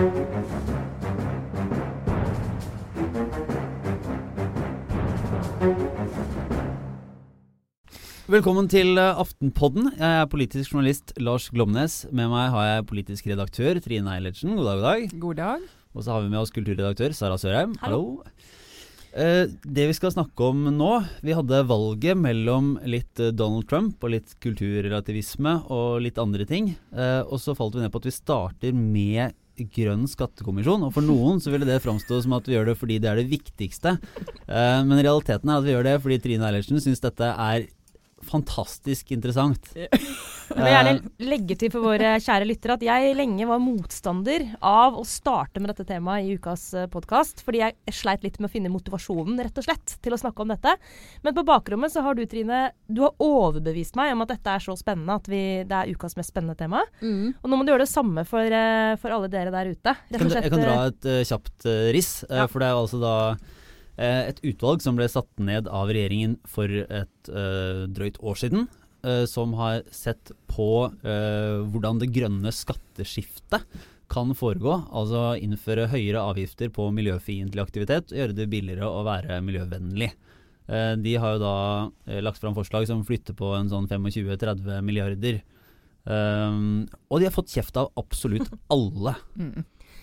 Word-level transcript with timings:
Velkommen 0.00 0.16
til 8.72 8.96
eh, 8.96 9.20
Aftenpodden. 9.20 9.90
Jeg 9.98 10.08
er 10.08 10.24
politisk 10.32 10.72
journalist 10.72 11.12
Lars 11.20 11.52
Glomnes. 11.52 12.08
Med 12.08 12.32
meg 12.32 12.48
har 12.54 12.64
jeg 12.64 12.88
politisk 12.88 13.28
redaktør 13.28 13.76
Trine 13.84 14.08
Eilertsen. 14.14 14.56
God 14.56 14.64
dag, 14.70 14.80
god 14.80 14.88
dag. 14.88 15.04
God 15.20 15.36
dag. 15.42 15.60
Og 15.92 16.00
så 16.06 16.14
har 16.14 16.24
vi 16.24 16.32
med 16.32 16.40
oss 16.40 16.54
kulturredaktør 16.54 17.12
Sara 17.12 17.36
Sørheim. 17.36 17.76
Hallo. 17.84 18.24
Hallo. 18.24 18.32
det 19.66 19.90
vi 19.90 19.94
skal 19.98 20.14
snakke 20.14 20.38
om 20.46 20.70
nå 20.70 21.02
Vi 21.26 21.34
hadde 21.34 21.66
valget 21.66 22.14
mellom 22.16 22.78
litt 22.88 23.20
eh, 23.20 23.34
Donald 23.36 23.68
Trump 23.68 24.00
og 24.00 24.14
litt 24.14 24.32
kulturrelativisme 24.40 25.68
og 25.68 26.00
litt 26.06 26.16
andre 26.22 26.46
ting. 26.48 26.72
Eh, 26.96 27.20
og 27.26 27.36
så 27.42 27.52
falt 27.58 27.74
vi 27.76 27.82
ned 27.84 27.92
på 27.92 28.00
at 28.00 28.08
vi 28.08 28.16
starter 28.16 28.72
med 28.72 29.36
grønn 29.74 30.06
skattekommisjon. 30.10 30.86
Og 30.86 30.94
for 30.96 31.06
noen 31.06 31.42
så 31.42 31.52
ville 31.52 31.68
det 31.68 31.80
framstå 31.84 32.22
som 32.24 32.36
at 32.38 32.48
vi 32.48 32.56
gjør 32.56 32.72
det 32.72 32.78
fordi 32.80 33.00
det 33.02 33.10
er 33.10 33.20
det 33.20 33.30
viktigste. 33.30 33.96
Eh, 34.46 34.80
men 34.86 35.02
realiteten 35.02 35.50
er 35.50 35.60
at 35.60 35.66
vi 35.66 35.74
gjør 35.74 35.88
det 35.88 35.98
fordi 36.04 36.20
Trine 36.24 36.48
Eilertsen 36.48 36.82
syns 36.82 37.04
dette 37.04 37.34
er 37.34 37.68
fantastisk 38.26 39.12
interessant. 39.14 39.70
Jeg 40.50 40.58
vil 40.58 40.72
gjerne 40.72 40.92
legge 41.22 41.54
til 41.54 41.70
for 41.70 41.86
våre 41.86 42.16
kjære 42.18 42.46
lyttere 42.48 42.74
at 42.74 42.82
jeg 42.82 43.12
lenge 43.14 43.46
var 43.46 43.60
motstander 43.62 44.42
av 44.66 44.96
å 44.98 45.04
starte 45.06 45.62
med 45.62 45.70
dette 45.70 45.84
temaet 45.86 46.26
i 46.26 46.34
ukas 46.34 46.64
podkast, 46.90 47.44
fordi 47.46 47.60
jeg 47.60 47.94
sleit 47.94 48.24
litt 48.26 48.40
med 48.40 48.48
å 48.48 48.52
finne 48.56 48.72
motivasjonen 48.74 49.38
rett 49.38 49.60
og 49.62 49.68
slett 49.68 49.94
til 50.02 50.16
å 50.16 50.18
snakke 50.18 50.42
om 50.42 50.50
dette. 50.50 50.72
Men 51.22 51.36
på 51.36 51.44
bakrommet 51.46 51.94
så 51.94 52.02
har 52.02 52.18
du 52.18 52.24
Trine, 52.26 52.64
du 52.90 53.04
har 53.06 53.14
overbevist 53.22 53.94
meg 54.00 54.10
om 54.16 54.26
at 54.26 54.34
dette 54.34 54.56
er 54.56 54.66
så 54.66 54.74
spennende 54.74 55.20
at 55.22 55.30
vi, 55.30 55.44
det 55.70 55.78
er 55.84 55.94
ukas 55.94 56.18
mest 56.18 56.34
spennende 56.34 56.58
tema. 56.58 56.82
Mm. 56.98 57.30
Og 57.38 57.46
nå 57.46 57.60
må 57.60 57.62
du 57.62 57.70
gjøre 57.70 57.86
det 57.86 57.94
samme 57.94 58.26
for, 58.26 58.42
eh, 58.42 58.98
for 58.98 59.14
alle 59.14 59.30
dere 59.30 59.54
der 59.54 59.70
ute. 59.70 59.94
Rett 60.10 60.18
og 60.26 60.34
slett, 60.34 60.50
jeg 60.50 60.56
kan 60.56 60.66
dra 60.66 60.76
eh, 60.80 60.90
et 60.90 61.10
uh, 61.14 61.22
kjapt 61.30 61.70
uh, 61.70 61.78
riss. 61.94 62.12
uh, 62.26 62.40
Ja. 62.42 62.50
For 62.50 62.58
det 62.58 62.72
er 62.72 62.74
jo 62.74 62.84
altså 62.88 63.00
da 63.06 63.14
eh, 63.30 63.59
et 64.30 64.38
utvalg 64.48 64.80
som 64.84 64.96
ble 64.96 65.06
satt 65.12 65.28
ned 65.42 65.68
av 65.68 65.90
regjeringen 65.92 66.38
for 66.48 66.64
et 66.72 67.28
eh, 67.32 67.86
drøyt 67.92 68.20
år 68.24 68.38
siden. 68.40 68.68
eh, 69.04 69.24
som 69.28 69.52
har 69.56 69.82
sett 69.92 70.32
på 70.48 70.86
eh, 71.04 71.60
hvordan 71.72 72.00
det 72.00 72.10
grønne 72.12 72.52
skatteskiftet 72.52 73.64
kan 74.10 74.32
foregå. 74.34 74.74
Altså 74.90 75.36
innføre 75.38 75.86
høyere 75.92 76.20
avgifter 76.32 76.68
på 76.74 76.88
miljøfiendtlig 76.92 77.62
aktivitet 77.62 78.10
og 78.12 78.18
gjøre 78.18 78.36
det 78.36 78.48
billigere 78.50 78.88
å 78.88 79.04
være 79.06 79.38
miljøvennlig. 79.46 80.10
Eh, 80.68 80.94
de 81.00 81.14
har 81.20 81.36
jo 81.36 81.42
da 81.44 81.54
eh, 82.10 82.20
lagt 82.24 82.40
fram 82.42 82.56
forslag 82.56 82.88
som 82.90 83.04
flytter 83.06 83.36
på 83.38 83.54
en 83.56 83.70
sånn 83.72 83.88
25-30 83.88 84.80
milliarder. 84.82 85.42
Og 86.10 87.20
de 87.20 87.26
har 87.28 87.34
fått 87.34 87.52
kjeft 87.52 87.76
av 87.76 87.90
absolutt 88.00 88.48
alle. 88.74 89.12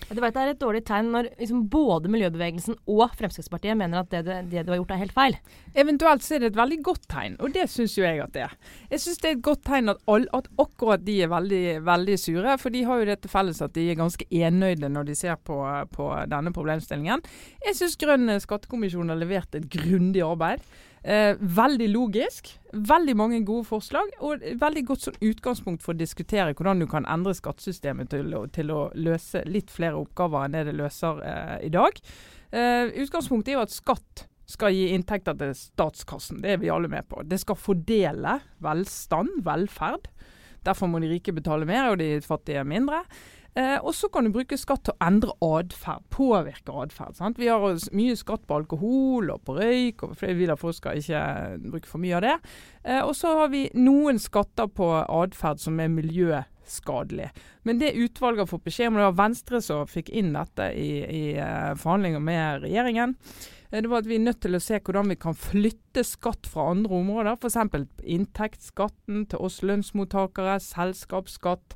Du 0.09 0.21
vet, 0.23 0.33
Det 0.33 0.39
er 0.41 0.49
et 0.53 0.59
dårlig 0.61 0.81
tegn 0.87 1.09
når 1.11 1.27
liksom 1.37 1.65
både 1.69 2.07
miljøbevegelsen 2.07 2.77
og 2.87 3.11
Fremskrittspartiet 3.19 3.75
mener 3.75 3.99
at 3.99 4.09
det, 4.09 4.21
du- 4.23 4.49
det 4.53 4.65
du 4.65 4.71
har 4.71 4.77
gjort 4.79 4.91
er 4.95 5.01
helt 5.01 5.11
feil. 5.11 5.35
Eventuelt 5.75 6.23
så 6.23 6.35
er 6.35 6.39
det 6.39 6.51
et 6.53 6.59
veldig 6.61 6.77
godt 6.83 7.07
tegn, 7.11 7.35
og 7.43 7.51
det 7.53 7.65
syns 7.69 7.97
jo 7.97 8.03
jeg 8.05 8.21
at 8.23 8.31
det 8.31 8.43
er. 8.45 8.53
Jeg 8.89 8.99
syns 9.03 9.17
det 9.19 9.29
er 9.29 9.35
et 9.35 9.41
godt 9.43 9.63
tegn 9.67 9.89
at, 9.89 9.97
all, 10.07 10.27
at 10.33 10.47
akkurat 10.57 11.03
de 11.03 11.17
er 11.23 11.27
veldig, 11.27 11.83
veldig 11.83 12.17
sure, 12.19 12.57
for 12.57 12.69
de 12.69 12.83
har 12.87 12.99
jo 12.99 13.05
det 13.11 13.19
til 13.21 13.29
felles 13.35 13.61
at 13.61 13.73
de 13.75 13.89
er 13.91 13.95
ganske 13.99 14.25
enøyde 14.31 14.89
når 14.89 15.03
de 15.11 15.15
ser 15.15 15.35
på, 15.43 15.59
på 15.91 16.09
denne 16.31 16.53
problemstillingen. 16.55 17.21
Jeg 17.65 17.75
syns 17.75 17.97
Grønn 17.99 18.31
skattekommisjon 18.39 19.09
har 19.09 19.19
levert 19.19 19.55
et 19.59 19.67
grundig 19.69 20.23
arbeid. 20.23 20.63
Eh, 21.03 21.35
veldig 21.39 21.87
logisk. 21.89 22.49
Veldig 22.73 23.15
mange 23.17 23.41
gode 23.45 23.67
forslag, 23.69 24.09
og 24.19 24.43
veldig 24.59 24.83
godt 24.89 25.05
sånn 25.05 25.19
utgangspunkt 25.23 25.85
for 25.85 25.95
å 25.95 25.99
diskutere 25.99 26.55
hvordan 26.57 26.81
du 26.83 26.87
kan 26.89 27.07
endre 27.07 27.35
skattesystemet 27.37 28.09
til 28.11 28.33
til 28.53 28.73
å 28.73 28.89
løse 28.93 29.43
litt 29.47 29.71
flere 29.71 29.99
oppgaver 29.99 30.45
enn 30.45 30.57
det 30.57 30.65
det 30.67 30.75
løser 30.75 31.21
eh, 31.23 31.53
i 31.67 31.71
dag. 31.73 32.01
Eh, 32.51 32.91
utgangspunktet 33.03 33.53
er 33.53 33.59
jo 33.59 33.67
at 33.67 33.75
skatt 33.75 34.27
skal 34.47 34.71
gi 34.71 34.89
inntekter 34.95 35.35
til 35.39 35.55
statskassen. 35.55 36.41
Det 36.43 36.53
er 36.55 36.61
vi 36.61 36.71
alle 36.71 36.91
med 36.91 37.07
på. 37.07 37.23
Det 37.27 37.39
skal 37.41 37.59
fordele 37.59 38.37
velstand, 38.63 39.41
velferd. 39.43 40.07
Derfor 40.67 40.89
må 40.91 40.99
de 41.03 41.11
rike 41.11 41.35
betale 41.35 41.67
mer, 41.67 41.91
og 41.91 41.99
de 41.99 42.17
fattige 42.23 42.63
mindre. 42.67 43.03
Eh, 43.57 43.77
og 43.81 43.95
så 43.97 44.09
kan 44.13 44.27
du 44.27 44.33
bruke 44.35 44.57
skatt 44.59 44.83
til 44.85 44.93
å 44.93 45.05
endre 45.07 45.33
atferd, 45.41 46.03
påvirke 46.13 46.73
atferd. 46.83 47.39
Vi 47.39 47.49
har 47.49 47.63
mye 47.97 48.17
skatt 48.19 48.43
på 48.45 48.59
alkohol 48.59 49.31
og 49.33 49.41
på 49.47 49.55
røyk, 49.57 50.03
og 50.05 50.13
fordi 50.19 50.35
vi 50.35 50.43
vil 50.43 50.53
at 50.53 50.61
folk 50.61 50.77
skal 50.77 51.01
ikke 51.01 51.23
bruke 51.63 51.89
for 51.89 52.03
mye 52.03 52.19
av 52.19 52.25
det. 52.27 52.35
Eh, 52.83 53.01
og 53.01 53.15
så 53.17 53.33
har 53.39 53.49
vi 53.53 53.65
noen 53.73 54.21
skatter 54.21 54.69
på 54.69 54.91
atferd 55.01 55.63
som 55.63 55.81
er 55.81 55.89
miljøskadelig. 55.89 57.31
Men 57.65 57.81
det 57.81 57.95
utvalget 57.97 58.45
har 58.45 58.51
fått 58.51 58.67
beskjed 58.67 58.91
om, 58.91 58.99
det 59.01 59.09
var 59.09 59.21
Venstre 59.25 59.61
som 59.65 59.89
fikk 59.89 60.11
inn 60.13 60.35
dette 60.37 60.69
i, 60.77 60.91
i 61.01 61.23
eh, 61.41 61.71
forhandlinger 61.81 62.21
med 62.21 62.67
regjeringen, 62.67 63.15
eh, 63.71 63.81
det 63.81 63.89
var 63.89 64.05
at 64.05 64.11
vi 64.11 64.19
er 64.19 64.27
nødt 64.27 64.43
til 64.45 64.59
å 64.59 64.61
se 64.61 64.77
hvordan 64.77 65.15
vi 65.15 65.17
kan 65.25 65.33
flytte 65.33 66.05
skatt 66.05 66.45
fra 66.45 66.69
andre 66.75 67.01
områder. 67.01 67.41
F.eks. 67.41 67.89
inntektsskatten 68.05 69.25
til 69.33 69.49
oss 69.49 69.63
lønnsmottakere, 69.65 70.59
selskapsskatt. 70.61 71.73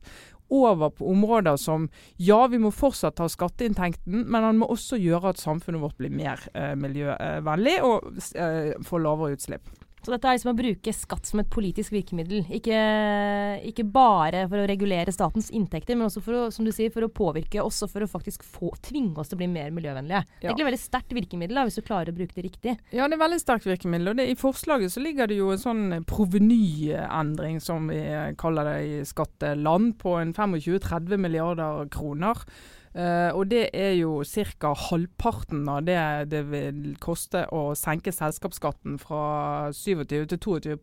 Over 0.52 0.92
på 0.92 1.08
områder 1.12 1.56
som 1.58 1.88
ja, 2.20 2.44
vi 2.52 2.60
må 2.60 2.74
fortsatt 2.76 3.22
ha 3.24 3.30
skatteinntekten, 3.32 4.26
men 4.28 4.44
han 4.44 4.60
må 4.60 4.68
også 4.72 5.00
gjøre 5.00 5.32
at 5.32 5.40
samfunnet 5.42 5.84
vårt 5.84 5.98
blir 6.02 6.12
mer 6.12 6.44
eh, 6.54 6.74
miljøvennlig 6.76 7.78
og 7.88 8.12
eh, 8.36 8.74
får 8.84 9.06
lavere 9.06 9.38
utslipp. 9.38 9.72
Så 10.02 10.10
dette 10.10 10.26
er 10.28 10.38
liksom 10.38 10.52
å 10.54 10.58
bruke 10.58 10.94
skatt 10.96 11.28
som 11.30 11.42
et 11.44 11.50
politisk 11.54 11.94
virkemiddel. 11.94 12.48
Ikke, 12.58 12.78
ikke 13.70 13.86
bare 13.86 14.48
for 14.50 14.64
å 14.64 14.66
regulere 14.70 15.14
statens 15.14 15.52
inntekter, 15.54 15.98
men 15.98 16.08
også 16.08 16.24
for 16.26 16.38
å, 16.38 16.42
som 16.54 16.66
du 16.66 16.72
sier, 16.74 16.90
for 16.94 17.06
å 17.06 17.12
påvirke 17.14 17.62
oss 17.62 17.84
og 17.86 17.92
for 17.94 18.06
å 18.06 18.10
faktisk 18.10 18.46
få, 18.48 18.72
tvinge 18.82 19.22
oss 19.22 19.30
til 19.30 19.38
å 19.38 19.44
bli 19.44 19.52
mer 19.52 19.70
miljøvennlige. 19.76 20.24
Det 20.40 20.48
er 20.48 20.50
egentlig 20.50 20.66
et 20.66 20.72
veldig 20.72 20.82
sterkt 20.82 21.16
virkemiddel 21.18 21.62
da, 21.62 21.68
hvis 21.68 21.78
du 21.78 21.86
klarer 21.86 22.10
å 22.10 22.18
bruke 22.18 22.38
det 22.38 22.48
riktig. 22.48 22.76
Ja, 22.90 23.06
det 23.06 23.18
er 23.18 23.24
veldig 23.24 23.42
sterkt 23.44 23.70
virkemiddel. 23.70 24.14
og 24.14 24.18
det, 24.18 24.28
I 24.34 24.40
forslaget 24.40 24.96
så 24.96 25.06
ligger 25.06 25.30
det 25.30 25.38
jo 25.38 25.54
en 25.54 25.62
sånn 25.62 25.86
provenyendring, 26.10 27.62
som 27.62 27.90
vi 27.92 28.02
kaller 28.42 28.72
det 28.72 28.78
i 28.82 29.00
skatteland, 29.06 30.00
på 30.02 30.18
en 30.18 30.34
25-30 30.34 31.22
milliarder 31.22 31.86
kroner. 31.94 32.42
Eh, 32.92 33.32
og 33.32 33.48
det 33.52 33.70
er 33.72 33.94
jo 33.96 34.20
ca. 34.28 34.74
halvparten 34.76 35.64
av 35.72 35.86
det 35.88 36.00
det 36.34 36.44
vil 36.52 36.96
koste 37.00 37.46
å 37.56 37.72
senke 37.78 38.12
selskapsskatten 38.12 39.00
fra 39.00 39.72
27 39.72 40.26
til 40.34 40.40
22 40.40 40.80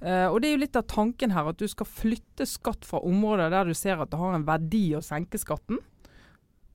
Uh, 0.00 0.32
og 0.32 0.38
det 0.40 0.48
er 0.48 0.54
jo 0.54 0.60
litt 0.62 0.76
av 0.80 0.86
tanken 0.88 1.34
her, 1.36 1.50
at 1.50 1.60
du 1.60 1.66
skal 1.68 1.84
flytte 1.84 2.46
skatt 2.48 2.86
fra 2.88 3.02
områder 3.04 3.52
der 3.52 3.68
du 3.68 3.76
ser 3.76 4.00
at 4.00 4.08
det 4.08 4.16
har 4.16 4.32
en 4.32 4.46
verdi 4.48 4.94
å 4.96 5.02
senke 5.04 5.36
skatten. 5.36 5.76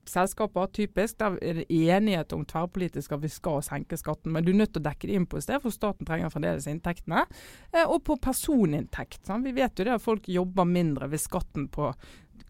Selskaper, 0.06 0.68
typisk, 0.70 1.16
der 1.18 1.34
er 1.42 1.58
det 1.58 1.64
enighet 1.66 2.30
om 2.36 2.44
tverrpolitisk 2.46 3.16
at 3.16 3.24
vi 3.24 3.30
skal 3.32 3.58
senke 3.66 3.98
skatten, 3.98 4.30
men 4.30 4.46
du 4.46 4.52
er 4.52 4.60
nødt 4.60 4.76
til 4.76 4.84
å 4.84 4.86
dekke 4.86 5.10
det 5.10 5.16
inn 5.18 5.26
på 5.26 5.40
et 5.40 5.46
sted, 5.48 5.58
for 5.64 5.74
staten 5.74 6.06
trenger 6.06 6.30
fremdeles 6.30 6.68
inntektene. 6.70 7.24
Eh, 7.72 7.82
og 7.82 8.04
på 8.06 8.14
personinntekt. 8.22 9.24
Sant? 9.26 9.42
Vi 9.42 9.56
vet 9.56 9.74
jo 9.74 9.88
det 9.88 9.96
at 9.96 10.04
folk 10.04 10.30
jobber 10.30 10.68
mindre 10.70 11.10
hvis 11.10 11.26
skatten 11.26 11.66
på 11.74 11.90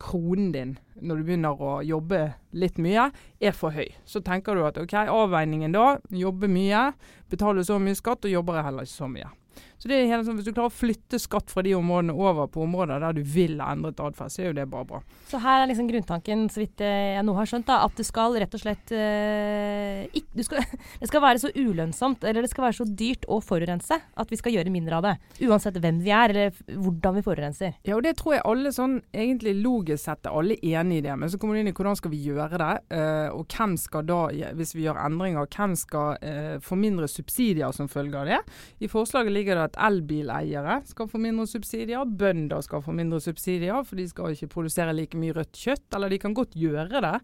kronen 0.02 0.52
din 0.52 0.76
når 1.00 1.20
du 1.20 1.26
begynner 1.28 1.62
å 1.62 1.78
jobbe 1.84 2.20
litt 2.56 2.78
mye, 2.80 3.10
er 3.40 3.56
for 3.56 3.76
høy. 3.76 3.88
Så 4.08 4.22
tenker 4.24 4.56
du 4.56 4.64
at 4.66 4.78
ok, 4.80 4.94
avveiningen 5.12 5.74
da, 5.76 5.96
jobbe 6.12 6.48
mye, 6.50 6.90
betale 7.32 7.64
så 7.66 7.80
mye 7.82 7.98
skatt, 7.98 8.24
og 8.24 8.32
jobber 8.32 8.60
jeg 8.60 8.68
heller 8.70 8.88
ikke 8.88 8.96
så 8.96 9.10
mye. 9.12 9.32
Så 9.78 9.88
det 9.90 9.96
er 9.98 10.06
hele 10.08 10.24
sånn, 10.24 10.38
Hvis 10.38 10.46
du 10.48 10.52
klarer 10.56 10.70
å 10.70 10.76
flytte 10.76 11.18
skatt 11.20 11.50
fra 11.52 11.62
de 11.62 11.74
områdene 11.76 12.14
over 12.16 12.46
på 12.48 12.62
områder 12.64 13.00
der 13.02 13.12
du 13.12 13.22
vil 13.22 13.58
ha 13.60 13.72
endret 13.74 13.98
atferd, 14.00 14.32
så 14.32 14.40
er 14.42 14.46
jo 14.50 14.56
det 14.56 14.64
bare 14.72 14.86
bra. 14.88 15.00
Så 15.28 15.40
her 15.42 15.62
er 15.62 15.68
liksom 15.68 15.88
grunntanken, 15.90 16.46
så 16.52 16.62
vidt 16.62 16.80
jeg 16.80 17.24
nå 17.26 17.34
har 17.36 17.46
skjønt, 17.50 17.66
da, 17.68 17.82
at 17.84 17.96
det 17.98 18.06
skal 18.08 18.36
rett 18.40 18.54
og 18.56 18.62
slett 18.62 18.92
eh, 18.96 20.06
ikk- 20.16 20.32
du 20.36 20.42
skal, 20.46 20.64
Det 21.00 21.08
skal 21.10 21.22
være 21.24 21.40
så 21.42 21.50
ulønnsomt, 21.56 22.24
eller 22.24 22.44
det 22.46 22.50
skal 22.52 22.66
være 22.66 22.78
så 22.80 22.86
dyrt 22.88 23.26
å 23.32 23.38
forurense, 23.44 23.98
at 24.16 24.32
vi 24.32 24.38
skal 24.40 24.54
gjøre 24.56 24.72
mindre 24.72 24.98
av 24.98 25.06
det. 25.06 25.14
Uansett 25.46 25.76
hvem 25.82 26.00
vi 26.04 26.12
er, 26.14 26.32
eller 26.32 26.56
hvordan 26.72 27.18
vi 27.18 27.24
forurenser. 27.26 27.76
Ja, 27.86 27.96
og 27.98 28.04
det 28.06 28.16
tror 28.20 28.36
jeg 28.36 28.44
alle 28.48 28.72
sånn 28.74 28.98
egentlig 29.12 29.54
logisk 29.60 30.04
sett 30.06 30.26
er 30.28 30.36
alle 30.40 30.56
enig 30.62 31.00
i 31.02 31.04
det. 31.06 31.16
Men 31.20 31.32
så 31.32 31.40
kommer 31.40 31.56
du 31.56 31.62
inn 31.62 31.70
i 31.72 31.76
hvordan 31.76 31.98
skal 31.98 32.12
vi 32.12 32.22
gjøre 32.26 32.60
det, 32.62 32.72
eh, 32.96 33.28
og 33.34 33.46
hvem 33.52 33.76
skal 33.80 34.06
da, 34.08 34.20
hvis 34.56 34.74
vi 34.76 34.86
gjør 34.86 35.00
endringer, 35.04 35.48
hvem 35.56 35.76
skal 35.78 36.16
eh, 36.24 36.56
få 36.64 36.78
mindre 36.80 37.08
subsidier 37.10 37.72
som 37.76 37.90
følge 37.92 38.20
av 38.24 38.30
det. 38.32 38.40
I 38.80 38.90
forslaget 38.92 39.32
ligger 39.36 39.60
det 39.60 39.65
at 39.66 39.78
elbileiere 39.88 40.80
skal 40.88 41.10
få 41.10 41.20
mindre 41.22 41.46
subsidier, 41.50 42.06
bønder 42.06 42.64
skal 42.64 42.84
få 42.84 42.94
mindre 42.96 43.20
subsidier, 43.22 43.82
for 43.86 44.00
de 44.00 44.06
skal 44.10 44.36
ikke 44.36 44.52
produsere 44.54 44.94
like 44.96 45.18
mye 45.18 45.36
rødt 45.36 45.56
kjøtt. 45.56 45.88
Eller 45.96 46.12
de 46.12 46.20
kan 46.22 46.36
godt 46.36 46.56
gjøre 46.58 47.02
det, 47.04 47.16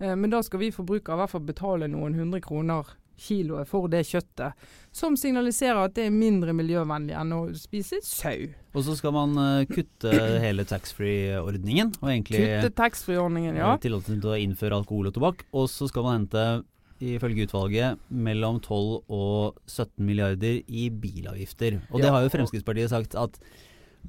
eh, 0.00 0.16
men 0.16 0.32
da 0.32 0.42
skal 0.46 0.64
vi 0.64 0.74
forbrukere 0.74 1.18
i 1.18 1.22
hvert 1.22 1.34
fall 1.34 1.46
betale 1.46 1.90
noen 1.90 2.18
hundre 2.18 2.42
kroner 2.44 2.96
kiloet 3.20 3.68
for 3.68 3.88
det 3.92 4.02
kjøttet, 4.08 4.56
som 4.96 5.16
signaliserer 5.18 5.82
at 5.84 5.96
det 5.98 6.06
er 6.08 6.14
mindre 6.14 6.54
miljøvennlig 6.56 7.16
enn 7.20 7.34
å 7.36 7.40
spise 7.58 8.00
sau. 8.06 8.48
Og 8.70 8.86
så 8.86 8.96
skal 8.98 9.14
man 9.14 9.36
uh, 9.36 9.68
kutte 9.68 10.12
hele 10.44 10.64
taxfree-ordningen, 10.68 11.92
Kutte 12.00 12.72
taxfree-ordningen, 12.78 13.58
ja. 13.60 13.74
eh, 13.74 13.82
tillatelsen 13.82 14.22
til 14.22 14.32
å 14.32 14.40
innføre 14.40 14.80
alkohol 14.80 15.10
og 15.10 15.16
tobakk. 15.16 15.44
Og 15.52 15.68
så 15.72 15.90
skal 15.90 16.06
man 16.06 16.20
hente, 16.22 16.46
ifølge 17.00 17.46
utvalget, 17.48 18.00
mellom 18.08 18.60
12 18.60 19.08
og 19.08 19.56
17 19.66 20.04
milliarder 20.04 20.60
i 20.68 20.88
bilavgifter. 20.90 21.80
Og 21.90 22.02
det 22.02 22.12
har 22.12 22.24
jo 22.24 22.32
Fremskrittspartiet 22.32 22.92
sagt 22.92 23.16
at 23.18 23.38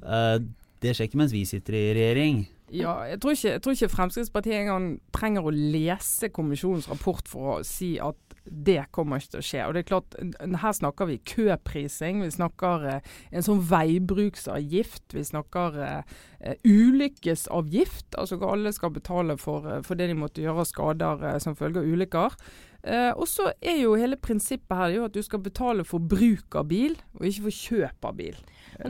eh, 0.04 0.38
Det 0.82 0.96
skjer 0.96 1.08
ikke 1.08 1.20
mens 1.22 1.34
vi 1.34 1.44
sitter 1.46 1.78
i 1.78 1.86
regjering. 1.94 2.42
Ja, 2.72 3.02
jeg 3.04 3.20
tror, 3.20 3.34
ikke, 3.36 3.50
jeg 3.50 3.62
tror 3.62 3.74
ikke 3.76 3.92
Fremskrittspartiet 3.92 4.62
engang 4.62 4.86
trenger 5.12 5.44
å 5.44 5.52
lese 5.52 6.30
kommisjonens 6.32 6.88
rapport 6.88 7.26
for 7.28 7.58
å 7.58 7.64
si 7.66 7.98
at 8.00 8.16
det 8.42 8.78
kommer 8.96 9.20
ikke 9.20 9.34
til 9.34 9.42
å 9.42 9.44
skje. 9.46 9.60
Og 9.66 9.74
det 9.74 9.82
er 9.82 9.88
klart, 9.90 10.16
Her 10.62 10.72
snakker 10.74 11.10
vi 11.10 11.18
køprising, 11.28 12.22
vi 12.24 12.30
snakker 12.32 12.86
eh, 12.88 13.12
en 13.30 13.44
sånn 13.46 13.60
veibruksavgift, 13.68 15.04
vi 15.14 15.22
snakker 15.28 15.78
eh, 15.84 16.56
ulykkesavgift. 16.66 18.16
Altså 18.18 18.40
alle 18.48 18.72
skal 18.74 18.94
betale 18.96 19.36
for, 19.38 19.68
eh, 19.68 19.84
for 19.86 20.00
det 20.00 20.08
de 20.10 20.18
måtte 20.18 20.42
gjøre 20.42 20.64
av 20.64 20.70
skader 20.72 21.28
eh, 21.28 21.38
som 21.44 21.58
følge 21.58 21.84
av 21.84 21.92
ulykker. 21.92 22.40
Eh, 22.82 23.12
og 23.14 23.28
så 23.30 23.52
er 23.62 23.78
jo 23.84 23.94
hele 24.00 24.18
prinsippet 24.18 24.74
her 24.74 24.96
jo 24.96 25.06
at 25.06 25.14
du 25.14 25.22
skal 25.22 25.44
betale 25.44 25.86
for 25.86 26.02
bruk 26.02 26.56
av 26.58 26.66
bil, 26.72 26.96
og 27.14 27.28
ikke 27.28 27.46
for 27.46 27.60
kjøp 27.60 28.10
av 28.10 28.18
bil. 28.18 28.40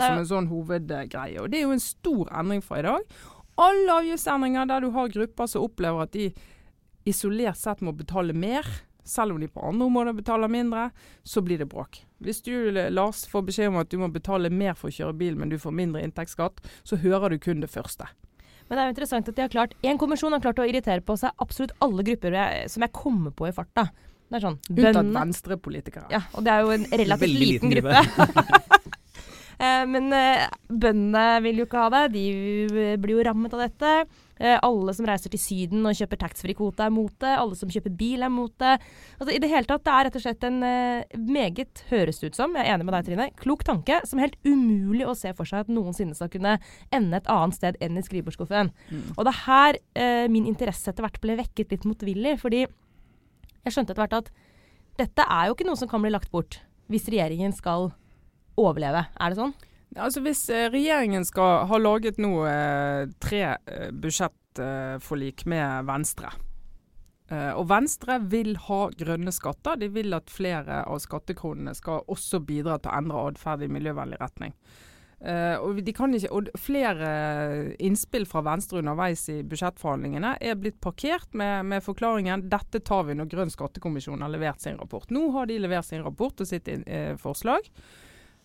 Som 0.00 0.22
en 0.22 0.30
sånn 0.30 0.48
hovedgreie. 0.50 1.40
Og 1.42 1.50
Det 1.52 1.60
er 1.60 1.66
jo 1.66 1.76
en 1.76 1.84
stor 1.84 2.30
endring 2.32 2.62
fra 2.64 2.80
i 2.80 2.86
dag. 2.86 3.18
Alle 3.60 3.98
avgiftsendringer 4.00 4.70
der 4.70 4.80
du 4.80 4.90
har 4.94 5.12
grupper 5.12 5.50
som 5.50 5.66
opplever 5.66 6.06
at 6.06 6.14
de 6.16 6.30
isolert 7.04 7.58
sett 7.58 7.82
må 7.84 7.92
betale 7.92 8.32
mer, 8.32 8.66
selv 9.04 9.34
om 9.34 9.40
de 9.42 9.48
på 9.50 9.62
andre 9.66 9.86
områder 9.86 10.14
betaler 10.14 10.48
mindre, 10.48 10.90
så 11.26 11.42
blir 11.42 11.58
det 11.58 11.66
bråk. 11.70 12.04
Hvis 12.22 12.42
du 12.46 12.70
Lars, 12.70 13.24
får 13.26 13.42
beskjed 13.48 13.72
om 13.72 13.80
at 13.82 13.90
du 13.90 13.98
må 13.98 14.08
betale 14.14 14.50
mer 14.50 14.76
for 14.78 14.88
å 14.88 14.94
kjøre 14.94 15.16
bil, 15.18 15.36
men 15.36 15.50
du 15.50 15.58
får 15.58 15.74
mindre 15.74 16.02
inntektsskatt, 16.06 16.62
så 16.86 16.98
hører 17.02 17.34
du 17.34 17.42
kun 17.42 17.60
det 17.60 17.70
første. 17.72 18.06
Men 18.68 18.78
det 18.78 18.82
er 18.82 18.86
jo 18.88 18.94
interessant 18.94 19.28
at 19.28 19.36
de 19.36 19.42
har 19.44 19.52
klart, 19.52 19.74
en 19.82 19.98
kommisjon 20.00 20.32
har 20.32 20.40
klart 20.40 20.62
å 20.62 20.68
irritere 20.68 21.02
på 21.04 21.16
seg 21.18 21.34
absolutt 21.42 21.74
alle 21.82 22.06
grupper 22.06 22.38
jeg, 22.38 22.70
som 22.72 22.86
jeg 22.86 22.94
kommer 22.96 23.34
på 23.34 23.50
i 23.50 23.52
farta. 23.52 23.88
Det 24.32 24.38
er 24.38 24.46
sånn, 24.46 24.60
Unntatt 24.72 25.10
venstrepolitikere. 25.12 26.06
Ja, 26.14 26.22
og 26.32 26.46
det 26.46 26.54
er 26.54 26.62
jo 26.64 26.70
en 26.72 26.86
relativt 26.88 27.34
liten, 27.34 27.68
liten 27.68 27.74
gruppe. 27.74 28.78
Eh, 29.62 29.84
men 29.86 30.10
eh, 30.16 30.48
bøndene 30.66 31.38
vil 31.44 31.62
jo 31.62 31.68
ikke 31.68 31.84
ha 31.84 31.90
det. 31.94 32.02
De 32.16 32.96
blir 33.00 33.16
jo 33.16 33.24
rammet 33.26 33.54
av 33.54 33.62
dette. 33.62 33.92
Eh, 34.42 34.56
alle 34.58 34.94
som 34.96 35.06
reiser 35.06 35.30
til 35.30 35.40
Syden 35.40 35.86
og 35.86 35.94
kjøper 35.94 36.18
taxfree-kvote 36.24 36.88
er 36.88 36.94
mot 36.94 37.14
det. 37.22 37.30
Alle 37.38 37.58
som 37.58 37.70
kjøper 37.70 37.94
bil 37.98 38.26
er 38.26 38.32
mot 38.32 38.52
det. 38.62 38.74
Altså, 39.20 39.30
I 39.30 39.38
det 39.42 39.52
hele 39.52 39.68
tatt, 39.70 39.84
det 39.86 39.94
er 39.94 40.08
rett 40.08 40.18
og 40.18 40.24
slett 40.24 40.46
en 40.48 40.58
meget, 41.28 41.84
høres 41.92 42.18
det 42.18 42.32
ut 42.32 42.40
som, 42.40 42.56
jeg 42.58 42.66
er 42.66 42.74
enig 42.74 42.88
med 42.88 42.96
deg 42.96 43.06
Trine, 43.06 43.28
klok 43.38 43.62
tanke 43.68 44.00
som 44.08 44.20
helt 44.22 44.36
umulig 44.46 45.06
å 45.06 45.16
se 45.18 45.30
for 45.38 45.48
seg 45.48 45.64
at 45.64 45.72
noensinne 45.72 46.16
skal 46.18 46.30
kunne 46.32 46.56
ende 46.94 47.18
et 47.18 47.30
annet 47.30 47.58
sted 47.58 47.78
enn 47.82 47.98
i 48.00 48.04
skrivebordsskuffen. 48.04 48.72
Mm. 48.90 49.06
Og 49.14 49.24
det 49.26 49.32
er 49.32 49.42
her 49.46 49.80
eh, 49.94 50.26
min 50.32 50.48
interesse 50.50 50.90
etter 50.90 51.06
hvert 51.06 51.22
ble 51.22 51.38
vekket 51.38 51.74
litt 51.76 51.86
motvillig. 51.88 52.36
Fordi 52.42 52.64
jeg 52.66 53.74
skjønte 53.74 53.94
etter 53.94 54.02
hvert 54.02 54.20
at 54.24 54.32
dette 54.98 55.24
er 55.24 55.48
jo 55.48 55.56
ikke 55.56 55.66
noe 55.70 55.78
som 55.78 55.90
kan 55.90 56.02
bli 56.02 56.12
lagt 56.12 56.32
bort 56.34 56.60
hvis 56.92 57.06
regjeringen 57.08 57.54
skal 57.56 57.92
overleve. 58.60 59.06
Er 59.20 59.32
det 59.32 59.40
sånn? 59.40 59.54
Altså 60.00 60.22
Hvis 60.24 60.46
eh, 60.52 60.70
regjeringen 60.72 61.24
skal 61.28 61.66
ha 61.68 61.80
laget 61.80 62.20
nå 62.22 62.32
eh, 62.48 63.10
tre 63.20 63.42
eh, 63.52 63.90
budsjettforlik 63.92 65.44
med 65.50 65.88
Venstre, 65.88 66.30
eh, 67.28 67.50
og 67.52 67.66
Venstre 67.68 68.16
vil 68.32 68.56
ha 68.68 68.86
grønne 68.96 69.34
skatter. 69.34 69.76
De 69.80 69.90
vil 69.92 70.16
at 70.16 70.32
flere 70.32 70.82
av 70.86 71.02
skattekronene 71.04 71.76
skal 71.76 72.06
også 72.08 72.40
bidra 72.40 72.78
til 72.80 72.92
å 72.92 73.02
endre 73.02 73.26
atferd 73.32 73.66
i 73.66 73.70
miljøvennlig 73.72 74.20
retning. 74.22 74.56
Uh, 75.22 75.54
og, 75.62 75.76
ikke, 75.78 76.26
og, 76.34 76.48
Flere 76.58 77.08
innspill 77.78 78.24
fra 78.26 78.40
Venstre 78.42 78.80
underveis 78.80 79.20
i 79.30 79.36
budsjettforhandlingene 79.46 80.32
er 80.42 80.56
blitt 80.58 80.80
parkert 80.82 81.30
med, 81.38 81.68
med, 81.70 81.84
forklaringen 81.86 82.48
dette 82.50 82.80
tar 82.82 83.04
vi 83.06 83.14
når 83.14 83.28
Grønn 83.30 83.52
skattekommisjon 83.54 84.24
har 84.24 84.32
levert 84.34 84.64
sin 84.64 84.80
rapport. 84.80 85.06
Nå 85.14 85.28
har 85.36 85.46
de 85.46 85.60
levert 85.62 85.86
sin 85.86 86.02
rapport 86.02 86.42
og 86.42 86.50
sitt 86.50 86.66
forslag. 87.22 87.70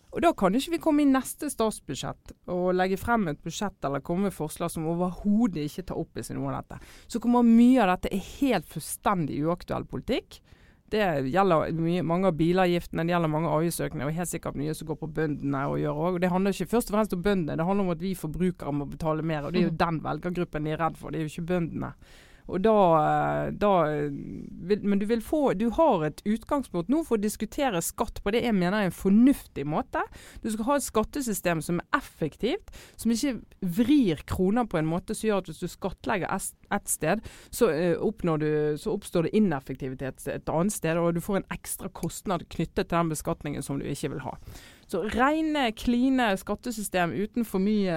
Og 0.08 0.22
Da 0.24 0.32
kan 0.32 0.54
ikke 0.56 0.72
vi 0.72 0.80
komme 0.82 1.04
i 1.04 1.08
neste 1.08 1.50
statsbudsjett 1.52 2.32
og 2.48 2.70
legge 2.76 2.96
frem 3.00 3.28
et 3.28 3.42
budsjett 3.44 3.84
eller 3.84 4.00
komme 4.04 4.28
med 4.28 4.36
forslag 4.36 4.72
som 4.72 4.86
overhodet 4.88 5.66
ikke 5.68 5.84
tar 5.90 6.00
opp 6.00 6.16
i 6.16 6.24
seg 6.24 6.38
noe 6.38 6.52
av 6.52 6.62
dette. 6.62 6.78
Så 7.12 7.20
kommer 7.20 7.44
mye 7.44 7.82
av 7.84 7.92
dette 7.92 8.14
er 8.16 8.30
helt 8.38 8.68
fullstendig 8.72 9.42
uaktuell 9.44 9.84
politikk. 9.88 10.40
Det 10.88 11.04
gjelder 11.28 11.74
mye, 11.76 12.02
mange 12.06 12.30
av 12.30 12.38
bilavgiftene, 12.38 13.04
det 13.04 13.12
gjelder 13.12 13.28
mange 13.28 13.50
avgiftsøkninger 13.52 14.08
og 14.08 14.16
helt 14.16 14.30
sikkert 14.30 14.56
mye 14.56 14.76
som 14.76 14.88
går 14.88 14.96
på 15.02 15.10
bøndene 15.18 15.66
å 15.68 15.76
gjøre 15.76 16.06
òg. 16.08 16.16
Det 16.22 16.30
handler 16.32 16.56
ikke 16.56 16.70
først 16.70 16.88
og 16.88 16.96
fremst 16.96 17.16
om 17.16 17.26
bøndene, 17.26 17.58
det 17.60 17.66
handler 17.68 17.84
om 17.84 17.92
at 17.92 18.00
vi 18.00 18.14
forbrukere 18.16 18.72
må 18.72 18.86
betale 18.88 19.26
mer. 19.26 19.44
og 19.44 19.52
Det 19.52 19.60
er 19.60 19.68
jo 19.68 19.74
mm. 19.74 19.82
den 19.84 20.00
velgergruppen 20.06 20.64
de 20.64 20.72
er 20.72 20.80
redd 20.80 20.96
for, 20.96 21.12
det 21.12 21.20
er 21.20 21.26
jo 21.26 21.34
ikke 21.34 21.50
bøndene. 21.52 21.92
Og 22.48 22.62
da, 22.64 22.74
da 23.52 23.72
vil, 24.68 24.84
Men 24.84 25.00
du 25.00 25.06
vil 25.08 25.22
få 25.24 25.52
Du 25.58 25.68
har 25.76 26.04
et 26.06 26.22
utgangspunkt 26.24 26.90
nå 26.92 27.02
for 27.06 27.18
å 27.18 27.22
diskutere 27.22 27.82
skatt 27.84 28.22
på 28.24 28.32
det 28.34 28.42
jeg 28.46 28.56
mener 28.56 28.78
er 28.78 28.88
en 28.88 28.94
fornuftig 28.94 29.66
måte. 29.68 30.02
Du 30.42 30.48
skal 30.52 30.68
ha 30.70 30.78
et 30.78 30.86
skattesystem 30.86 31.60
som 31.64 31.82
er 31.82 31.98
effektivt, 31.98 32.72
som 32.96 33.12
ikke 33.12 33.36
vrir 33.78 34.22
kroner 34.28 34.68
på 34.68 34.80
en 34.80 34.88
måte 34.88 35.16
som 35.16 35.28
gjør 35.28 35.42
at 35.42 35.50
hvis 35.50 35.62
du 35.62 35.68
skattlegger 35.70 36.32
ett 36.32 36.90
sted, 36.90 37.22
så, 37.54 37.70
uh, 37.70 38.34
du, 38.40 38.48
så 38.80 38.94
oppstår 38.94 39.28
det 39.28 39.36
ineffektivitet 39.38 40.26
et 40.32 40.52
annet 40.52 40.74
sted, 40.74 40.98
og 41.00 41.14
du 41.16 41.22
får 41.24 41.40
en 41.40 41.48
ekstra 41.54 41.90
kostnad 41.92 42.46
knyttet 42.52 42.88
til 42.88 42.96
den 42.96 43.12
beskatningen 43.12 43.64
som 43.64 43.80
du 43.80 43.86
ikke 43.88 44.12
vil 44.14 44.24
ha. 44.26 44.36
Så 44.88 45.02
rene, 45.12 45.66
kline 45.76 46.30
skattesystem 46.40 47.12
uten 47.12 47.44
for 47.44 47.60
mye, 47.60 47.96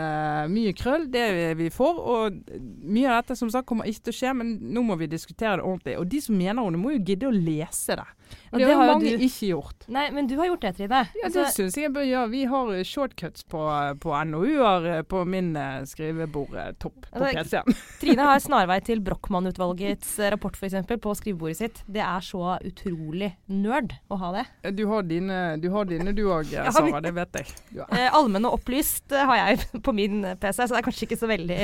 mye, 0.52 0.74
krøll, 0.76 1.06
det 1.12 1.22
er 1.24 1.54
vi 1.56 1.70
for. 1.72 2.02
Og 2.04 2.42
mye 2.84 3.08
av 3.08 3.22
dette 3.22 3.38
som 3.40 3.52
sagt 3.54 3.70
kommer 3.70 3.88
ikke 3.88 4.10
til 4.10 4.16
å 4.16 4.18
skje, 4.18 4.34
men 4.42 4.58
nå 4.76 4.84
må 4.84 4.98
vi 5.00 5.08
diskutere 5.12 5.62
det 5.62 5.68
ordentlig. 5.68 5.96
Og 6.02 6.10
de 6.12 6.20
som 6.26 6.36
mener 6.36 6.60
om 6.60 6.76
må 6.82 6.98
jo 6.98 7.06
gidde 7.08 7.30
å 7.30 7.36
lese 7.36 7.96
det. 8.02 8.08
Og 8.52 8.60
det, 8.60 8.68
det 8.68 8.76
har 8.76 8.90
mange 8.90 9.14
du... 9.16 9.26
ikke 9.26 9.50
gjort. 9.52 9.86
Nei, 9.92 10.06
men 10.12 10.28
du 10.28 10.36
har 10.40 10.50
gjort 10.50 10.66
det, 10.66 10.74
Trine. 10.80 11.04
Ja, 11.16 11.30
Det 11.30 11.30
altså... 11.30 11.46
syns 11.56 11.78
jeg 11.80 11.94
bør 11.96 12.04
gjøre. 12.08 12.30
Vi 12.34 12.42
har 12.52 12.72
shortcuts 12.88 13.46
på, 13.52 13.62
på 14.04 14.16
NOU-er 14.28 14.88
eh, 14.92 15.02
på 15.08 15.24
min 15.30 15.54
uh, 15.56 15.82
skrivebordtopp 15.88 17.08
på 17.08 17.22
altså, 17.22 17.62
PC-en. 17.64 17.80
Trine 18.02 18.28
har 18.28 18.42
snarvei 18.44 18.80
til 18.86 19.04
Brochmann-utvalgets 19.06 20.14
eh, 20.20 20.32
rapport 20.36 20.58
f.eks. 20.60 20.76
på 20.92 21.16
skrivebordet 21.20 21.60
sitt. 21.62 21.82
Det 21.88 22.04
er 22.04 22.26
så 22.26 22.58
utrolig 22.68 23.32
nerd 23.52 23.96
å 24.12 24.20
ha 24.22 24.34
det. 24.36 24.46
Du 24.76 24.84
har 24.92 25.08
dine 25.08 26.14
du 26.16 26.26
òg, 26.28 26.52
Sara. 26.76 27.02
Det 27.04 27.14
vet 27.16 27.42
jeg. 27.42 27.56
Ja. 27.80 27.88
Eh, 27.88 28.10
Allmenn 28.12 28.50
og 28.50 28.60
opplyst 28.60 29.16
har 29.16 29.38
jeg 29.40 29.64
på 29.86 29.96
min 29.96 30.26
PC, 30.42 30.66
så 30.66 30.74
det 30.74 30.82
er 30.82 30.88
kanskje 30.88 31.08
ikke 31.08 31.20
så 31.24 31.32
veldig 31.32 31.60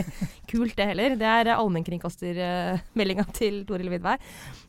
kult, 0.49 0.75
det 0.77 0.89
heller. 0.93 1.17
Det 1.19 1.29
er 1.33 1.53
allmennkringkastermeldinga 1.57 3.27
til 3.35 3.61
Toril 3.67 3.91
Vidvei. 3.91 4.17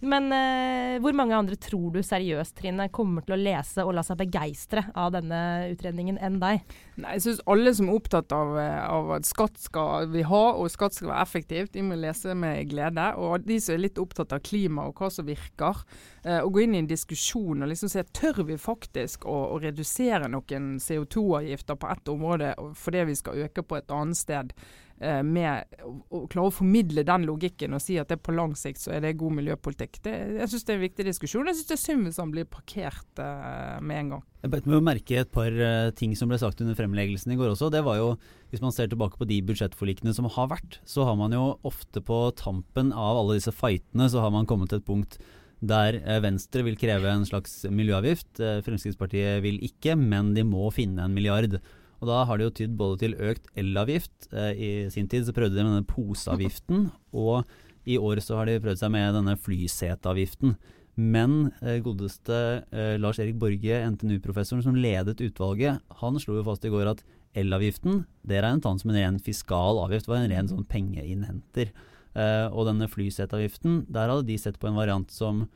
Men 0.09 0.31
uh, 0.33 0.99
hvor 1.03 1.17
mange 1.17 1.37
andre 1.39 1.59
tror 1.61 1.88
tror 1.89 1.97
du 1.97 2.05
seriøst, 2.05 2.57
Trine, 2.59 2.89
kommer 2.93 3.25
til 3.25 3.35
å 3.37 3.41
lese 3.41 3.85
og 3.85 3.95
la 3.97 4.03
seg 4.05 4.19
begeistre 4.21 4.85
av 4.99 5.13
denne 5.15 5.71
utredningen 5.73 6.19
enn 6.21 6.39
deg? 6.41 6.61
Nei, 7.01 7.15
jeg 7.17 7.25
syns 7.25 7.41
alle 7.49 7.73
som 7.77 7.89
er 7.89 7.97
opptatt 7.97 8.33
av, 8.35 8.57
eh, 8.61 8.81
av, 8.85 9.13
at 9.17 9.29
skatt 9.29 9.59
skal 9.59 10.09
vi 10.13 10.23
ha, 10.29 10.43
og 10.59 10.69
skatt 10.71 10.95
skal 10.95 11.13
være 11.13 11.25
effektivt, 11.25 11.73
de 11.73 11.85
må 11.87 11.97
lese 11.97 12.35
med 12.35 12.69
glede. 12.69 13.07
Og 13.17 13.47
de 13.47 13.59
som 13.61 13.75
er 13.75 13.85
litt 13.87 13.99
opptatt 13.99 14.35
av 14.37 14.43
klima 14.45 14.89
og 14.89 15.01
hva 15.01 15.11
som 15.11 15.29
virker, 15.29 15.85
eh, 16.25 16.41
og 16.43 16.53
gå 16.53 16.65
inn 16.67 16.77
i 16.77 16.83
en 16.83 16.91
diskusjon 16.91 17.63
og 17.63 17.73
liksom 17.73 17.93
se 17.93 18.05
tør 18.13 18.45
vi 18.45 18.59
faktisk 18.61 19.25
å, 19.25 19.39
å 19.55 19.61
redusere 19.63 20.29
noen 20.29 20.77
CO2-avgifter 20.83 21.79
på 21.79 21.89
ett 21.89 22.13
område 22.13 22.53
fordi 22.77 23.05
vi 23.09 23.17
skal 23.17 23.47
øke 23.47 23.65
på 23.65 23.79
et 23.79 23.91
annet 23.95 24.19
sted. 24.19 24.53
Eh, 24.99 25.21
med 25.23 25.79
å 26.11 26.25
klare 26.27 26.51
å 26.51 26.55
formidle 26.55 27.05
den 27.07 27.23
logikken 27.29 27.77
og 27.77 27.83
si 27.85 27.95
at 28.03 28.11
det 28.11 28.17
på 28.19 28.33
lang 28.35 28.57
sikt 28.59 28.81
så 28.83 28.97
er 28.97 29.05
det 29.05 29.13
god 29.21 29.37
miljøpolitikk. 29.37 30.01
Det, 30.03 30.15
jeg 30.41 30.51
syns 30.51 30.67
det 30.67 30.75
er 30.75 30.79
en 30.79 30.87
viktig 30.89 31.07
diskusjon. 31.07 31.47
Jeg 31.47 31.59
syns 31.59 31.69
det 31.69 31.77
er 31.77 31.83
synd 31.85 32.09
hvis 32.09 32.19
han 32.19 32.33
blir 32.35 32.49
parkert 32.51 33.23
uh, 33.23 33.79
med 33.79 34.01
en 34.01 34.13
gang. 34.17 34.27
Jeg 34.43 34.53
bet 34.57 34.67
meg 34.67 34.81
å 34.81 34.87
merke 34.89 35.21
et 35.23 35.31
par 35.35 35.55
uh, 35.55 35.93
ting 35.99 36.19
som 36.19 36.31
ble 36.31 36.41
sagt 36.43 36.65
under 36.65 36.75
fremleggelsen 36.79 37.31
i 37.31 37.39
går 37.39 37.53
også. 37.53 37.71
Det 37.75 37.85
var 37.87 38.01
jo, 38.01 38.11
Hvis 38.51 38.65
man 38.65 38.75
ser 38.75 38.91
tilbake 38.91 39.21
på 39.21 39.29
de 39.29 39.39
budsjettforlikene 39.47 40.15
som 40.17 40.27
har 40.35 40.51
vært, 40.51 40.81
så 40.89 41.07
har 41.07 41.19
man 41.21 41.37
jo 41.37 41.47
ofte 41.69 42.03
på 42.03 42.23
tampen 42.39 42.91
av 42.91 43.23
alle 43.23 43.39
disse 43.39 43.55
fightene 43.55 44.11
så 44.11 44.25
har 44.25 44.35
man 44.35 44.49
kommet 44.51 44.73
til 44.73 44.83
et 44.83 44.89
punkt 44.89 45.21
der 45.59 45.99
Venstre 46.23 46.63
vil 46.63 46.79
kreve 46.79 47.11
en 47.11 47.27
slags 47.27 47.65
miljøavgift. 47.67 48.39
Fremskrittspartiet 48.39 49.43
vil 49.43 49.59
ikke, 49.67 49.97
men 49.99 50.31
de 50.37 50.45
må 50.47 50.71
finne 50.71 51.03
en 51.03 51.15
milliard. 51.15 51.59
Og 51.99 52.11
da 52.11 52.23
har 52.29 52.39
det 52.39 52.49
jo 52.49 52.57
tydd 52.61 52.77
både 52.79 53.01
til 53.03 53.17
økt 53.31 53.49
elavgift. 53.59 54.29
Eh, 54.33 54.53
I 54.55 54.71
sin 54.95 55.09
tid 55.11 55.27
så 55.27 55.35
prøvde 55.35 55.59
de 55.59 55.65
med 55.65 55.75
denne 55.75 55.89
poseavgiften, 55.89 56.89
og 57.27 57.49
i 57.89 57.97
år 57.99 58.21
så 58.23 58.39
har 58.39 58.49
de 58.49 58.59
prøvd 58.63 58.83
seg 58.83 58.93
med 58.95 59.17
denne 59.17 59.35
flyseteavgiften. 59.41 60.57
Men 60.99 61.53
eh, 61.63 61.79
godeste 61.83 62.39
eh, 62.75 62.97
Lars 62.99 63.21
Erik 63.23 63.39
Borge, 63.39 63.83
NTNU-professoren 63.95 64.65
som 64.65 64.79
ledet 64.79 65.21
utvalget, 65.23 65.79
han 66.01 66.19
slo 66.19 66.41
jo 66.41 66.47
fast 66.49 66.67
i 66.67 66.73
går 66.73 66.91
at 66.91 67.05
elavgiften 67.39 68.03
det 68.27 68.41
regnet 68.43 68.67
han 68.67 68.81
som 68.81 68.91
en 68.91 68.99
ren 68.99 69.21
fiskal 69.23 69.79
avgift, 69.85 70.11
var 70.11 70.23
en 70.25 70.33
ren 70.33 70.51
sånn 70.51 70.67
pengeinnhenter. 70.69 71.71
Eh, 72.19 72.47
og 72.51 72.67
denne 72.67 72.91
flyseteavgiften, 72.91 73.85
der 73.95 74.11
hadde 74.11 74.27
de 74.27 74.39
sett 74.43 74.59
på 74.59 74.71
en 74.71 74.79
variant 74.79 75.11
som 75.15 75.47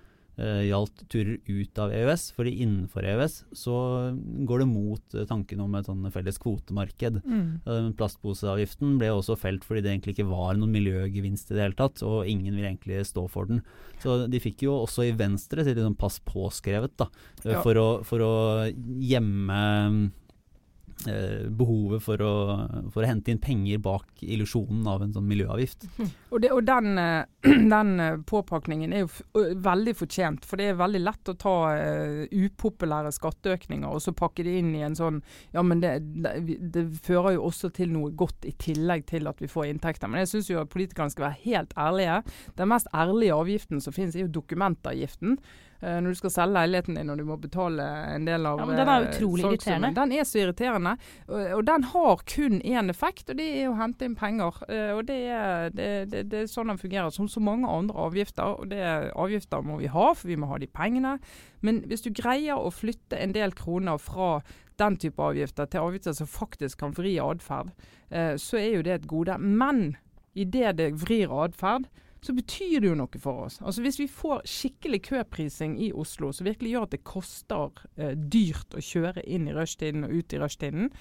gjaldt 0.41 1.03
turer 1.13 1.37
ut 1.45 1.79
av 1.83 1.93
EØS. 1.93 2.23
fordi 2.33 2.55
innenfor 2.65 3.05
EØS 3.05 3.35
så 3.53 3.75
går 4.49 4.63
det 4.63 4.69
mot 4.71 5.17
uh, 5.17 5.27
tanken 5.29 5.61
om 5.61 5.75
et 5.77 5.89
sånn 5.89 6.07
felles 6.15 6.41
kvotemarked. 6.41 7.21
Mm. 7.25 7.45
Uh, 7.67 7.91
plastposeavgiften 7.99 8.97
ble 9.01 9.13
også 9.13 9.37
felt 9.37 9.67
fordi 9.67 9.85
det 9.85 9.93
egentlig 9.93 10.17
ikke 10.17 10.31
var 10.31 10.57
noen 10.57 10.73
miljøgevinst 10.73 11.53
i 11.53 11.59
det 11.59 11.67
hele 11.67 11.79
tatt, 11.79 12.01
og 12.07 12.29
ingen 12.31 12.57
vil 12.57 12.71
egentlig 12.71 13.03
stå 13.09 13.27
for 13.33 13.51
den. 13.51 13.61
Så 14.03 14.23
de 14.31 14.41
fikk 14.43 14.65
jo 14.67 14.81
også 14.81 15.07
i 15.07 15.15
Venstre 15.17 15.67
sitt 15.67 15.77
liksom 15.79 15.99
pass 16.01 16.19
påskrevet 16.27 16.97
da, 17.01 17.09
ja. 17.45 17.61
for, 17.61 17.79
å, 17.79 17.89
for 18.07 18.25
å 18.25 18.35
gjemme 18.73 19.61
eh, 19.61 20.01
behovet 21.51 22.03
for 22.05 22.23
å, 22.23 22.33
for 22.93 23.03
å, 23.03 23.09
hente 23.09 23.33
inn 23.33 23.41
penger 23.43 23.81
bak 23.83 24.23
illusjonen 24.23 24.87
av 24.87 25.03
en 25.03 25.13
sånn 25.15 25.27
miljøavgift. 25.29 25.87
Og, 26.31 26.39
det, 26.43 26.51
og 26.55 26.63
den, 26.67 26.99
eh, 26.99 27.25
den, 27.75 27.93
eh, 28.01 28.19
påpakningen 28.29 28.93
er 28.93 29.05
jo 29.05 29.45
veldig 29.65 29.95
fortjent. 29.99 30.47
For 30.49 30.61
det 30.61 30.71
er 30.71 30.79
veldig 30.81 31.03
lett 31.03 31.33
å 31.33 31.37
ta 31.39 31.57
upopulære 32.33 33.13
skatteøkninger 33.15 33.89
og 33.89 34.03
så 34.05 34.15
pakke 34.17 34.47
det 34.47 34.57
inn 34.61 34.73
i 34.77 34.85
en 34.87 34.97
sånn 34.99 35.21
Ja, 35.53 35.63
men 35.67 35.83
det, 35.83 35.93
det, 36.25 36.57
det, 36.75 36.85
fører 37.05 37.37
jo 37.37 37.49
også 37.49 37.73
til 37.75 37.93
noe 37.93 38.13
godt 38.17 38.47
i 38.49 38.55
tillegg 38.61 39.07
til 39.11 39.29
at 39.31 39.43
vi 39.43 39.51
får 39.51 39.69
inntekter. 39.71 40.11
Men 40.11 40.23
jeg 40.23 40.33
syns 40.33 40.53
jo 40.53 40.63
at 40.63 40.73
politikerne 40.73 41.13
skal 41.13 41.29
være 41.29 41.43
helt 41.45 41.77
ærlige. 41.79 42.23
Den 42.59 42.73
mest 42.73 42.91
ærlige 42.95 43.37
avgiften 43.37 43.83
som 43.83 43.95
finnes 43.97 44.17
er 44.17 44.27
jo 44.27 44.35
dokumentavgiften. 44.41 45.39
Eh, 45.83 45.99
når 45.99 46.15
du 46.15 46.19
skal 46.21 46.31
selge 46.31 46.55
leiligheten 46.55 46.95
din 46.95 47.11
og 47.11 47.19
du 47.19 47.25
må 47.27 47.37
betale 47.43 47.85
en 48.13 48.27
del 48.27 48.47
av 48.47 48.61
ja, 48.61 48.67
men 48.69 48.79
Den 48.79 48.91
er 48.93 49.03
eh, 49.03 49.09
utrolig 49.11 49.47
irriterende. 49.49 49.91
Den 49.97 50.13
er 50.15 50.27
så 50.29 50.39
irriterende. 50.39 50.93
Og, 51.27 51.41
og, 51.57 51.63
den 51.67 51.87
har 51.91 52.23
kun 52.31 52.61
én 52.61 52.93
effekt, 52.93 53.33
og 53.33 53.41
det 53.41 53.49
er 53.59 53.71
å 53.71 53.79
hente 53.81 54.07
inn 54.07 54.15
penger. 54.19 54.61
Uh, 54.69 54.93
og 54.95 55.03
det 55.09 55.19
er, 55.27 55.73
det, 55.75 55.89
det, 56.13 56.21
det 56.31 56.45
er, 56.45 56.51
sånn 56.51 56.71
den 56.71 56.79
fungerer. 56.79 57.11
Som 57.15 57.27
så 57.31 57.43
mange 57.43 57.71
andre 57.71 57.99
avgifter. 58.07 58.61
Og 58.63 58.71
det 58.71 58.83
Avgifter 59.19 59.65
må 59.67 59.81
vi 59.81 59.91
ha, 59.91 60.05
for 60.15 60.31
vi 60.31 60.37
må 60.39 60.49
ha 60.53 60.61
de 60.63 60.69
pengene. 60.71 61.17
Men 61.67 61.83
hvis 61.91 62.07
du 62.07 62.13
greier 62.15 62.61
å 62.63 62.71
flytte 62.75 63.19
en 63.19 63.35
del 63.35 63.55
kroner 63.59 63.99
fra 63.99 64.37
den 64.79 64.97
type 65.03 65.23
avgifter 65.23 65.67
til 65.71 65.89
avgifter 65.89 66.15
som 66.17 66.31
faktisk 66.31 66.81
kan 66.83 66.95
vri 66.97 67.17
atferd, 67.23 67.75
så 68.41 68.59
er 68.59 68.79
jo 68.79 68.87
det 68.87 68.95
et 68.95 69.11
gode. 69.11 69.37
Men 69.39 69.97
idet 70.35 70.77
det 70.81 70.89
vrir 71.03 71.33
atferd, 71.45 71.87
så 72.23 72.35
betyr 72.37 72.79
det 72.81 72.87
jo 72.87 72.95
noe 72.99 73.21
for 73.23 73.49
oss. 73.49 73.59
Altså 73.63 73.83
Hvis 73.83 73.99
vi 73.99 74.07
får 74.11 74.45
skikkelig 74.47 75.01
køprising 75.09 75.75
i 75.83 75.91
Oslo, 75.91 76.31
som 76.33 76.47
virkelig 76.47 76.77
gjør 76.77 76.87
at 76.87 76.95
det 76.95 77.03
koster 77.07 77.83
eh, 77.97 78.15
dyrt 78.15 78.77
å 78.79 78.83
kjøre 78.83 79.25
inn 79.27 79.49
i 79.51 79.57
rushtiden 79.57 80.07
og 80.07 80.15
ut 80.15 80.37
i 80.37 80.39
rushtiden, 80.39 80.93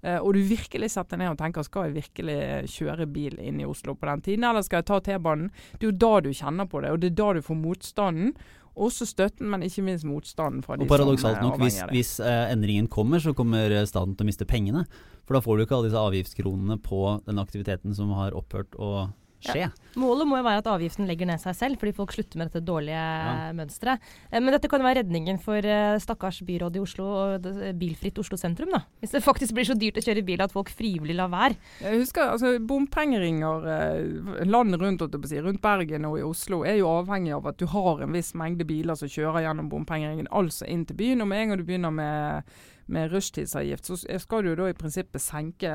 eh, 0.00 0.16
og 0.16 0.32
du 0.36 0.40
virkelig 0.48 0.94
setter 0.94 1.20
ned 1.20 1.34
og 1.34 1.36
tenker 1.42 1.66
skal 1.66 1.90
jeg 1.90 1.98
virkelig 1.98 2.38
kjøre 2.72 3.10
bil 3.12 3.36
inn 3.44 3.60
i 3.60 3.68
Oslo 3.68 3.92
på 3.92 4.08
den 4.08 4.24
tiden, 4.30 4.48
eller 4.48 4.64
skal 4.64 4.80
jeg 4.80 4.88
ta 4.88 5.02
T-banen? 5.10 5.52
Det 5.76 5.84
er 5.84 5.92
jo 5.92 6.00
da 6.06 6.14
du 6.24 6.32
kjenner 6.32 6.72
på 6.72 6.80
det, 6.80 6.94
og 6.94 7.04
det 7.04 7.12
er 7.12 7.20
da 7.20 7.30
du 7.36 7.44
får 7.44 7.60
motstanden. 7.60 8.34
Også 8.80 9.04
støtten, 9.04 9.50
men 9.52 9.66
ikke 9.66 9.82
minst 9.84 10.06
motstanden 10.08 10.62
fra 10.64 10.78
de 10.78 10.86
og 10.86 10.88
Paradoksalt 10.88 11.42
nok, 11.44 11.60
hvis, 11.60 11.82
hvis 11.90 12.16
eh, 12.24 12.52
endringen 12.54 12.88
kommer, 12.88 13.20
så 13.20 13.34
kommer 13.36 13.82
staten 13.84 14.16
til 14.16 14.24
å 14.24 14.30
miste 14.30 14.48
pengene. 14.48 14.86
For 15.28 15.36
da 15.36 15.44
får 15.44 15.58
du 15.58 15.62
ikke 15.66 15.76
alle 15.76 15.90
disse 15.90 16.08
avgiftskronene 16.08 16.80
på 16.80 17.18
den 17.26 17.42
aktiviteten 17.42 17.92
som 17.94 18.14
har 18.16 18.32
opphørt 18.38 18.72
å 18.80 19.10
skje. 19.44 19.66
Ja. 19.66 19.70
Målet 20.00 20.28
må 20.28 20.38
jo 20.38 20.46
være 20.46 20.62
at 20.62 20.68
avgiften 20.70 21.08
legger 21.08 21.28
ned 21.28 21.40
seg 21.42 21.56
selv, 21.58 21.80
fordi 21.80 21.94
folk 21.96 22.12
slutter 22.14 22.38
med 22.38 22.50
dette 22.50 22.62
dårlige 22.66 23.00
ja. 23.00 23.50
mønsteret. 23.56 24.06
Eh, 24.30 24.38
men 24.38 24.54
dette 24.54 24.70
kan 24.70 24.82
jo 24.82 24.86
være 24.86 25.02
redningen 25.02 25.40
for 25.42 25.66
uh, 25.66 25.98
stakkars 26.02 26.40
byrådet 26.46 26.78
i 26.78 26.84
Oslo 26.84 27.08
og 27.10 27.48
bilfritt 27.80 28.20
Oslo 28.22 28.38
sentrum, 28.40 28.72
da. 28.76 28.82
Hvis 29.02 29.16
det 29.16 29.24
faktisk 29.24 29.56
blir 29.56 29.68
så 29.68 29.76
dyrt 29.78 30.00
å 30.00 30.04
kjøre 30.04 30.24
bil 30.26 30.44
at 30.44 30.54
folk 30.54 30.72
frivillig 30.72 31.16
lar 31.18 31.32
være. 31.32 31.58
Jeg 31.82 32.02
husker 32.04 32.34
altså 32.36 32.54
bompengeringer 32.62 33.66
uh, 33.66 34.42
landet 34.46 34.84
rundt, 34.84 35.06
si, 35.30 35.40
rundt 35.42 35.62
Bergen 35.64 36.08
og 36.08 36.18
i 36.20 36.26
Oslo 36.26 36.62
er 36.68 36.80
jo 36.80 36.90
avhengig 37.00 37.34
av 37.36 37.50
at 37.50 37.60
du 37.60 37.66
har 37.72 38.04
en 38.04 38.14
viss 38.14 38.34
mengde 38.38 38.66
biler 38.68 38.98
som 38.98 39.10
kjører 39.10 39.46
gjennom 39.48 39.70
bompengeringen, 39.72 40.30
altså 40.30 40.68
inn 40.70 40.86
til 40.86 40.98
byen. 41.00 41.24
Og 41.24 41.32
med 41.32 41.42
en 41.42 41.52
gang 41.52 41.60
du 41.60 41.66
begynner 41.66 41.94
med 41.94 42.52
med 42.90 43.12
rushtidsavgift, 43.12 43.86
så 43.86 44.18
skal 44.18 44.42
du 44.42 44.50
jo 44.50 44.56
da 44.58 44.70
i 44.70 44.76
prinsippet 44.76 45.22
senke 45.22 45.70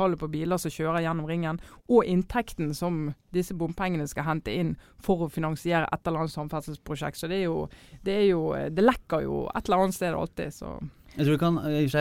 tallet 0.00 0.20
på 0.20 0.30
biler 0.32 0.60
som 0.60 0.72
kjører 0.72 1.04
gjennom 1.04 1.28
ringen, 1.28 1.60
og 1.92 2.08
inntekten 2.08 2.72
som 2.76 3.10
disse 3.34 3.54
bompengene 3.56 4.08
skal 4.10 4.26
hente 4.26 4.54
inn 4.54 4.76
for 5.02 5.26
å 5.26 5.32
finansiere 5.32 5.88
et 5.92 6.06
eller 6.06 6.24
annet 6.24 6.36
samferdselsprosjekt. 6.36 7.20
Så 7.20 7.30
det 7.30 7.44
jo 7.44 7.68
Det, 8.04 8.16
jo, 8.30 8.54
det 8.72 8.82
lekker 8.82 9.26
jo 9.26 9.44
et 9.54 9.68
eller 9.68 9.84
annet 9.84 9.94
sted 9.94 10.14
alltid. 10.16 10.54
så... 10.54 10.78
Jeg 11.16 11.26
tror 11.26 11.34
vi 11.34 11.40
kan 11.42 11.56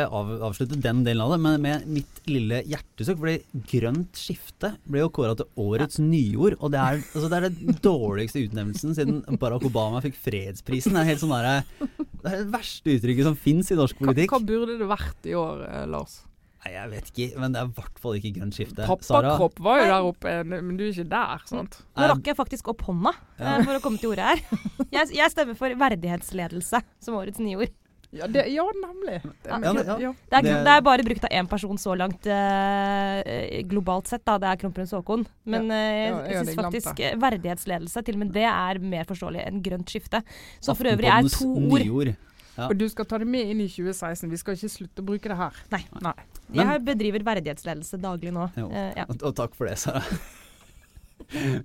av, 0.06 0.28
avslutte 0.46 0.78
den 0.78 1.00
delen 1.06 1.24
av 1.24 1.32
det, 1.34 1.40
men 1.42 1.64
med 1.64 1.88
mitt 1.90 2.20
lille 2.30 2.62
hjertesukk. 2.70 3.18
fordi 3.18 3.64
grønt 3.72 4.20
skifte 4.22 4.76
ble 4.86 5.02
jo 5.02 5.10
kåra 5.14 5.34
til 5.40 5.50
årets 5.58 5.98
nyord. 6.04 6.60
Og 6.60 6.70
det 6.76 6.80
er, 6.80 7.02
altså 7.02 7.32
det 7.32 7.40
er 7.40 7.48
den 7.50 7.80
dårligste 7.82 8.44
utnevnelsen 8.46 8.94
siden 8.98 9.40
Barack 9.42 9.66
Obama 9.66 10.04
fikk 10.06 10.20
fredsprisen. 10.28 10.94
Det 10.94 11.02
er 11.02 11.10
helt 11.10 11.24
sånn 11.24 11.34
der, 11.34 11.66
det 11.82 12.22
er 12.22 12.38
det 12.44 12.54
verste 12.54 12.96
uttrykket 12.96 13.32
som 13.32 13.40
fins 13.48 13.74
i 13.74 13.80
norsk 13.80 13.98
politikk. 13.98 14.30
Hva, 14.30 14.44
hva, 14.44 14.52
burde 14.54 14.78
det 14.78 14.92
vært 14.94 15.30
i 15.32 15.38
år, 15.42 15.66
eh, 15.72 15.86
Lars? 15.90 16.20
Nei, 16.60 16.74
Jeg 16.76 16.92
vet 16.92 17.10
ikke, 17.14 17.28
men 17.40 17.54
det 17.56 17.62
er 17.62 17.70
i 17.70 17.76
hvert 17.78 18.00
fall 18.04 18.18
ikke 18.20 18.34
grønt 18.36 18.58
skifte. 18.58 18.88
Pappakropp 18.88 19.60
var 19.64 19.80
jo 19.80 19.86
der 19.88 20.08
oppe, 20.10 20.34
men 20.50 20.74
du 20.76 20.84
er 20.84 20.92
ikke 20.92 21.10
der, 21.12 21.44
sant? 21.48 21.78
Nå 21.96 22.10
rakk 22.12 22.32
jeg 22.32 22.36
faktisk 22.36 22.72
opp 22.74 22.84
hånda 22.90 23.14
ja. 23.16 23.54
Eh, 23.54 23.62
for 23.64 23.78
å 23.78 23.84
komme 23.84 24.02
til 24.02 24.12
ordet 24.12 24.34
her. 24.34 24.42
Jeg, 24.96 25.12
jeg 25.14 25.32
stemmer 25.32 25.56
for 25.56 25.72
verdighetsledelse 25.78 26.80
som 27.04 27.16
årets 27.20 27.40
nyord. 27.44 27.70
Ja, 28.12 28.26
det, 28.28 28.48
ja, 28.50 28.64
nemlig. 28.74 29.20
Det 29.44 29.52
er, 29.54 29.62
ja, 29.62 29.98
ja. 30.02 30.14
Det, 30.32 30.38
er, 30.40 30.48
det 30.66 30.72
er, 30.72 30.82
bare 30.82 31.04
brukt 31.06 31.28
av 31.28 31.34
én 31.36 31.50
person 31.50 31.78
så 31.78 31.94
langt 32.00 32.26
eh, 32.26 33.60
globalt 33.70 34.10
sett, 34.10 34.24
da. 34.26 34.40
Det 34.42 34.50
er 34.50 34.62
kronprins 34.64 34.96
Haakon. 34.98 35.28
Men 35.46 35.70
eh, 35.76 36.08
jeg 36.10 36.48
syns 36.48 36.58
faktisk 36.58 37.04
verdighetsledelse, 37.22 38.04
til 38.08 38.18
og 38.18 38.24
med 38.24 38.34
det 38.34 38.48
er 38.50 38.82
mer 38.82 39.06
forståelig 39.10 39.46
enn 39.46 39.62
grønt 39.66 39.94
skifte. 39.94 40.24
Så 40.58 40.74
for 40.80 40.90
øvrig 40.90 41.14
er 41.14 41.30
to 41.38 41.54
ord 41.70 42.16
Ja. 42.60 42.66
Og 42.68 42.76
du 42.76 42.90
skal 42.92 43.06
ta 43.08 43.22
det 43.22 43.30
med 43.30 43.54
inn 43.54 43.62
i 43.64 43.70
2016. 43.72 44.28
Vi 44.34 44.42
skal 44.42 44.58
ikke 44.58 44.74
slutte 44.74 45.06
å 45.06 45.10
bruke 45.14 45.30
det 45.32 45.38
her. 45.40 45.62
Nei. 45.72 45.86
Nei. 46.04 46.18
Jeg 46.56 46.84
bedriver 46.86 47.26
verdighetsledelse 47.26 48.00
daglig 48.02 48.34
nå. 48.34 48.50
Uh, 48.58 48.92
og, 49.06 49.18
og 49.30 49.34
takk 49.38 49.58
for 49.58 49.70
det, 49.70 49.78
Sara. 49.82 50.04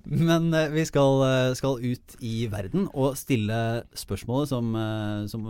Men 0.05 0.51
uh, 0.53 0.67
vi 0.73 0.83
skal, 0.85 1.23
eh, 1.25 1.53
skal, 1.57 1.79
ut 1.81 2.17
i 2.21 2.33
verden 2.51 2.89
og 2.93 3.15
stille 3.17 3.57
spørsmålet 3.97 4.51
som, 4.51 4.75
eh, 4.77 5.23
som 5.31 5.47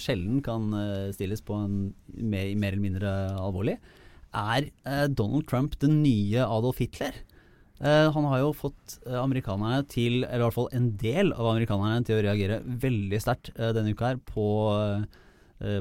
sjelden 0.00 0.38
kan 0.46 0.70
stilles 1.12 1.44
på 1.44 1.58
en 1.58 1.74
mer, 2.14 2.54
mer 2.56 2.72
eller 2.72 2.86
mindre 2.86 3.12
alvorlig. 3.36 3.76
Er 4.32 4.70
Donald 5.12 5.44
Trump 5.50 5.76
den 5.82 6.00
nye 6.04 6.46
Adolf 6.46 6.80
Hitler? 6.80 7.12
han 7.82 8.26
har 8.30 8.38
jo 8.38 8.52
fått 8.54 9.00
amerikanerne 9.10 9.82
til, 9.90 10.20
eller 10.22 10.38
i 10.38 10.44
hvert 10.44 10.54
fall 10.54 10.68
en 10.70 10.84
del 11.00 11.32
av 11.34 11.48
amerikanerne, 11.50 12.04
til 12.06 12.14
å 12.14 12.22
reagere 12.22 12.60
veldig 12.62 13.18
sterkt 13.18 13.50
denne 13.58 13.90
uka 13.90 14.12
her 14.12 14.20
på 14.22 14.44
Eh, 14.92 15.08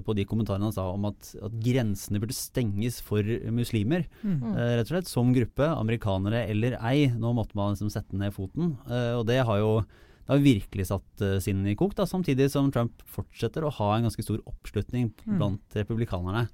på 0.05 0.13
de 0.17 0.25
kommentarene 0.29 0.67
han 0.67 0.75
sa 0.75 0.83
om 0.93 1.07
at, 1.09 1.31
at 1.41 1.55
grensene 1.63 2.21
burde 2.21 2.35
stenges 2.38 3.00
for 3.01 3.25
muslimer. 3.53 4.05
Mm. 4.21 4.38
Uh, 4.51 4.61
rett 4.77 4.85
og 4.85 4.93
slett 4.93 5.09
Som 5.09 5.33
gruppe, 5.33 5.65
amerikanere 5.73 6.43
eller 6.51 6.77
ei. 6.77 7.09
Nå 7.17 7.33
måtte 7.38 7.57
man 7.57 7.73
liksom 7.73 7.89
sette 7.93 8.17
ned 8.19 8.35
foten. 8.35 8.75
Uh, 8.85 9.19
og 9.19 9.25
det 9.29 9.41
har 9.47 9.61
jo 9.61 9.73
det 10.21 10.35
har 10.35 10.43
virkelig 10.45 10.85
satt 10.88 11.23
uh, 11.25 11.39
sinnet 11.43 11.73
i 11.73 11.77
kok, 11.77 11.95
da, 11.97 12.05
samtidig 12.07 12.45
som 12.53 12.69
Trump 12.71 13.01
fortsetter 13.09 13.65
å 13.65 13.73
ha 13.79 13.88
en 13.95 14.05
ganske 14.05 14.23
stor 14.23 14.38
oppslutning 14.47 15.09
mm. 15.25 15.33
blant 15.39 15.75
republikanerne. 15.75 16.45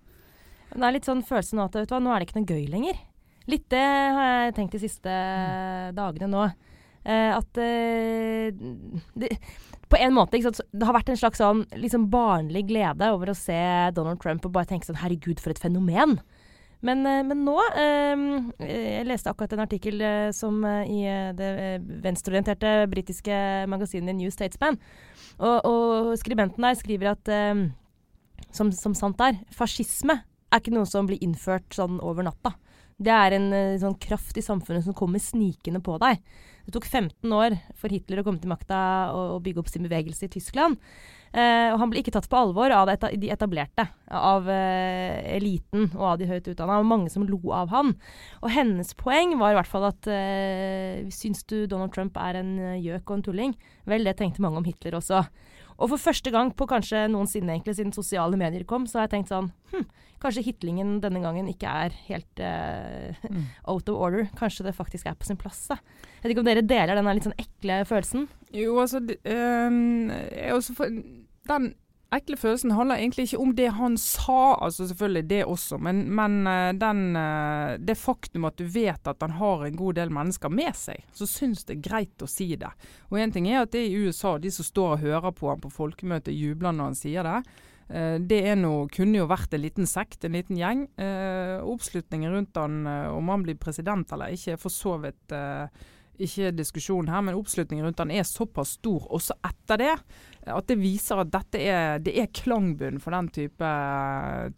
Det 0.72 0.84
er 0.84 0.96
litt 0.96 1.08
sånn 1.08 1.26
følelse 1.26 1.58
nå 1.58 1.68
at 1.68 1.78
hva, 1.92 2.00
nå 2.02 2.14
er 2.14 2.24
det 2.24 2.30
ikke 2.30 2.40
noe 2.40 2.56
gøy 2.56 2.66
lenger. 2.72 3.04
Litt 3.48 3.68
det 3.72 3.84
har 3.84 4.32
jeg 4.48 4.56
tenkt 4.58 4.76
de 4.76 4.82
siste 4.82 5.12
mm. 5.12 5.98
dagene 6.00 6.32
nå. 6.32 6.48
At 7.08 7.56
det, 9.16 9.30
på 9.88 9.96
en 9.96 10.14
måte, 10.14 10.40
Det 10.42 10.84
har 10.86 10.96
vært 10.96 11.10
en 11.14 11.20
slags 11.20 11.40
sånn 11.40 11.64
liksom 11.80 12.10
barnlig 12.12 12.66
glede 12.68 13.08
over 13.14 13.32
å 13.32 13.38
se 13.38 13.60
Donald 13.96 14.20
Trump 14.20 14.46
og 14.46 14.52
bare 14.52 14.68
tenke 14.68 14.90
sånn 14.90 15.00
Herregud, 15.00 15.40
for 15.40 15.56
et 15.56 15.62
fenomen. 15.62 16.18
Men, 16.86 17.06
eh, 17.10 17.24
men 17.26 17.42
nå 17.46 17.58
eh, 17.74 18.26
Jeg 18.62 19.08
leste 19.10 19.32
akkurat 19.32 19.56
en 19.56 19.64
artikkel 19.66 20.02
eh, 20.02 20.30
som 20.36 20.60
eh, 20.66 20.92
i 20.94 21.00
eh, 21.10 21.32
det 21.38 21.50
eh, 21.64 21.88
venstreorienterte 22.06 22.86
britiske 22.92 23.40
magasinet 23.72 24.18
New 24.18 24.30
Statesman. 24.34 24.78
Og, 25.38 25.58
og 25.66 26.14
skribenten 26.22 26.66
der 26.66 26.78
skriver 26.78 27.14
at 27.14 27.30
som, 28.54 28.72
som 28.74 28.94
sant 28.98 29.20
er, 29.22 29.38
fascisme 29.54 30.16
er 30.50 30.62
ikke 30.62 30.74
noe 30.74 30.88
som 30.90 31.06
blir 31.06 31.22
innført 31.22 31.76
sånn 31.76 32.00
over 32.02 32.26
natta. 32.26 32.56
Det 32.98 33.14
er 33.14 33.36
en 33.38 33.52
sånn 33.78 33.98
kraft 34.02 34.38
i 34.40 34.46
samfunnet 34.46 34.86
som 34.86 34.96
kommer 34.98 35.22
snikende 35.22 35.82
på 35.86 36.00
deg. 36.02 36.22
Det 36.68 36.74
tok 36.76 36.88
15 36.90 37.32
år 37.32 37.54
for 37.80 37.94
Hitler 37.94 38.20
å 38.20 38.26
komme 38.28 38.42
til 38.44 38.52
makta 38.52 38.80
og, 39.16 39.38
og 39.38 39.44
bygge 39.46 39.62
opp 39.62 39.70
sin 39.72 39.86
bevegelse 39.86 40.28
i 40.28 40.32
Tyskland. 40.34 40.76
Eh, 41.32 41.70
og 41.72 41.78
han 41.80 41.92
ble 41.92 42.02
ikke 42.02 42.12
tatt 42.16 42.28
på 42.28 42.40
alvor 42.40 42.74
av 42.76 42.90
de 42.90 43.30
etablerte, 43.32 43.86
av 44.12 44.48
eh, 44.52 45.36
eliten 45.38 45.90
og 45.94 46.04
av 46.12 46.18
de 46.20 46.28
høyt 46.28 46.50
utdanna. 46.52 46.80
Og 46.82 46.90
mange 46.90 47.12
som 47.14 47.24
lo 47.28 47.40
av 47.56 47.72
han. 47.72 47.94
Og 48.42 48.52
hennes 48.52 48.92
poeng 49.00 49.38
var 49.40 49.54
i 49.54 49.60
hvert 49.60 49.72
fall 49.72 49.88
at 49.90 50.12
eh, 50.12 51.08
syns 51.14 51.46
du 51.48 51.62
Donald 51.72 51.96
Trump 51.96 52.20
er 52.20 52.42
en 52.42 52.56
eh, 52.60 52.82
gjøk 52.84 53.06
og 53.06 53.16
en 53.16 53.26
tulling? 53.30 53.56
Vel, 53.88 54.08
det 54.08 54.18
tenkte 54.20 54.44
mange 54.44 54.60
om 54.60 54.68
Hitler 54.68 55.00
også. 55.00 55.24
Og 55.78 55.92
for 55.92 56.02
første 56.02 56.32
gang 56.34 56.50
på 56.58 56.66
kanskje 56.70 57.04
noensinne, 57.14 57.54
egentlig, 57.54 57.78
siden 57.78 57.94
sosiale 57.94 58.38
medier 58.40 58.66
kom, 58.68 58.88
så 58.90 59.00
har 59.00 59.08
jeg 59.08 59.18
tenkt 59.18 59.34
sånn 59.34 59.52
hm, 59.74 59.88
Kanskje 60.18 60.48
hitlingen 60.48 60.96
denne 61.04 61.20
gangen 61.22 61.46
ikke 61.52 61.70
er 61.70 61.94
helt 62.08 62.42
uh, 62.42 63.14
mm. 63.30 63.44
out 63.72 63.90
of 63.92 64.00
order. 64.02 64.26
Kanskje 64.40 64.66
det 64.66 64.74
faktisk 64.74 65.06
er 65.06 65.14
på 65.14 65.28
sin 65.28 65.38
plass. 65.38 65.68
Da. 65.70 65.78
Jeg 66.16 66.24
vet 66.24 66.34
ikke 66.34 66.42
om 66.42 66.50
dere 66.50 66.66
deler 66.66 66.98
den 66.98 67.10
litt 67.12 67.28
sånn 67.28 67.38
ekle 67.38 67.84
følelsen? 67.86 68.26
Jo, 68.56 68.80
altså 68.82 69.04
um, 69.04 70.10
for, 70.74 70.98
Den 71.52 71.70
ekle 72.16 72.38
følelsen 72.40 72.72
handler 72.72 73.02
egentlig 73.02 73.28
ikke 73.28 73.42
om 73.44 73.54
det 73.58 73.68
han 73.76 73.98
sa, 74.00 74.56
altså 74.64 74.88
selvfølgelig 74.88 75.26
det 75.30 75.42
også, 75.46 75.80
men, 75.84 76.06
men 76.16 76.40
uh, 76.48 76.72
den, 76.78 77.02
uh, 77.18 77.76
det 77.84 77.98
faktum 78.00 78.48
at 78.48 78.58
du 78.60 78.66
vet 78.72 79.10
at 79.12 79.24
han 79.26 79.36
har 79.40 79.66
en 79.66 79.80
god 79.80 80.00
del 80.00 80.14
mennesker 80.16 80.54
med 80.54 80.76
seg, 80.78 81.04
så 81.16 81.28
syns 81.30 81.66
det 81.68 81.78
er 81.78 81.88
greit 81.90 82.24
å 82.24 82.30
si 82.32 82.54
det. 82.56 82.72
Og 83.12 83.20
Én 83.20 83.34
ting 83.36 83.50
er 83.52 83.66
at 83.66 83.74
det 83.76 83.84
er 83.84 83.90
i 83.92 84.06
USA, 84.08 84.38
de 84.40 84.52
som 84.54 84.68
står 84.68 84.96
og 84.96 85.04
hører 85.04 85.36
på 85.36 85.52
han 85.52 85.64
på 85.64 85.74
folkemøtet, 85.74 86.36
jubler 86.36 86.76
når 86.76 86.94
han 86.94 87.02
sier 87.02 87.28
det. 87.28 87.42
Eh, 87.90 88.16
det 88.20 88.42
noe, 88.60 88.88
kunne 88.92 89.22
jo 89.22 89.28
vært 89.30 89.54
en 89.56 89.64
liten 89.64 89.88
sekt, 89.90 90.26
en 90.26 90.36
liten 90.36 90.60
gjeng. 90.60 90.88
Eh, 91.00 91.58
oppslutningen 91.64 92.34
rundt 92.34 92.60
han, 92.60 92.82
eh, 92.88 93.08
om 93.12 93.30
han 93.32 93.46
blir 93.46 93.60
president 93.60 94.12
eller 94.12 94.36
ikke, 94.36 94.56
er 94.56 94.62
for 94.62 94.74
så 94.74 94.98
vidt 95.04 95.36
eh, 95.36 95.86
ikke 96.18 96.52
diskusjon 96.58 97.10
her, 97.12 97.22
men 97.24 97.38
oppslutningen 97.38 97.86
rundt 97.86 98.02
han 98.02 98.12
er 98.12 98.28
såpass 98.28 98.76
stor 98.80 99.06
også 99.14 99.38
etter 99.46 99.82
det, 99.84 99.94
at 100.54 100.68
det 100.70 100.80
viser 100.80 101.22
at 101.22 101.32
dette 101.34 101.62
er, 101.62 102.00
det 102.04 102.14
er 102.20 102.32
klangbunn 102.36 103.02
for 103.04 103.16
den 103.16 103.30
type, 103.36 103.72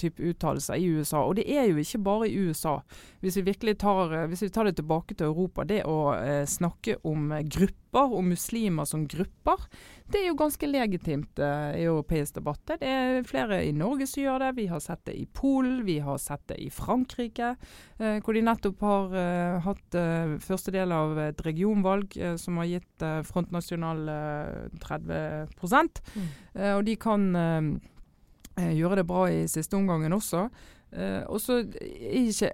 type 0.01 0.23
uttalelser 0.31 0.79
i 0.79 0.89
USA. 0.95 1.23
Og 1.25 1.37
det 1.39 1.47
er 1.49 1.69
jo 1.69 1.79
ikke 1.81 2.03
bare 2.05 2.29
i 2.29 2.37
USA. 2.37 2.79
Hvis 3.19 3.39
vi 3.39 3.47
virkelig 3.49 3.77
tar, 3.81 4.13
vi 4.31 4.49
tar 4.49 4.69
det 4.69 4.77
tilbake 4.79 5.15
til 5.15 5.31
Europa, 5.31 5.65
det 5.67 5.83
å 5.87 6.13
eh, 6.15 6.45
snakke 6.47 6.99
om 7.07 7.33
grupper 7.51 8.13
og 8.13 8.21
muslimer 8.23 8.85
som 8.85 9.07
grupper, 9.09 9.65
det 10.09 10.21
er 10.21 10.29
jo 10.29 10.37
ganske 10.39 10.69
legitimt 10.69 11.41
eh, 11.41 11.81
i 11.81 11.83
europeisk 11.83 12.37
debatt. 12.37 12.61
Det 12.69 12.85
er 12.85 13.25
flere 13.27 13.59
i 13.65 13.73
Norge 13.75 14.07
som 14.09 14.23
gjør 14.23 14.45
det. 14.45 14.53
Vi 14.59 14.67
har 14.71 14.81
sett 14.83 15.03
det 15.09 15.17
i 15.19 15.25
Polen, 15.25 15.81
vi 15.85 15.99
har 16.05 16.21
sett 16.21 16.45
det 16.49 16.57
i 16.63 16.69
Frankrike, 16.73 17.51
eh, 17.99 18.17
hvor 18.23 18.37
de 18.37 18.45
nettopp 18.45 18.85
har 18.87 19.13
uh, 19.13 19.59
hatt 19.65 19.97
første 20.43 20.71
del 20.73 20.93
av 20.93 21.17
et 21.21 21.41
regionvalg 21.43 22.13
som 22.39 22.57
har 22.61 22.67
gitt 22.69 23.03
Front 23.27 23.51
National 23.51 24.01
30 24.79 25.53
mm. 25.87 26.27
Og 26.75 26.81
de 26.83 26.95
kan 26.99 27.29
gjøre 28.59 28.99
det 28.99 29.05
bra 29.07 29.27
i 29.31 29.45
siste 29.47 29.77
omgangen 29.77 30.11
også. 30.11 30.49
og 31.29 31.39
så 31.39 31.61
er 31.61 32.25
ikke 32.25 32.51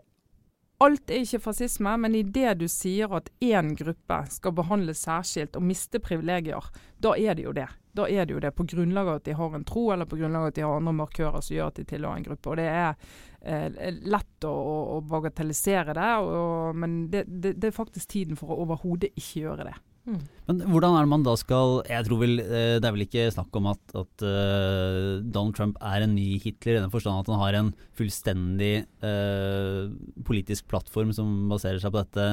Alt 0.84 1.08
er 1.10 1.22
ikke 1.24 1.40
fascisme, 1.40 1.94
men 2.04 2.18
idet 2.20 2.58
du 2.60 2.66
sier 2.68 3.14
at 3.16 3.30
én 3.40 3.72
gruppe 3.80 4.18
skal 4.34 4.52
behandles 4.58 5.06
særskilt 5.06 5.56
og 5.56 5.64
miste 5.64 6.02
privilegier, 6.04 6.68
da 7.00 7.14
er 7.16 7.38
det 7.38 7.46
jo 7.46 7.54
det. 7.56 7.70
Da 7.96 8.10
er 8.12 8.28
det 8.28 8.36
jo 8.36 8.42
det 8.44 8.52
på 8.58 8.66
grunnlag 8.68 9.08
av 9.08 9.22
at 9.22 9.30
de 9.30 9.38
har 9.40 9.56
en 9.56 9.64
tro, 9.64 9.86
eller 9.94 10.10
på 10.10 10.20
grunnlag 10.20 10.44
av 10.44 10.52
at 10.52 10.58
de 10.58 10.66
har 10.66 10.76
andre 10.76 10.96
markører 10.98 11.40
som 11.40 11.56
gjør 11.56 11.72
at 11.72 11.80
de 11.80 11.88
tilhører 11.88 12.20
en 12.20 12.28
gruppe. 12.28 12.52
Og 12.52 12.60
Det 12.60 12.68
er 12.68 12.92
eh, 13.40 14.02
lett 14.04 14.48
å, 14.50 14.54
å, 14.98 15.00
bagatellisere 15.08 15.96
det, 15.96 16.12
og, 16.28 16.76
men 16.76 17.06
det, 17.14 17.24
det, 17.30 17.56
det 17.56 17.72
er 17.72 17.80
faktisk 17.80 18.12
tiden 18.12 18.36
for 18.36 18.52
å 18.52 18.60
overhodet 18.66 19.14
ikke 19.16 19.46
gjøre 19.46 19.70
det. 19.72 19.78
Mm. 20.06 20.20
Men 20.46 20.60
hvordan 20.70 20.94
er 20.94 21.06
det 21.06 21.10
man 21.10 21.24
da 21.26 21.32
skal 21.40 21.80
Jeg 21.90 22.06
tror 22.06 22.20
vel 22.22 22.38
eh, 22.44 22.76
Det 22.78 22.86
er 22.86 22.94
vel 22.94 23.08
ikke 23.08 23.24
snakk 23.34 23.56
om 23.58 23.72
at, 23.72 23.82
at 23.98 24.26
uh, 24.26 25.18
Donald 25.24 25.56
Trump 25.58 25.80
er 25.82 26.06
en 26.06 26.14
ny 26.14 26.36
Hitler 26.44 26.78
i 26.78 26.84
den 26.84 26.94
forstand 26.94 27.24
at 27.24 27.32
han 27.34 27.42
har 27.42 27.58
en 27.58 27.72
fullstendig 27.98 28.86
uh, 29.02 29.90
politisk 30.28 30.70
plattform 30.70 31.10
som 31.16 31.50
baserer 31.50 31.82
seg 31.82 31.96
på 31.96 32.04
dette 32.04 32.28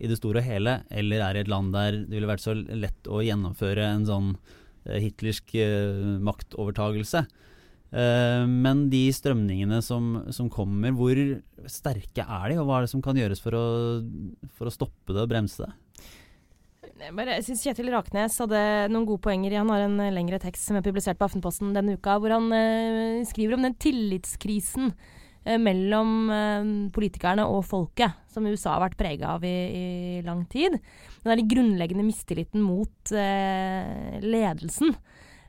i 0.00 0.08
det 0.10 0.16
store 0.18 0.40
og 0.40 0.48
hele, 0.48 0.78
eller 0.90 1.20
er 1.22 1.36
i 1.36 1.42
et 1.44 1.50
land 1.52 1.68
der 1.76 2.00
det 2.00 2.16
ville 2.16 2.30
vært 2.30 2.42
så 2.42 2.56
lett 2.56 3.06
å 3.06 3.20
gjennomføre 3.22 3.84
en 3.84 4.08
sånn 4.08 4.32
uh, 4.34 4.96
hitlersk 4.96 5.54
maktovertagelse. 6.24 7.26
men 8.64 8.88
de 8.90 9.04
strømningene 9.14 9.78
som, 9.86 10.24
som, 10.34 10.48
kommer, 10.50 10.90
hvor 10.98 11.20
sterke 11.70 12.24
er 12.24 12.48
de, 12.50 12.58
og 12.58 12.66
hva 12.66 12.80
er 12.80 12.88
det 12.88 12.90
som 12.90 13.04
kan 13.04 13.14
gjøres 13.14 13.44
for 13.44 13.54
å, 13.54 13.64
for 14.56 14.66
å 14.66 14.74
stoppe 14.74 15.14
det 15.14 15.22
og 15.22 15.30
bremse 15.30 15.62
det? 15.62 15.70
Bare, 16.94 17.36
jeg 17.38 17.44
synes 17.48 17.64
Kjetil 17.66 17.90
Raknes 17.94 18.36
hadde 18.44 18.60
noen 18.92 19.06
gode 19.08 19.22
poenger. 19.24 19.56
Han 19.58 19.72
har 19.72 19.86
en 19.86 19.98
eh, 20.02 20.14
lengre 20.14 20.38
tekst 20.42 20.68
som 20.68 20.78
er 20.78 20.84
publisert 20.86 21.18
på 21.18 21.26
Aftenposten 21.26 21.74
denne 21.74 21.96
uka, 21.98 22.18
hvor 22.22 22.34
han 22.36 22.46
eh, 22.54 23.24
skriver 23.26 23.56
om 23.56 23.66
den 23.66 23.74
tillitskrisen 23.82 24.92
eh, 24.92 25.58
mellom 25.60 26.30
eh, 26.30 26.68
politikerne 26.94 27.46
og 27.50 27.64
folket, 27.66 28.14
som 28.30 28.46
USA 28.46 28.76
har 28.76 28.84
vært 28.86 28.98
prega 29.00 29.34
av 29.34 29.46
i, 29.46 29.56
i, 29.74 30.22
lang 30.26 30.44
tid. 30.50 30.78
Den 31.24 31.34
er 31.34 31.46
grunnleggende 31.50 32.06
mistilliten 32.06 32.62
mot 32.64 33.14
ledelsen. 33.14 34.94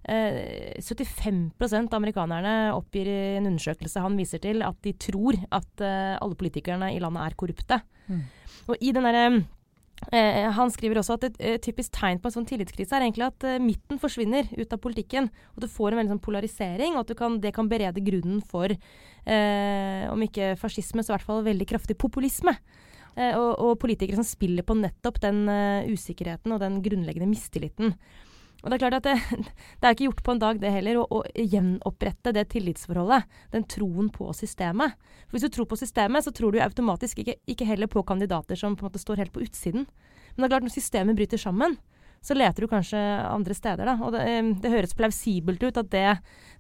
75% 0.06 1.88
av 1.90 1.96
amerikanerne 1.98 2.52
oppgir 2.76 3.08
i 3.10 3.22
en 3.40 3.48
undersøkelse 3.50 4.04
han 4.04 4.14
viser 4.20 4.38
til, 4.44 4.62
at 4.62 4.78
de 4.86 4.94
tror 5.02 5.34
at 5.50 5.82
alle 5.82 6.38
politikerne 6.38 6.92
i 6.94 7.00
landet 7.02 7.26
er 7.26 7.38
korrupte. 7.40 7.80
Mm. 8.06 8.22
Og 8.70 8.86
i 8.86 8.94
den 8.94 9.08
derre 9.08 9.26
Eh, 10.12 10.52
han 10.52 10.72
skriver 10.74 11.00
også 11.00 11.16
at 11.16 11.30
et, 11.30 11.38
et, 11.40 11.62
typisk 11.64 11.94
tegn 11.96 12.20
på 12.22 12.30
en 12.30 12.36
sånn 12.36 12.48
tillitskrise 12.48 12.94
er 12.94 13.06
egentlig 13.06 13.26
at 13.30 13.46
uh, 13.48 13.56
midten 13.64 14.00
forsvinner 14.02 14.50
ut 14.54 14.76
av 14.76 14.82
politikken. 14.84 15.30
Og 15.56 15.64
du 15.64 15.70
får 15.72 15.94
en 15.94 16.02
veldig 16.02 16.14
sånn 16.16 16.26
polarisering, 16.26 16.98
og 16.98 17.06
at 17.06 17.16
kan, 17.20 17.40
det 17.42 17.54
kan 17.56 17.70
berede 17.72 18.04
grunnen 18.06 18.44
for, 18.46 18.72
eh, 18.72 20.04
om 20.12 20.26
ikke 20.28 20.54
fascisme, 20.62 21.04
så 21.04 21.14
i 21.14 21.16
hvert 21.16 21.30
fall 21.30 21.46
veldig 21.48 21.70
kraftig 21.72 21.98
populisme. 22.02 22.58
Eh, 23.16 23.34
og, 23.40 23.52
og, 23.64 23.74
politikere 23.80 24.20
som 24.20 24.28
spiller 24.28 24.68
på 24.68 24.76
nettopp 24.78 25.22
den 25.24 25.46
usikkerheten 25.88 26.52
og 26.52 26.62
den 26.64 26.82
grunnleggende 26.84 27.32
mistilliten. 27.32 27.96
Og 28.66 28.72
Det 28.72 28.78
er 28.80 28.82
klart 28.82 28.96
at 28.98 29.06
det, 29.06 29.44
det 29.80 29.86
er 29.86 29.94
ikke 29.94 30.08
gjort 30.08 30.24
på 30.26 30.34
en 30.34 30.42
dag, 30.42 30.60
det 30.62 30.72
heller, 30.74 30.98
å, 31.04 31.06
å 31.06 31.20
gjenopprette 31.38 32.34
det 32.34 32.48
tillitsforholdet. 32.50 33.28
Den 33.54 33.68
troen 33.70 34.10
på 34.10 34.32
systemet. 34.34 34.98
For 35.28 35.38
Hvis 35.38 35.46
du 35.46 35.54
tror 35.54 35.70
på 35.70 35.78
systemet, 35.78 36.26
så 36.26 36.34
tror 36.34 36.56
du 36.56 36.62
automatisk 36.66 37.22
ikke, 37.22 37.38
ikke 37.46 37.68
heller 37.70 37.92
på 37.92 38.02
kandidater 38.10 38.58
som 38.58 38.74
på 38.74 38.88
en 38.88 38.90
måte 38.90 39.04
står 39.04 39.22
helt 39.22 39.36
på 39.36 39.46
utsiden. 39.46 39.86
Men 40.34 40.42
det 40.42 40.48
er 40.48 40.56
klart, 40.56 40.66
når 40.66 40.74
systemet 40.74 41.20
bryter 41.20 41.42
sammen, 41.42 41.78
så 42.26 42.38
leter 42.38 42.66
du 42.66 42.72
kanskje 42.72 43.00
andre 43.30 43.58
steder. 43.58 43.86
Da. 43.86 43.96
Og 44.02 44.16
det, 44.16 44.26
det 44.64 44.74
høres 44.74 44.98
plausibelt 44.98 45.64
ut 45.64 45.82
at 45.82 45.94
det 45.94 46.10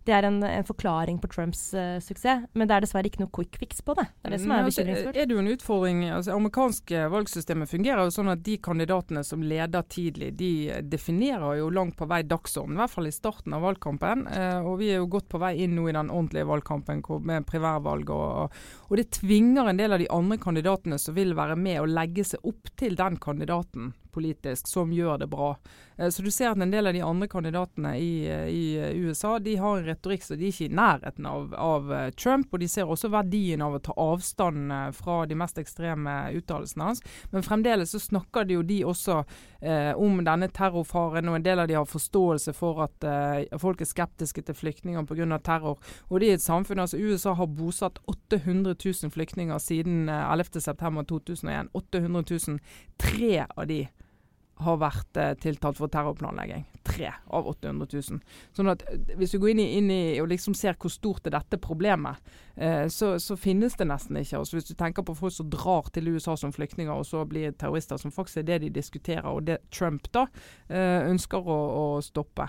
det 0.05 0.13
er 0.13 0.25
en, 0.27 0.37
en 0.45 0.65
forklaring 0.65 1.17
på 1.21 1.29
Trumps 1.33 1.61
uh, 1.73 1.97
suksess, 2.03 2.45
men 2.53 2.69
det 2.69 2.75
er 2.75 2.85
dessverre 2.85 3.09
ikke 3.09 3.23
noe 3.23 3.33
quick 3.33 3.57
fix 3.57 3.81
på 3.81 3.95
det. 3.97 4.05
Det 4.21 4.29
er 4.29 4.35
det 4.35 4.39
som 4.43 4.53
er 4.53 4.61
altså, 4.61 4.83
bekymringsfullt. 4.83 5.17
Er 5.17 5.25
det 5.25 5.35
jo 5.35 5.41
en 5.41 5.49
utfordring, 5.49 6.03
altså 6.13 6.35
amerikanske 6.35 7.01
valgsystemet 7.13 7.71
fungerer 7.71 8.05
jo 8.05 8.13
sånn 8.13 8.29
at 8.35 8.43
de 8.45 8.59
kandidatene 8.67 9.25
som 9.25 9.41
leder 9.45 9.87
tidlig, 9.89 10.29
de 10.37 10.51
definerer 10.85 11.57
jo 11.61 11.71
langt 11.73 11.97
på 11.97 12.09
vei 12.11 12.21
dagsorden, 12.29 12.77
i 12.77 12.83
hvert 12.83 12.93
fall 12.93 13.09
i 13.09 13.15
starten 13.15 13.57
av 13.57 13.65
valgkampen. 13.65 14.27
Uh, 14.29 14.69
og 14.69 14.79
vi 14.83 14.91
er 14.93 15.01
jo 15.01 15.09
godt 15.17 15.29
på 15.33 15.41
vei 15.41 15.55
inn 15.65 15.73
nå 15.79 15.89
i 15.89 15.97
den 15.97 16.13
ordentlige 16.13 16.51
valgkampen 16.53 17.01
med 17.25 17.49
primærvalg. 17.49 18.13
Og, 18.13 18.63
og 18.85 18.97
det 19.01 19.09
tvinger 19.17 19.71
en 19.71 19.81
del 19.81 19.97
av 19.97 20.05
de 20.05 20.11
andre 20.13 20.37
kandidatene 20.41 21.01
som 21.01 21.17
vil 21.17 21.33
være 21.37 21.57
med 21.57 21.81
å 21.81 21.89
legge 21.89 22.27
seg 22.29 22.45
opp 22.45 22.69
til 22.77 22.93
den 22.99 23.17
kandidaten 23.17 23.95
politisk 24.15 24.69
som 24.71 24.93
gjør 24.95 25.19
det 25.21 25.29
bra. 25.31 25.53
Eh, 25.97 26.09
så 26.09 26.23
du 26.23 26.31
ser 26.31 26.51
at 26.51 26.61
en 26.61 26.71
del 26.71 26.87
av 26.87 26.95
de 26.95 27.03
andre 27.05 27.27
kandidatene 27.31 27.95
i, 27.99 28.13
i 28.49 28.65
USA 29.05 29.37
de 29.39 29.57
har 29.59 29.77
en 29.77 29.87
retorikk 29.87 30.23
så 30.25 30.35
de 30.35 30.47
er 30.47 30.53
ikke 30.53 30.69
i 30.69 30.75
nærheten 30.75 31.27
av, 31.29 31.53
av, 31.59 31.93
eh, 31.93 32.09
Trump. 32.15 32.53
Og 32.53 32.63
de 32.63 32.69
ser 32.71 32.89
også 32.89 33.11
verdien 33.13 33.63
av 33.65 33.77
å 33.77 33.83
ta 33.83 33.95
avstand 33.99 34.71
eh, 34.71 34.89
fra 34.95 35.21
de 35.29 35.37
mest 35.39 35.59
ekstreme 35.61 36.15
uttalelsene 36.39 36.89
hans. 36.89 37.03
Men 37.31 37.45
fremdeles 37.45 37.91
så 37.91 38.01
snakker 38.01 38.47
de 38.47 38.57
jo 38.59 38.65
de 38.65 38.81
også 38.87 39.21
eh, 39.61 39.91
om 39.97 40.21
denne 40.25 40.49
terrorfaren, 40.53 41.29
og 41.29 41.39
en 41.39 41.45
del 41.45 41.61
av 41.63 41.69
de 41.69 41.77
har 41.77 41.89
forståelse 41.89 42.53
for 42.57 42.83
at 42.85 43.07
eh, 43.07 43.59
folk 43.61 43.81
er 43.81 43.89
skeptiske 43.89 44.45
til 44.45 44.57
flyktninger 44.57 45.05
pga. 45.09 45.39
terror. 45.43 45.79
Og 46.09 46.19
det 46.19 46.29
er 46.29 46.39
et 46.39 46.45
samfunn, 46.45 46.79
altså 46.79 46.97
USA 46.97 47.33
har 47.33 47.47
bosatt 47.47 47.99
800 48.07 48.75
000 48.75 49.11
flyktninger 49.11 49.57
siden 49.57 50.09
eh, 50.09 50.31
11.9.2001. 50.35 51.71
800 51.73 52.25
000. 52.47 52.59
Tre 52.97 53.45
av 53.45 53.67
de 53.67 53.85
har 54.63 54.79
vært 54.79 55.19
eh, 55.19 55.33
tiltalt 55.41 55.77
for 55.77 55.91
terrorplanlegging. 55.91 56.63
Tre 56.85 57.09
av 57.33 57.47
800 57.49 57.87
000. 57.91 58.19
Sånn 58.55 58.71
at 58.71 58.85
eh, 58.87 59.15
Hvis 59.19 59.35
du 59.35 59.39
går 59.43 59.51
inn 59.51 59.61
i, 59.63 59.67
inn 59.79 59.91
i 59.91 60.01
og 60.23 60.29
liksom 60.31 60.55
ser 60.55 60.77
hvor 60.79 60.93
stort 60.93 61.27
er 61.27 61.35
dette 61.35 61.59
problemet, 61.61 62.21
eh, 62.55 62.85
så, 62.91 63.15
så, 63.19 63.35
finnes 63.39 63.75
det 63.75 63.89
nesten 63.89 64.19
ikke. 64.21 64.39
Altså 64.39 64.59
hvis 64.59 64.69
du 64.69 64.75
tenker 64.79 65.05
på 65.05 65.17
folk 65.17 65.35
som 65.35 65.49
drar 65.51 65.89
til 65.93 66.13
USA 66.15 66.37
som 66.39 66.53
flyktninger, 66.55 66.93
og 66.93 67.07
så 67.07 67.25
blir 67.27 67.51
terrorister, 67.51 67.99
som 67.99 68.13
faktisk 68.15 68.43
er 68.43 68.49
det 68.51 68.61
de 68.65 68.75
diskuterer, 68.79 69.27
og 69.27 69.47
det 69.49 69.59
Trump 69.75 70.07
da 70.15 70.27
eh, 70.69 71.09
ønsker 71.09 71.43
å, 71.43 71.59
å 71.81 71.87
stoppe. 72.05 72.47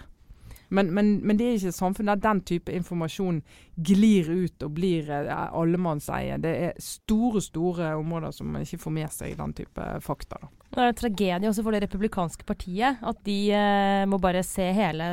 Men, 0.69 0.91
men, 0.95 1.27
men, 1.27 1.39
det 1.39 1.47
er 1.47 1.59
ikke 1.59 1.71
et 1.71 1.79
samfunn 1.79 2.11
der 2.11 2.23
den 2.23 2.41
type 2.47 2.73
informasjon 2.75 3.43
glir 3.87 4.31
ut 4.31 4.63
og 4.67 4.75
blir 4.75 5.11
eh, 5.15 5.33
allemannseie. 5.55 6.39
Det 6.43 6.55
er 6.69 6.81
store, 6.83 7.43
store 7.43 7.95
områder 8.01 8.35
som 8.35 8.51
man 8.51 8.67
ikke 8.67 8.83
får 8.83 8.97
med 8.99 9.15
seg 9.15 9.37
den 9.39 9.55
type 9.63 9.91
fakta. 10.03 10.41
da. 10.43 10.66
Det 10.77 10.83
er 10.85 10.91
en 10.93 10.99
tragedie 10.99 11.49
også 11.49 11.63
for 11.65 11.73
det 11.73 11.81
republikanske 11.87 12.45
partiet. 12.45 12.99
At 13.01 13.21
de 13.25 13.37
eh, 13.57 14.03
må 14.09 14.19
bare 14.21 14.43
se 14.45 14.67
hele 14.77 15.07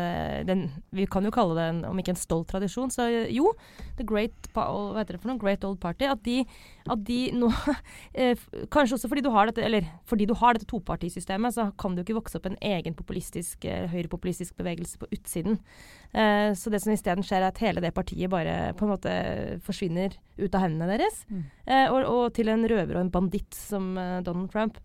den 0.47 0.65
Vi 0.91 1.05
kan 1.07 1.23
jo 1.23 1.31
kalle 1.31 1.55
det, 1.55 1.67
en, 1.71 1.79
om 1.87 2.01
ikke 2.01 2.11
en 2.11 2.19
stolt 2.19 2.49
tradisjon, 2.51 2.91
så 2.91 3.07
jo. 3.31 3.53
The 3.95 4.03
Great, 4.07 4.49
hva 4.51 4.65
heter 4.97 5.15
det 5.15 5.21
for 5.23 5.31
noe? 5.31 5.39
Great 5.39 5.63
Old 5.63 5.79
Party. 5.79 6.09
At 6.09 6.23
de, 6.27 6.41
at 6.91 7.05
de 7.07 7.19
nå 7.37 7.47
eh, 8.19 8.35
Kanskje 8.73 8.97
også 8.97 9.11
fordi 9.11 9.23
du 9.23 9.31
har 9.31 9.47
dette 9.47 9.63
eller 9.63 9.87
fordi 10.09 10.27
du 10.27 10.35
har 10.37 10.57
dette 10.57 10.67
topartisystemet, 10.67 11.55
så 11.55 11.69
kan 11.79 11.95
det 11.95 12.03
jo 12.03 12.09
ikke 12.09 12.19
vokse 12.19 12.39
opp 12.39 12.49
en 12.49 12.59
egen 12.59 12.97
populistisk, 12.97 13.63
eh, 13.63 13.87
høyrepopulistisk 13.93 14.57
bevegelse 14.59 14.99
på 14.99 15.07
utsiden. 15.15 15.61
Eh, 16.11 16.51
så 16.59 16.73
det 16.73 16.83
som 16.83 16.91
isteden 16.93 17.23
skjer, 17.25 17.41
er 17.41 17.53
at 17.53 17.63
hele 17.63 17.81
det 17.83 17.93
partiet 17.95 18.31
bare 18.31 18.73
på 18.77 18.85
en 18.85 18.93
måte 18.93 19.13
forsvinner 19.65 20.19
ut 20.37 20.53
av 20.53 20.67
hendene 20.67 20.91
deres. 20.91 21.23
Mm. 21.29 21.47
Eh, 21.65 21.87
og, 21.87 22.03
og, 22.03 22.27
til 22.35 22.51
en 22.51 22.67
røver 22.69 22.97
og 22.97 23.05
en 23.05 23.13
banditt 23.13 23.57
som 23.57 23.95
eh, 23.97 24.19
Donald 24.25 24.51
Trump. 24.53 24.77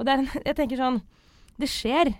Og 0.00 0.08
det 0.08 0.16
er, 0.16 0.24
jeg 0.48 0.56
tenker 0.58 0.80
sånn 0.80 1.02
Det 1.60 1.68
skjer, 1.68 2.14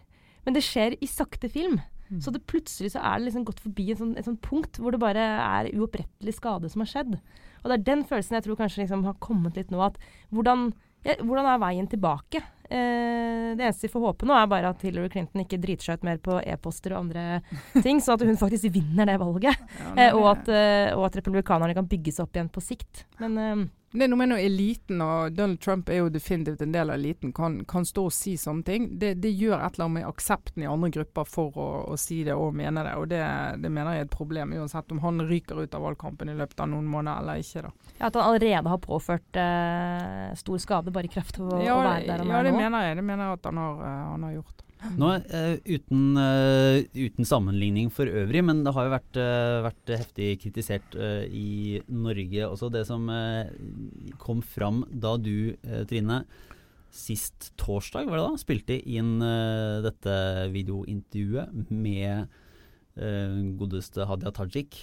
men 0.45 0.57
det 0.57 0.65
skjer 0.67 0.99
i 1.01 1.09
sakte 1.09 1.49
film. 1.49 1.81
Mm. 2.11 2.21
Så 2.21 2.33
det 2.35 2.43
plutselig 2.51 2.93
så 2.93 3.03
er 3.07 3.19
det 3.19 3.29
liksom 3.29 3.47
gått 3.49 3.63
forbi 3.63 3.91
et 3.93 4.01
sånt, 4.01 4.19
et 4.19 4.27
sånt 4.27 4.43
punkt 4.45 4.81
hvor 4.83 4.93
det 4.93 5.01
bare 5.03 5.25
er 5.41 5.71
uopprettelig 5.79 6.35
skade 6.37 6.69
som 6.69 6.83
har 6.85 6.91
skjedd. 6.91 7.17
Og 7.63 7.71
det 7.71 7.77
er 7.77 7.87
den 7.87 8.05
følelsen 8.09 8.37
jeg 8.37 8.47
tror 8.47 8.59
kanskje 8.59 8.83
liksom 8.83 9.05
har 9.07 9.19
kommet 9.23 9.57
litt 9.59 9.71
nå. 9.73 9.81
At 9.85 10.01
hvordan, 10.35 10.71
ja, 11.07 11.17
hvordan 11.23 11.49
er 11.49 11.63
veien 11.63 11.89
tilbake? 11.91 12.43
Eh, 12.71 13.57
det 13.57 13.65
eneste 13.67 13.89
vi 13.89 13.93
får 13.93 14.05
håpe 14.05 14.29
nå, 14.29 14.37
er 14.39 14.47
bare 14.51 14.71
at 14.71 14.83
Hillary 14.87 15.11
Clinton 15.11 15.43
ikke 15.43 15.59
driter 15.59 15.89
seg 15.91 15.99
ut 16.01 16.07
mer 16.07 16.21
på 16.23 16.39
e-poster 16.45 16.95
og 16.95 17.03
andre 17.07 17.41
ting, 17.85 17.99
sånn 18.01 18.15
at 18.21 18.27
hun 18.29 18.39
faktisk 18.41 18.71
vinner 18.75 19.11
det 19.11 19.19
valget. 19.21 19.59
Ja, 19.81 19.91
Eh, 20.01 20.15
og, 20.15 20.29
at, 20.31 20.49
eh, 20.49 20.95
og 20.95 21.09
at 21.09 21.19
republikanerne 21.19 21.75
kan 21.77 21.89
bygge 21.91 22.13
seg 22.15 22.25
opp 22.29 22.37
igjen 22.39 22.49
på 22.55 22.63
sikt. 22.63 23.05
Men 23.21 23.37
eh, 23.39 23.67
Det 23.91 24.05
er 24.07 24.11
noe 24.13 24.21
med 24.21 24.31
når 24.31 24.41
eliten, 24.47 25.01
og 25.03 25.33
Donald 25.35 25.59
Trump 25.61 25.89
er 25.91 25.99
jo 25.99 26.11
definitivt 26.15 26.61
en 26.63 26.71
del 26.71 26.93
av 26.93 26.95
eliten, 27.01 27.33
kan, 27.35 27.57
kan 27.67 27.83
stå 27.85 28.05
og 28.07 28.15
si 28.15 28.37
sånne 28.39 28.63
ting. 28.69 28.85
Det, 29.03 29.17
det 29.19 29.33
gjør 29.35 29.57
et 29.59 29.75
eller 29.75 29.89
annet 29.89 29.97
med 29.97 30.07
aksepten 30.13 30.63
i 30.63 30.69
andre 30.71 30.93
grupper 30.95 31.27
for 31.27 31.59
å, 31.59 31.67
å 31.91 31.97
si 31.99 32.21
det 32.27 32.37
og 32.39 32.55
mene 32.55 32.85
det. 32.87 32.93
Og 33.01 33.09
det, 33.11 33.19
det 33.65 33.73
mener 33.75 33.99
jeg 33.99 34.05
er 34.05 34.07
et 34.07 34.15
problem, 34.15 34.55
uansett 34.61 34.95
om 34.95 35.03
han 35.03 35.19
ryker 35.27 35.59
ut 35.65 35.75
av 35.75 35.83
valgkampen 35.89 36.31
i 36.31 36.37
løpet 36.39 36.63
av 36.63 36.71
noen 36.71 36.87
måneder 36.87 37.25
eller 37.25 37.43
ikke. 37.43 37.65
da. 37.67 37.73
ja, 37.99 38.05
at 38.13 38.15
han 38.21 38.29
allerede 38.29 38.75
har 38.77 38.81
påført 38.87 39.41
eh, 39.43 40.31
stor 40.39 40.63
skade 40.63 40.95
bare 40.95 41.11
i 41.11 41.13
kraft 41.17 41.43
av 41.43 41.51
å, 41.51 41.61
Ja, 41.67 41.75
å 41.75 41.83
være 41.83 42.07
der 42.07 42.23
han 42.23 42.31
ja 42.31 42.39
er 42.39 42.47
det 42.47 42.55
nå. 42.55 42.60
Mener 42.61 42.87
jeg. 42.87 42.99
Det 43.01 43.07
mener 43.07 43.27
jeg 43.27 43.39
at 43.39 43.49
han 43.51 43.61
har, 43.61 43.81
eh, 43.87 44.03
han 44.11 44.27
har 44.29 44.37
gjort. 44.39 44.67
Nå, 44.81 45.09
uh, 45.13 45.57
uten, 45.69 46.05
uh, 46.17 46.81
uten 46.97 47.27
sammenligning 47.29 47.91
for 47.93 48.09
øvrig, 48.09 48.41
men 48.47 48.63
det 48.65 48.73
har 48.73 48.87
jo 48.87 48.93
vært, 48.95 49.19
uh, 49.21 49.57
vært 49.67 49.93
heftig 49.93 50.29
kritisert 50.41 50.97
i 51.29 51.83
Norge 51.93 52.47
også. 52.49 52.71
Det 52.73 52.87
som 52.89 53.11
kom 54.23 54.41
fram 54.41 54.85
da 54.89 55.17
du, 55.21 55.53
Trine, 55.91 56.23
sist 56.91 57.53
torsdag 57.61 58.09
var 58.09 58.19
det 58.19 58.25
da, 58.25 58.41
spilte 58.41 58.79
inn 58.89 59.19
dette 59.85 60.15
videointervjuet 60.55 61.69
med 61.71 62.41
godeste 63.61 64.09
Hadia 64.09 64.33
Tajik. 64.35 64.81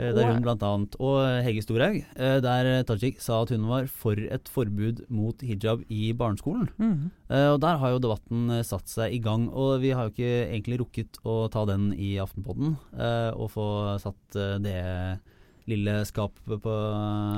Eh, 0.00 0.12
der 0.16 0.30
hun 0.30 0.44
blant 0.44 0.62
annet, 0.64 0.96
og 1.02 1.20
Hege 1.44 1.62
Storhaug, 1.64 2.00
eh, 2.16 2.38
der 2.40 2.68
Tajik 2.88 3.20
sa 3.20 3.42
at 3.44 3.52
hun 3.52 3.66
var 3.68 3.88
for 3.92 4.16
et 4.16 4.48
forbud 4.48 5.04
mot 5.12 5.44
hijab 5.44 5.84
i 5.92 6.12
barneskolen. 6.16 6.70
Eh, 7.28 7.48
og 7.52 7.60
Der 7.60 7.76
har 7.76 7.90
jo 7.92 8.00
debatten 8.00 8.64
satt 8.64 8.88
seg 8.88 9.12
i 9.12 9.20
gang, 9.20 9.48
og 9.50 9.80
vi 9.80 9.90
har 9.90 10.08
jo 10.08 10.14
ikke 10.14 10.48
egentlig 10.48 10.80
rukket 10.80 11.20
å 11.24 11.50
ta 11.52 11.66
den 11.66 11.92
i 11.92 12.16
Aftenpodden. 12.18 12.76
og 13.36 13.50
få 13.50 13.98
satt 14.00 14.32
det 14.62 15.20
lille 15.68 16.04
skapet 16.04 16.62
på, 16.64 16.74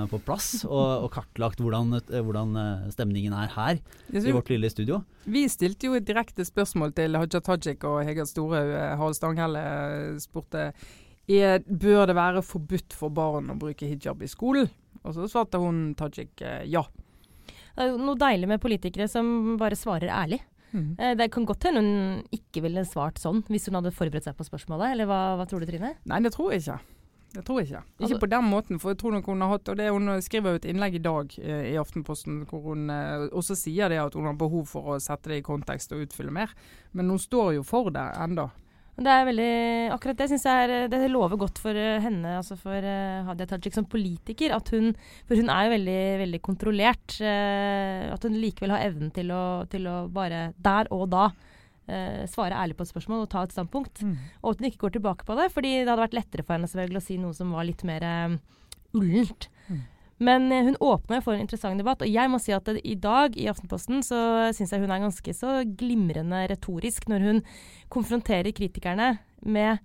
på 0.09 0.19
plass, 0.25 0.65
og, 0.65 1.05
og 1.05 1.11
kartlagt 1.13 1.61
hvordan, 1.61 1.99
hvordan 2.09 2.57
stemningen 2.91 3.35
er 3.35 3.51
her 3.53 3.81
i 4.09 4.33
vårt 4.33 4.49
lille 4.49 4.71
studio. 4.71 5.03
Vi 5.25 5.45
stilte 5.49 5.91
jo 5.91 5.99
et 5.99 6.07
direkte 6.07 6.45
spørsmål 6.47 6.95
til 6.97 7.19
Haja 7.19 7.41
Tajik 7.41 7.85
og 7.85 8.01
Hege 8.07 8.25
Storhaug. 8.27 8.73
Harald 8.73 9.19
Stanghelle 9.19 9.63
spurte 10.23 10.71
er, 11.29 11.61
bør 11.67 12.07
det 12.11 12.17
være 12.19 12.43
forbudt 12.43 12.97
for 12.99 13.15
barn 13.15 13.51
å 13.53 13.59
bruke 13.59 13.87
hijab 13.89 14.23
i 14.23 14.31
skolen. 14.31 14.71
Og 15.03 15.15
så 15.17 15.29
svarte 15.31 15.61
hun 15.63 15.95
Tajik 15.99 16.43
eh, 16.43 16.65
ja. 16.71 16.85
Det 17.73 17.85
er 17.87 17.99
noe 17.99 18.19
deilig 18.21 18.49
med 18.51 18.61
politikere 18.63 19.09
som 19.09 19.55
bare 19.61 19.79
svarer 19.79 20.13
ærlig. 20.13 20.43
Mm. 20.73 20.97
Det 21.19 21.27
kan 21.33 21.45
godt 21.45 21.67
hende 21.69 21.83
hun 21.85 22.21
ikke 22.33 22.63
ville 22.65 22.81
svart 22.89 23.19
sånn 23.21 23.43
hvis 23.53 23.67
hun 23.69 23.77
hadde 23.77 23.93
forberedt 23.93 24.25
seg 24.25 24.37
på 24.39 24.47
spørsmålet, 24.47 24.95
eller 24.95 25.09
hva, 25.09 25.19
hva 25.37 25.45
tror 25.49 25.61
du 25.61 25.69
Trine? 25.69 25.91
Nei, 26.09 26.21
det 26.25 26.33
tror 26.33 26.53
jeg 26.55 26.63
ikke. 26.63 26.79
Det 27.33 27.43
tror 27.47 27.61
jeg 27.61 27.69
ikke. 27.71 27.83
Ikke 27.97 28.05
Altså- 28.05 28.21
på 28.21 28.29
den 28.29 28.45
måten, 28.45 28.79
for 28.81 28.91
jeg 28.93 28.99
tror 28.99 29.13
nok 29.13 29.27
hun 29.27 29.41
har 29.41 29.49
hatt 29.49 29.69
Og 29.69 29.77
det 29.77 29.91
hun 29.91 30.09
skriver 30.21 30.51
jo 30.51 30.61
et 30.61 30.65
innlegg 30.69 30.95
i 30.95 30.99
dag 31.05 31.39
eh, 31.39 31.73
i 31.73 31.77
Aftenposten 31.81 32.47
hvor 32.47 32.61
hun 32.61 32.91
eh, 32.91 33.29
også 33.33 33.57
sier 33.57 33.89
det 33.89 33.99
at 34.01 34.15
hun 34.15 34.25
har 34.29 34.35
behov 34.35 34.67
for 34.69 34.83
å 34.93 35.01
sette 35.01 35.29
det 35.33 35.39
i 35.41 35.43
kontekst 35.47 35.93
og 35.93 36.05
utfylle 36.05 36.31
mer. 36.33 36.53
Men 36.93 37.09
hun 37.09 37.19
står 37.19 37.55
jo 37.57 37.63
for 37.63 37.89
det 37.91 38.05
enda. 38.21 38.51
Det 38.93 39.09
er 39.09 39.25
veldig, 39.25 39.53
akkurat 39.95 40.19
det 40.21 40.27
synes 40.29 40.43
jeg 40.45 40.65
er, 40.67 40.89
det 40.93 41.07
lover 41.09 41.39
godt 41.41 41.57
for 41.63 41.77
eh, 41.79 42.03
henne, 42.05 42.35
altså 42.43 42.59
for 42.61 42.77
eh, 42.77 43.23
Hadia 43.25 43.49
Tajik 43.49 43.73
som 43.73 43.87
politiker. 43.89 44.53
At 44.53 44.69
hun, 44.75 44.91
for 45.29 45.41
hun 45.41 45.49
er 45.49 45.65
jo 45.65 45.73
veldig, 45.73 46.03
veldig 46.21 46.41
kontrollert. 46.45 47.17
eh, 47.25 48.13
at 48.13 48.27
hun 48.29 48.37
likevel 48.37 48.75
har 48.75 48.85
evnen 48.85 49.11
til 49.17 49.33
å, 49.33 49.65
til 49.73 49.89
å 49.89 49.97
bare 50.13 50.51
der 50.61 50.93
og 50.93 51.09
da 51.15 51.31
svare 52.31 52.57
ærlig 52.57 52.77
på 52.79 52.85
et 52.87 52.93
spørsmål 52.93 53.25
og 53.25 53.31
ta 53.33 53.41
et 53.43 53.53
standpunkt. 53.53 54.05
Og 54.41 54.53
at 54.53 54.61
hun 54.63 54.69
ikke 54.69 54.85
går 54.85 54.93
tilbake 54.95 55.27
på 55.29 55.35
det, 55.37 55.49
fordi 55.53 55.73
det 55.81 55.91
hadde 55.91 56.05
vært 56.05 56.15
lettere 56.15 56.45
for 56.47 56.55
henne 56.55 56.71
selvfølgelig 56.71 57.01
å 57.01 57.05
si 57.05 57.17
noe 57.21 57.35
som 57.37 57.51
var 57.53 57.67
litt 57.67 57.83
mer 57.85 58.07
ullent. 58.95 59.49
Men 60.23 60.53
eh, 60.53 60.65
hun 60.65 60.79
åpna 60.81 61.21
for 61.25 61.35
en 61.35 61.43
interessant 61.43 61.81
debatt, 61.81 62.05
og 62.05 62.11
jeg 62.11 62.31
må 62.31 62.39
si 62.43 62.55
at 62.55 62.69
i 62.79 62.95
dag 63.01 63.37
i 63.39 63.49
Aftenposten 63.51 64.05
så 64.07 64.21
syns 64.55 64.75
jeg 64.75 64.85
hun 64.85 64.93
er 64.95 65.03
ganske 65.03 65.35
så 65.37 65.63
glimrende 65.67 66.45
retorisk 66.53 67.09
når 67.11 67.27
hun 67.27 67.43
konfronterer 67.93 68.55
kritikerne 68.55 69.17
med 69.43 69.83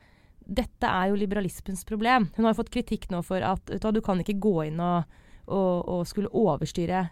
dette 0.47 0.87
er 0.87 1.09
jo 1.11 1.19
liberalismens 1.19 1.83
problem. 1.87 2.29
Hun 2.37 2.47
har 2.47 2.55
fått 2.55 2.71
kritikk 2.71 3.09
nå 3.11 3.19
for 3.25 3.43
at 3.43 3.67
du 3.67 4.01
kan 4.03 4.21
ikke 4.23 4.37
gå 4.39 4.55
inn 4.69 4.79
og, 4.79 5.17
og, 5.49 5.73
og 5.83 6.05
skulle 6.07 6.31
overstyre 6.31 7.07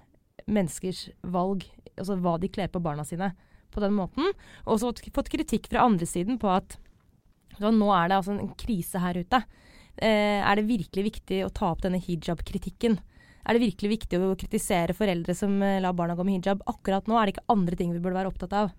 menneskers 0.52 1.10
valg, 1.34 1.66
altså 1.98 2.16
hva 2.22 2.38
de 2.40 2.52
kler 2.54 2.72
på 2.72 2.82
barna 2.84 3.04
sine, 3.08 3.34
på 3.74 3.84
den 3.84 3.96
måten. 3.98 4.32
Og 4.64 4.80
så 4.80 4.94
fått 5.16 5.32
kritikk 5.34 5.68
fra 5.72 5.84
andre 5.84 6.08
siden 6.08 6.40
på 6.40 6.52
at 6.54 6.78
så 7.56 7.72
nå 7.72 7.90
er 7.96 8.10
det 8.12 8.18
altså 8.20 8.36
en 8.36 8.56
krise 8.60 9.00
her 9.00 9.18
ute. 9.20 9.42
Eh, 9.96 10.42
er 10.44 10.60
det 10.60 10.68
virkelig 10.68 11.06
viktig 11.10 11.44
å 11.46 11.52
ta 11.56 11.72
opp 11.72 11.84
denne 11.86 12.02
hijab-kritikken? 12.04 12.98
Er 13.46 13.56
det 13.56 13.62
virkelig 13.62 13.92
viktig 13.92 14.20
å 14.20 14.34
kritisere 14.40 14.96
foreldre 14.98 15.36
som 15.38 15.54
eh, 15.62 15.78
lar 15.84 15.94
barna 15.98 16.18
gå 16.18 16.26
med 16.26 16.40
hijab? 16.40 16.64
Akkurat 16.70 17.06
nå 17.10 17.20
er 17.20 17.28
det 17.28 17.36
ikke 17.36 17.54
andre 17.54 17.78
ting 17.78 17.94
vi 17.94 18.02
burde 18.02 18.18
være 18.18 18.32
opptatt 18.32 18.56
av. 18.58 18.74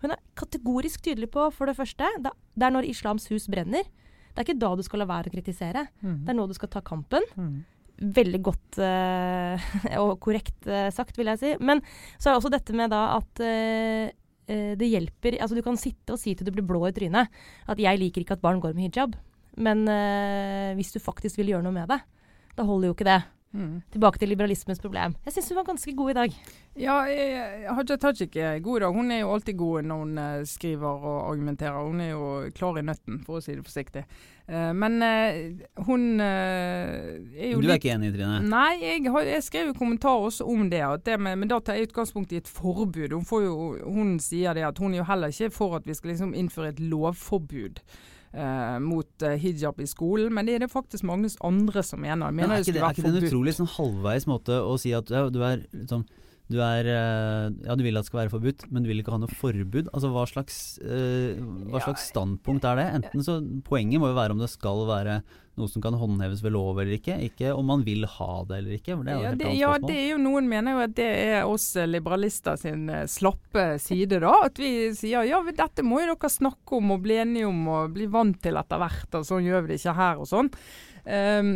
Hun 0.00 0.12
er 0.12 0.22
kategorisk 0.36 1.04
tydelig 1.04 1.28
på, 1.32 1.44
for 1.52 1.68
det 1.68 1.76
første, 1.76 2.08
det 2.20 2.64
er 2.64 2.72
når 2.72 2.88
islams 2.88 3.28
hus 3.32 3.48
brenner. 3.52 3.84
Det 4.36 4.42
er 4.42 4.44
ikke 4.44 4.60
da 4.60 4.74
du 4.76 4.82
skal 4.84 5.00
la 5.00 5.08
være 5.08 5.30
å 5.30 5.32
kritisere. 5.32 5.86
Det 6.04 6.32
er 6.32 6.36
nå 6.36 6.44
du 6.48 6.52
skal 6.56 6.68
ta 6.72 6.82
kampen. 6.84 7.24
Veldig 7.96 8.40
godt 8.44 8.76
uh, 8.84 9.68
og 10.02 10.18
korrekt 10.20 10.68
uh, 10.68 10.90
sagt, 10.92 11.16
vil 11.16 11.32
jeg 11.32 11.40
si. 11.40 11.52
Men 11.64 11.80
så 12.18 12.28
er 12.28 12.34
det 12.34 12.40
også 12.42 12.52
dette 12.52 12.76
med 12.76 12.92
da 12.92 13.02
at 13.14 13.40
eh, 13.40 14.12
det 14.46 14.86
hjelper 14.86 15.40
Altså 15.40 15.56
du 15.56 15.62
kan 15.64 15.78
sitte 15.80 16.12
og 16.14 16.20
si 16.20 16.36
til 16.36 16.46
du 16.46 16.52
blir 16.54 16.66
blå 16.68 16.84
i 16.86 16.92
trynet 16.94 17.32
at 17.66 17.80
jeg 17.82 17.98
liker 17.98 18.22
ikke 18.22 18.36
at 18.36 18.44
barn 18.44 18.60
går 18.62 18.76
med 18.76 18.92
hijab. 18.92 19.16
Men 19.56 19.88
hvis 20.76 20.92
du 20.92 21.00
faktisk 21.00 21.40
vil 21.40 21.54
gjøre 21.54 21.64
noe 21.64 21.74
med 21.74 21.88
det, 21.90 21.98
da 22.54 22.68
holder 22.68 22.92
jo 22.92 22.94
ikke 22.94 23.08
det. 23.08 23.22
Mm. 23.56 23.80
Tilbake 23.92 24.20
til 24.20 24.28
liberalismens 24.28 24.80
problem. 24.82 25.14
Jeg 25.24 25.32
syns 25.32 25.48
hun 25.48 25.56
var 25.56 25.64
ganske 25.70 25.92
god 25.96 26.10
i 26.10 26.16
dag. 26.18 26.38
Ja, 26.76 26.96
Haja 27.72 27.96
Tajik 27.96 28.36
er 28.36 28.58
god 28.60 28.76
i 28.76 28.80
dag. 28.84 28.92
Hun 28.92 29.10
er 29.10 29.22
jo 29.22 29.32
alltid 29.32 29.56
god 29.56 29.86
når 29.88 30.00
hun 30.02 30.18
eh, 30.18 30.42
skriver 30.44 30.88
og 31.10 31.30
argumenterer. 31.30 31.86
Hun 31.86 32.00
er 32.04 32.10
jo 32.10 32.26
klar 32.54 32.76
i 32.76 32.84
nøtten, 32.84 33.22
for 33.24 33.38
å 33.38 33.44
si 33.44 33.54
det 33.56 33.64
forsiktig. 33.64 34.02
Eh, 34.46 34.72
men 34.76 34.98
eh, 35.02 35.38
hun 35.86 36.20
er 36.20 37.46
jo 37.54 37.62
Du 37.64 37.70
er 37.70 37.80
ikke 37.80 37.94
enig, 37.94 38.12
Trine? 38.18 38.42
Nei, 38.44 38.74
jeg, 38.82 39.06
har, 39.14 39.24
jeg 39.30 39.46
skrev 39.46 39.70
jo 39.72 39.78
kommentar 39.78 40.26
også 40.26 40.44
om 40.52 40.68
det. 40.72 40.82
At 40.84 41.06
det 41.08 41.16
med, 41.16 41.38
men 41.40 41.52
da 41.52 41.62
tar 41.64 41.80
jeg 41.80 41.88
utgangspunkt 41.88 42.36
i 42.36 42.42
et 42.42 42.50
forbud. 42.50 43.14
Hun, 43.16 43.24
får 43.24 43.46
jo, 43.46 43.56
hun 43.88 44.18
sier 44.20 44.58
det 44.58 44.68
at 44.68 44.82
hun 44.82 44.92
er 44.92 45.00
jo 45.00 45.08
heller 45.08 45.32
ikke 45.32 45.54
for 45.54 45.80
at 45.80 45.88
vi 45.88 45.96
skal 45.96 46.12
liksom 46.12 46.36
innføre 46.36 46.74
et 46.74 46.84
lovforbud. 46.92 47.80
Eh, 48.36 48.76
mot 48.84 49.24
eh, 49.26 49.38
hijab 49.40 49.80
i 49.80 49.88
skolen, 49.88 50.32
men 50.34 50.48
det 50.48 50.56
er 50.56 50.64
det 50.66 50.70
faktisk 50.72 51.06
mange 51.08 51.30
andre 51.44 51.82
som 51.86 52.02
mener. 52.02 52.30
Men 52.30 52.50
er, 52.50 52.62
ikke 52.62 52.76
det, 52.76 52.82
er 52.82 52.94
ikke 52.94 53.08
det 53.08 53.14
en 53.14 53.28
utrolig 53.30 53.56
sånn 53.56 53.72
halvveis 53.76 54.28
måte 54.30 54.60
å 54.62 54.76
si 54.80 54.94
at 54.96 55.10
ja, 55.12 55.26
du 55.32 55.40
er 55.42 55.64
liksom 55.72 56.06
du 56.52 56.60
er 56.62 56.86
eh, 56.86 57.48
Ja, 57.66 57.74
du 57.74 57.82
vil 57.82 57.96
at 57.98 58.04
det 58.04 58.10
skal 58.10 58.22
være 58.24 58.34
forbudt, 58.36 58.68
men 58.70 58.84
du 58.84 58.90
vil 58.90 59.02
ikke 59.02 59.14
ha 59.14 59.18
noe 59.18 59.32
forbud. 59.40 59.90
Altså 59.90 60.12
Hva 60.14 60.26
slags, 60.30 60.78
eh, 60.78 61.40
hva 61.40 61.80
Ja. 61.80 61.86
slags 61.88 62.06
standpunkt 62.12 62.64
er 62.64 62.78
det? 62.78 62.86
Enten 63.00 63.24
så 63.26 63.40
Poenget 63.66 63.98
må 64.00 64.12
jo 64.12 64.18
være 64.18 64.36
om 64.36 64.38
det 64.38 64.50
skal 64.52 64.86
være 64.86 65.22
noe 65.56 65.70
som 65.72 65.80
kan 65.80 65.94
håndheves 65.96 66.42
ved 66.44 66.52
lov 66.52 66.78
eller 66.78 66.98
ikke, 66.98 67.16
ikke 67.30 67.54
om 67.56 67.64
man 67.70 67.82
vil 67.82 68.04
ha 68.04 68.44
det 68.44 68.58
eller 68.58 68.76
ikke. 68.76 68.96
Det 69.02 69.14
Ja 69.22 69.30
det, 69.34 69.52
ja, 69.56 69.72
det 69.80 69.96
er 69.96 70.10
jo 70.12 70.18
noen 70.20 70.48
mener 70.50 70.76
jo 70.76 70.82
at 70.84 70.94
det 70.98 71.08
er 71.08 71.48
oss 71.48 71.70
liberalister 71.88 72.58
sin 72.60 72.90
eh, 72.92 73.06
slappe 73.08 73.80
side, 73.80 74.20
da. 74.20 74.34
At 74.50 74.60
vi 74.60 74.92
sier 74.94 75.24
ja, 75.26 75.40
dette 75.42 75.82
må 75.82 76.02
jo 76.02 76.12
dere 76.14 76.30
snakke 76.30 76.76
om 76.76 76.92
og 76.92 77.02
bli 77.06 77.16
enige 77.24 77.48
om 77.48 77.64
og 77.72 77.96
bli 77.96 78.06
vant 78.12 78.38
til 78.44 78.60
etter 78.60 78.82
hvert, 78.84 79.08
og 79.16 79.24
sånn 79.24 79.48
gjør 79.48 79.64
vi 79.64 79.72
det 79.72 79.80
ikke 79.80 79.96
her 79.96 80.20
og 80.20 80.28
sånn. 80.28 80.52
Um, 81.06 81.50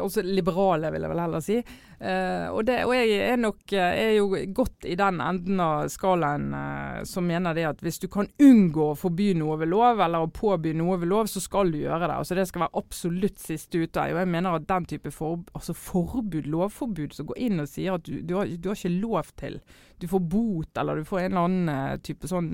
også 0.00 0.22
liberale, 0.24 0.88
vil 0.94 1.04
jeg 1.04 1.12
vel 1.12 1.20
heller 1.20 1.42
si. 1.44 1.58
Eh, 2.00 2.46
og, 2.50 2.64
det, 2.66 2.80
og 2.84 2.94
jeg 2.96 3.20
er 3.22 3.38
nok 3.40 3.72
eh, 3.72 3.98
er 4.04 4.12
jo 4.16 4.26
godt 4.54 4.86
i 4.88 4.96
den 4.98 5.20
enden 5.22 5.60
av 5.62 5.86
skalaen 5.92 6.50
uh, 6.52 7.00
som 7.06 7.26
mener 7.28 7.54
det 7.56 7.66
at 7.68 7.80
hvis 7.84 8.00
du 8.02 8.08
kan 8.12 8.28
unngå 8.42 8.90
å 8.90 8.98
forby 8.98 9.30
noe 9.38 9.56
ved 9.60 9.70
lov, 9.70 10.02
eller 10.04 10.26
å 10.26 10.30
påby 10.34 10.74
noe 10.76 10.98
ved 11.00 11.10
lov, 11.12 11.30
så 11.30 11.42
skal 11.42 11.72
du 11.72 11.78
gjøre 11.80 12.08
det. 12.08 12.18
Altså 12.18 12.38
Det 12.38 12.46
skal 12.50 12.66
være 12.66 12.82
absolutt 12.82 13.40
siste 13.40 13.84
utvei. 13.84 14.10
Og 14.12 14.20
jeg 14.20 14.32
mener 14.34 14.58
at 14.58 14.68
den 14.68 14.88
type 14.90 15.14
for, 15.14 15.44
altså 15.54 15.76
forbud, 15.78 16.48
lovforbud, 16.50 17.14
som 17.16 17.30
går 17.30 17.42
inn 17.46 17.62
og 17.62 17.70
sier 17.70 17.98
at 17.98 18.06
du, 18.08 18.18
du, 18.20 18.36
har, 18.40 18.50
du 18.50 18.70
har 18.70 18.78
ikke 18.78 18.94
lov 18.94 19.32
til 19.38 19.60
Du 20.02 20.08
får 20.10 20.20
bot, 20.20 20.78
eller 20.80 20.98
du 20.98 21.06
får 21.06 21.20
en 21.22 21.30
eller 21.30 21.46
annen 21.46 22.00
type 22.04 22.28
sånn 22.28 22.50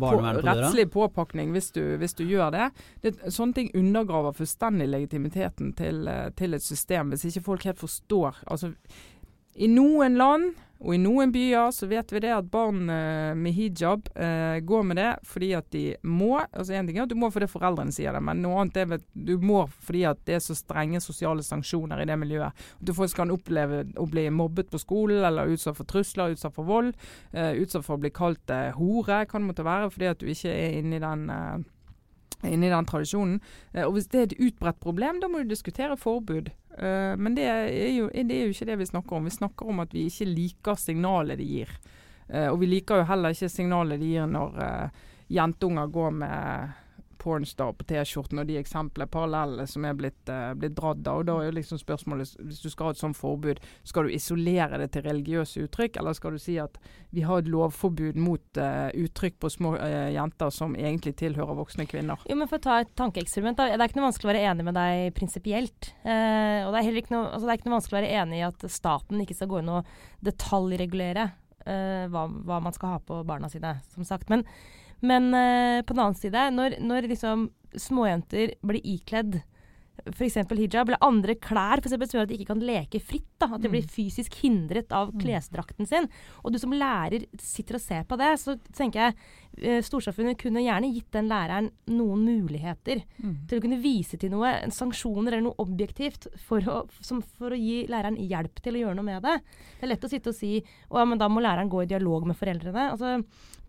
på, 0.00 0.12
rettslig 0.42 0.88
påpakning 0.90 1.52
hvis 1.52 1.68
du, 1.76 1.82
hvis 2.00 2.16
du 2.18 2.24
gjør 2.24 2.50
det. 2.54 2.70
det. 3.04 3.12
Sånne 3.30 3.54
ting 3.58 3.68
undergraver 3.78 4.34
fullstendig 4.34 4.88
legitimiteten 4.88 5.74
til, 5.78 6.08
til 6.38 6.56
et 6.56 6.64
system, 6.64 7.12
hvis 7.12 7.28
ikke 7.28 7.44
folk 7.52 7.68
helt 7.68 7.82
forstår. 7.82 8.40
Altså, 8.50 8.71
I 9.54 9.68
noen 9.68 10.16
land 10.16 10.52
og 10.82 10.96
i 10.96 10.98
noen 10.98 11.30
byer 11.30 11.70
så 11.74 11.86
vet 11.86 12.10
vi 12.10 12.20
det 12.24 12.32
at 12.34 12.48
barn 12.50 12.88
eh, 12.90 13.32
med 13.38 13.54
hijab 13.54 14.08
eh, 14.18 14.58
går 14.66 14.86
med 14.88 14.98
det 14.98 15.10
fordi 15.28 15.52
at 15.54 15.68
de 15.74 15.82
må. 16.02 16.40
altså 16.40 16.74
en 16.74 16.88
ting 16.88 16.98
er 16.98 17.04
at 17.04 17.12
Du 17.12 17.18
må 17.18 17.30
fordi 17.30 17.46
foreldrene 17.50 17.94
sier 17.94 18.14
det, 18.14 18.22
men 18.24 18.42
noe 18.42 18.58
annet 18.62 18.80
er 18.82 18.96
at 18.98 19.04
du 19.14 19.36
må 19.38 19.62
fordi 19.86 20.02
at 20.10 20.22
det 20.26 20.38
er 20.38 20.42
så 20.42 20.56
strenge 20.58 21.00
sosiale 21.04 21.44
sanksjoner 21.46 22.02
i 22.02 22.08
det 22.10 22.18
miljøet. 22.18 22.58
Du 22.80 22.92
faktisk 22.96 23.20
kan 23.22 23.34
oppleve 23.34 23.84
å 23.94 24.08
bli 24.10 24.26
mobbet 24.34 24.72
på 24.72 24.80
skolen, 24.82 25.22
eller 25.26 25.52
utsatt 25.54 25.78
for 25.78 25.88
trusler, 25.88 26.34
utsatt 26.34 26.56
for 26.56 26.66
vold. 26.66 26.96
Eh, 27.30 27.62
utsatt 27.62 27.86
for 27.86 27.96
å 27.98 28.02
bli 28.02 28.10
kalt 28.14 28.50
eh, 28.50 28.72
hore, 28.74 29.22
kan 29.30 29.44
det 29.44 29.52
måtte 29.52 29.68
være, 29.68 29.90
fordi 29.92 30.10
at 30.10 30.22
du 30.22 30.32
ikke 30.32 30.50
er 30.50 30.80
inne 30.80 30.98
i 30.98 31.04
den 31.04 31.28
eh, 31.30 31.62
inne 32.48 32.70
den 32.72 32.88
tradisjonen. 32.88 33.40
Eh, 33.72 33.84
og 33.86 33.94
Hvis 33.96 34.10
det 34.12 34.20
er 34.20 34.28
et 34.30 34.38
utbredt 34.48 34.80
problem, 34.82 35.20
da 35.22 35.30
må 35.30 35.42
du 35.42 35.52
diskutere 35.52 35.96
forbud. 35.96 36.50
Uh, 36.72 37.12
men 37.20 37.34
det 37.36 37.44
er, 37.44 37.66
jo, 37.92 38.06
det 38.08 38.32
er, 38.32 38.46
jo, 38.46 38.52
ikke 38.54 38.66
det 38.70 38.78
vi 38.80 38.86
snakker 38.88 39.16
om. 39.16 39.26
Vi 39.28 39.34
snakker 39.34 39.68
om 39.68 39.82
at 39.82 39.92
vi 39.92 40.06
ikke 40.08 40.24
liker 40.30 40.78
signalet 40.80 41.36
de 41.36 41.44
gir. 41.44 41.74
Uh, 42.32 42.48
og 42.48 42.62
vi 42.62 42.70
liker 42.70 43.02
jo 43.02 43.08
heller 43.10 43.36
ikke 43.36 43.50
signalet 43.52 44.00
de 44.00 44.08
gir 44.14 44.30
når 44.30 44.56
jentunger 45.32 45.92
går 45.92 46.14
med 46.22 46.72
pornstar 47.22 47.72
på 47.78 47.86
T-skjorten 47.86 48.40
og 48.42 48.48
de 48.48 48.58
eksemplene, 48.58 49.10
parallelle 49.10 49.66
som 49.70 49.84
er 49.86 49.94
blitt, 49.98 50.20
uh, 50.30 50.52
blitt 50.58 50.74
dratt 50.78 51.06
av. 51.08 51.22
Da 51.28 51.36
er 51.38 51.48
jo 51.48 51.56
liksom 51.58 51.80
spørsmålet, 51.80 52.34
hvis 52.42 52.62
du 52.64 52.68
skal 52.72 52.88
ha 52.88 52.96
et 52.96 53.02
sånt 53.02 53.18
forbud, 53.18 53.62
skal 53.88 54.08
du 54.08 54.14
isolere 54.14 54.80
det 54.82 54.90
til 54.94 55.06
religiøse 55.06 55.66
uttrykk, 55.66 56.00
eller 56.00 56.16
skal 56.18 56.36
du 56.36 56.42
si 56.42 56.58
at 56.62 56.80
vi 57.14 57.24
har 57.26 57.42
et 57.42 57.50
lovforbud 57.52 58.18
mot 58.20 58.60
uh, 58.60 58.90
uttrykk 58.98 59.38
på 59.42 59.52
små 59.54 59.76
uh, 59.78 60.10
jenter 60.14 60.52
som 60.54 60.76
egentlig 60.78 61.14
tilhører 61.22 61.58
voksne 61.62 61.86
kvinner? 61.90 62.26
Jo, 62.28 62.38
men 62.40 62.50
For 62.50 62.58
å 62.58 62.66
ta 62.66 62.80
et 62.82 62.92
tankeeksperiment. 62.98 63.60
Det 63.60 63.78
er 63.78 63.86
ikke 63.86 64.00
noe 64.00 64.08
vanskelig 64.10 64.28
å 64.28 64.32
være 64.32 64.44
enig 64.50 64.66
med 64.66 64.78
deg 64.78 65.14
prinsipielt. 65.16 65.92
og 66.02 66.74
det 66.74 66.80
er 66.80 66.86
heller 66.86 67.02
ikke 67.02 67.14
noe, 67.14 67.30
altså 67.30 67.46
det 67.46 67.54
er 67.54 67.60
ikke 67.60 67.70
noe 67.70 67.78
vanskelig 67.78 67.96
å 67.96 68.00
være 68.00 68.20
enig 68.22 68.40
i 68.40 68.46
at 68.46 68.68
staten 68.72 69.22
ikke 69.22 69.36
skal 69.38 69.50
gå 69.50 69.62
inn 69.62 69.72
og 69.72 69.96
detaljregulere 70.24 71.30
hva, 71.62 72.22
hva 72.26 72.58
man 72.62 72.74
skal 72.74 72.96
ha 72.96 73.02
på 73.06 73.20
barna 73.26 73.48
sine, 73.50 73.76
som 73.94 74.06
sagt. 74.06 74.30
Men 74.32 74.42
men 75.02 75.30
uh, 75.34 75.82
på 75.82 75.94
den 75.94 76.04
annen 76.04 76.18
side, 76.18 76.48
når, 76.54 76.78
når 76.82 77.10
liksom 77.10 77.48
småjenter 77.78 78.54
blir 78.62 78.84
ikledd 78.86 79.40
f.eks. 80.10 80.34
hijab 80.34 80.88
eller 80.88 81.04
andre 81.04 81.34
klær 81.38 81.80
for 81.80 81.88
eksempel, 81.88 82.08
som 82.08 82.18
gjør 82.18 82.26
at 82.26 82.32
de 82.32 82.38
ikke 82.40 82.50
kan 82.50 82.64
leke 82.64 83.00
fritt. 83.02 83.28
Da, 83.42 83.48
at 83.56 83.62
de 83.62 83.70
blir 83.70 83.84
mm. 83.84 83.92
fysisk 83.92 84.36
hindret 84.42 84.92
av 84.94 85.12
mm. 85.12 85.20
klesdrakten 85.22 85.88
sin. 85.88 86.08
Og 86.42 86.54
du 86.54 86.58
som 86.62 86.74
lærer 86.74 87.26
sitter 87.42 87.78
og 87.78 87.84
ser 87.84 88.06
på 88.08 88.18
det, 88.20 88.32
så 88.42 88.56
tenker 88.74 89.08
jeg 89.08 89.51
storsamfunnet 89.84 90.38
kunne 90.40 90.62
gjerne 90.64 90.90
gitt 90.94 91.10
den 91.14 91.28
læreren 91.30 91.68
noen 91.92 92.24
muligheter 92.24 93.02
mm. 93.18 93.34
til 93.50 93.58
å 93.58 93.64
kunne 93.64 93.80
vise 93.82 94.18
til 94.20 94.32
noe, 94.32 94.52
sanksjoner 94.72 95.34
eller 95.36 95.46
noe 95.48 95.62
objektivt, 95.62 96.28
for 96.46 96.64
å, 96.68 96.78
som, 97.04 97.20
for 97.38 97.54
å, 97.54 97.58
gi 97.58 97.82
læreren 97.90 98.18
hjelp 98.18 98.62
til 98.64 98.78
å 98.78 98.84
gjøre 98.84 98.98
noe 98.98 99.08
med 99.10 99.24
det. 99.26 99.38
Det 99.78 99.86
er 99.86 99.92
lett 99.92 100.06
å 100.06 100.12
sitte 100.12 100.32
og 100.32 100.38
si 100.38 100.54
å 100.88 101.00
ja, 101.00 101.08
men 101.08 101.20
da 101.20 101.28
må 101.30 101.42
læreren 101.44 101.70
gå 101.72 101.84
i 101.84 101.90
dialog 101.90 102.26
med 102.28 102.38
foreldrene. 102.38 102.88
Altså, 102.94 103.18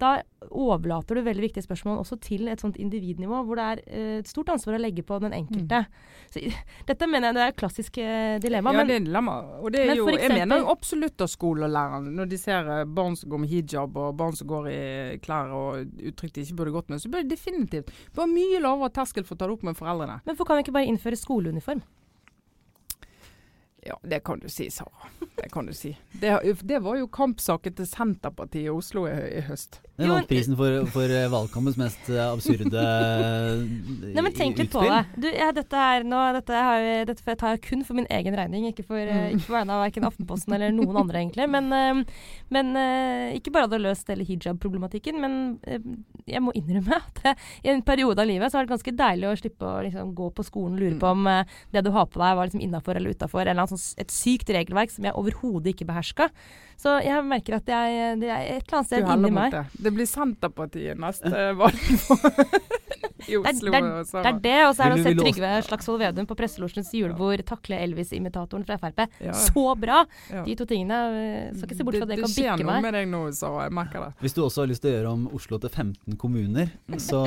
da 0.02 0.18
overlater 0.52 1.16
du 1.16 1.24
veldig 1.24 1.46
viktige 1.46 1.64
spørsmål 1.64 2.02
også 2.02 2.18
til 2.24 2.50
et 2.52 2.62
sånt 2.62 2.78
individnivå, 2.82 3.44
hvor 3.48 3.60
det 3.60 3.66
er 3.66 3.82
eh, 3.86 4.16
et 4.20 4.30
stort 4.30 4.52
ansvar 4.54 4.78
å 4.78 4.82
legge 4.82 5.06
på 5.06 5.20
den 5.24 5.36
enkelte. 5.38 5.84
Mm. 5.86 6.32
Så, 6.34 6.44
dette 6.90 7.10
mener 7.10 7.30
jeg 7.30 7.38
det 7.38 7.44
er 7.44 7.54
et 7.54 7.60
klassisk 7.60 8.00
eh, 8.04 8.36
dilemma. 8.44 8.74
Ja, 8.74 8.82
men, 8.82 8.92
det 8.92 8.98
er 9.00 9.08
dilemma. 9.08 9.38
Og 9.62 9.74
det 9.74 9.86
er 9.86 9.94
jo, 9.94 10.08
eksempel, 10.10 10.22
jeg 10.24 10.42
mener 10.42 10.64
jo 10.64 10.72
absolutt 10.74 11.24
av 11.24 11.32
skolelærerne, 11.32 12.14
når 12.20 12.32
de 12.34 12.42
ser 12.42 12.72
eh, 12.78 12.84
barn 13.00 13.18
som 13.20 13.34
går 13.34 13.44
med 13.44 13.54
hijab 13.54 14.00
og 14.04 14.18
barn 14.20 14.40
som 14.40 14.50
går 14.50 14.70
i 14.74 14.82
klær 15.24 15.54
og 15.56 15.73
uttrykk 15.82 16.36
de 16.36 16.46
ikke 16.46 16.60
burde 16.60 16.76
gått 16.76 16.94
med, 16.94 17.02
så 17.02 17.12
bør 17.12 17.26
det 17.26 17.36
definitivt 17.36 17.92
være 18.16 18.32
mye 18.32 18.62
lavere 18.64 18.94
terskel 18.94 19.28
for 19.28 19.36
å 19.36 19.42
ta 19.42 19.50
det 19.50 19.58
opp 19.58 19.68
med 19.68 19.80
foreldrene. 19.80 20.22
Men 20.24 20.34
hvorfor 20.34 20.50
kan 20.50 20.60
vi 20.60 20.68
ikke 20.68 20.78
bare 20.78 20.90
innføre 20.92 21.20
skoleuniform? 21.20 21.84
Ja, 23.86 24.00
det 24.02 24.20
kan 24.24 24.40
du 24.40 24.50
si, 24.50 24.72
Sara. 24.72 25.10
Det 25.36 25.50
kan 25.52 25.66
du 25.66 25.74
si. 25.74 25.98
Det, 26.12 26.40
det 26.62 26.80
var 26.80 26.96
jo 26.96 27.08
kampsaken 27.12 27.74
til 27.76 27.88
Senterpartiet 27.90 28.70
i 28.70 28.72
Oslo 28.72 29.08
i, 29.10 29.16
i 29.40 29.42
høst. 29.44 29.82
Den 29.98 30.10
vant 30.10 30.30
prisen 30.30 30.56
for, 30.58 30.88
for 30.90 31.12
eh, 31.12 31.28
valgkampens 31.30 31.76
mest 31.78 32.08
absurde 32.10 32.64
absurde 32.64 32.82
Nei, 34.16 34.24
men 34.24 34.32
tenk 34.34 34.58
litt 34.58 34.72
på 34.74 34.82
det. 34.88 35.02
Du, 35.20 35.28
ja, 35.30 35.52
dette, 35.54 35.82
nå, 36.08 36.22
dette, 36.38 36.62
har, 36.66 36.86
dette, 37.10 37.36
tar 37.38 37.54
jeg 37.54 37.62
kun 37.68 37.84
for 37.86 37.98
min 37.98 38.08
egen 38.14 38.38
regning, 38.38 38.66
ikke 38.72 38.86
for, 38.88 39.02
eh, 39.02 39.28
mm. 39.34 39.42
ikke 39.42 39.54
vegne 39.54 39.76
av 39.76 39.84
verken 39.84 40.08
Aftenposten 40.08 40.56
eller 40.56 40.74
noen 40.74 41.02
andre, 41.04 41.22
egentlig. 41.22 41.50
Men, 41.54 42.06
men 42.54 42.72
ikke 43.38 43.54
bare 43.54 43.68
hadde 43.68 43.78
jeg 43.78 43.86
løst 43.86 44.10
hele 44.10 44.26
hijab-problematikken, 44.28 45.20
men 45.22 45.38
jeg 46.30 46.42
må 46.42 46.54
innrømme 46.58 46.98
at 47.02 47.22
i 47.66 47.74
en 47.74 47.84
periode 47.86 48.24
av 48.24 48.30
livet 48.30 48.52
så 48.52 48.60
har 48.60 48.68
det 48.68 48.74
ganske 48.74 48.96
deilig 49.04 49.30
å 49.30 49.36
slippe 49.44 49.68
å 49.68 49.84
liksom, 49.86 50.16
gå 50.18 50.30
på 50.34 50.48
skolen 50.48 50.78
og 50.78 50.86
lure 50.86 50.98
på 51.02 51.12
mm. 51.12 51.22
om 51.22 51.54
det 51.76 51.86
du 51.86 51.92
har 51.94 52.10
på 52.10 52.22
deg 52.22 52.40
var 52.40 52.50
liksom 52.50 52.64
innafor 52.64 52.98
eller 52.98 53.14
utafor. 53.14 53.50
Sånn 53.74 54.02
et 54.02 54.14
sykt 54.14 54.52
regelverk 54.54 54.94
som 54.94 55.08
jeg 55.08 55.18
overhodet 55.20 55.74
ikke 55.74 55.88
beherska. 55.90 56.30
Så 56.82 56.98
jeg 57.06 57.26
merker 57.28 57.60
at 57.60 57.70
jeg, 57.70 58.20
det 58.22 58.32
er 58.34 58.48
et 58.58 58.66
eller 58.66 58.80
annet 58.80 58.92
sted 58.92 59.12
inni 59.16 59.34
meg. 59.34 59.56
Det. 59.56 59.84
det 59.88 59.94
blir 59.96 60.10
Senterpartiet 60.10 61.00
neste 61.00 61.50
valg. 61.62 61.84
i 63.28 63.38
Oslo. 63.38 63.72
Det, 63.72 63.82
det, 63.82 64.04
det, 64.12 64.30
er 64.30 64.40
det, 64.40 64.58
og 64.68 64.76
så 64.76 64.84
er 64.84 64.94
det 64.94 64.98
å 64.98 65.04
se 65.06 65.14
Trygve 65.18 65.52
Slagsvold 65.68 66.02
Vedum 66.04 66.28
på 66.30 66.38
presselosjens 66.38 66.92
julebord 66.96 67.44
takle 67.48 67.80
Elvis-imitatoren 67.86 68.66
fra 68.68 68.78
Frp. 68.82 69.04
Ja. 69.24 69.36
Så 69.38 69.66
bra! 69.80 70.04
Ja. 70.32 70.44
De 70.48 70.56
to 70.60 70.68
tingene. 70.70 71.00
Eh, 71.20 71.50
skal 71.56 71.70
ikke 71.70 71.80
se 71.80 71.88
bort 71.88 72.00
fra 72.00 72.08
det, 72.10 72.18
det 72.18 72.26
kan 72.26 72.34
bikke 72.34 72.44
meg. 72.44 72.60
Det 72.60 72.66
skjer 72.66 72.72
noe 72.72 72.86
med 72.86 72.98
deg 72.98 73.10
nå, 73.12 73.22
så 73.38 73.52
jeg 73.64 73.76
merker 73.80 74.06
det. 74.08 74.12
Hvis 74.24 74.38
du 74.38 74.42
også 74.46 74.64
har 74.64 74.72
lyst 74.72 74.84
til 74.86 74.92
å 74.92 74.96
gjøre 74.98 75.14
om 75.18 75.28
Oslo 75.40 75.60
til 75.64 75.74
15 75.74 76.20
kommuner, 76.22 76.74
så, 77.02 77.22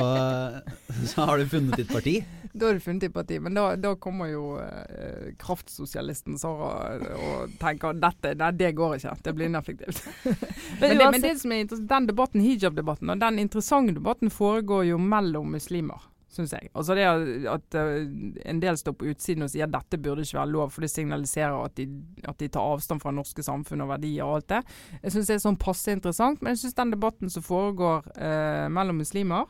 så 1.11 1.29
har 1.29 1.41
du 1.41 1.49
funnet 1.51 1.81
ditt 1.81 1.93
parti? 1.93 2.17
Da 2.53 2.69
har 2.69 2.77
du 2.77 2.83
funnet 2.83 3.07
ditt 3.07 3.15
parti, 3.15 3.39
men 3.43 3.57
da, 3.57 3.69
da 3.79 3.93
kommer 4.01 4.31
jo 4.31 4.45
eh, 4.61 5.33
kraftsosialisten 5.41 6.37
Sara 6.41 6.97
og 7.17 7.57
tenker 7.61 7.93
at 7.93 8.01
dette, 8.01 8.33
nei, 8.39 8.51
det 8.57 8.73
går 8.77 8.97
ikke, 8.97 9.15
det 9.25 9.35
blir 9.37 9.51
ineffektivt. 9.51 10.03
men, 10.81 10.97
det, 10.97 11.09
men 11.13 11.23
det 11.23 11.37
som 11.41 11.55
er 11.55 11.71
den 11.93 12.11
debatten, 12.11 12.43
hijab-debatten, 12.43 13.13
og 13.13 13.23
den 13.23 13.41
interessante 13.45 13.95
debatten 13.97 14.33
foregår 14.33 14.89
jo 14.91 15.01
mellom 15.01 15.55
muslimer 15.55 16.05
syns 16.37 16.53
jeg. 16.53 16.69
Altså 16.77 16.95
det 16.97 17.05
at 17.49 17.77
uh, 17.79 18.03
En 18.51 18.61
del 18.61 18.77
står 18.77 18.95
på 18.99 19.07
utsiden 19.11 19.45
og 19.45 19.51
sier 19.51 19.67
at 19.67 19.73
dette 19.73 19.99
burde 20.03 20.25
ikke 20.25 20.39
være 20.39 20.53
lov, 20.53 20.71
for 20.73 20.85
det 20.85 20.91
signaliserer 20.91 21.57
at 21.63 21.77
de, 21.79 21.87
at 22.27 22.39
de 22.41 22.49
tar 22.51 22.73
avstand 22.75 23.01
fra 23.03 23.13
norske 23.15 23.45
samfunn 23.45 23.85
og 23.85 23.93
verdier 23.95 24.25
og 24.27 24.39
alt 24.39 24.49
det. 24.51 24.61
Jeg 25.01 25.15
syns 25.15 25.31
det 25.31 25.37
er 25.37 25.45
sånn 25.47 25.61
passe 25.61 25.95
interessant, 25.95 26.41
men 26.41 26.53
jeg 26.53 26.65
syns 26.65 26.77
den 26.81 26.93
debatten 26.93 27.33
som 27.33 27.45
foregår 27.45 28.11
uh, 28.13 28.67
mellom 28.73 29.03
muslimer, 29.03 29.47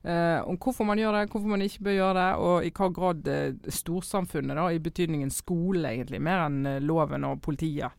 Uh, 0.00 0.40
om 0.48 0.56
hvorfor 0.56 0.86
man 0.88 0.96
gjør 0.96 1.12
det, 1.12 1.26
hvorfor 1.28 1.50
man 1.52 1.60
ikke 1.60 1.82
bør 1.84 1.92
gjøre 1.92 2.14
det, 2.16 2.28
og 2.40 2.64
i 2.64 2.70
hva 2.72 2.86
grad 2.96 3.26
uh, 3.28 3.66
storsamfunnet, 3.68 4.56
da, 4.56 4.62
i 4.72 4.80
betydningen 4.80 5.28
skole 5.28 5.90
egentlig, 5.90 6.22
mer 6.24 6.46
enn 6.46 6.62
uh, 6.64 6.78
loven 6.80 7.26
og 7.28 7.42
politiet, 7.44 7.92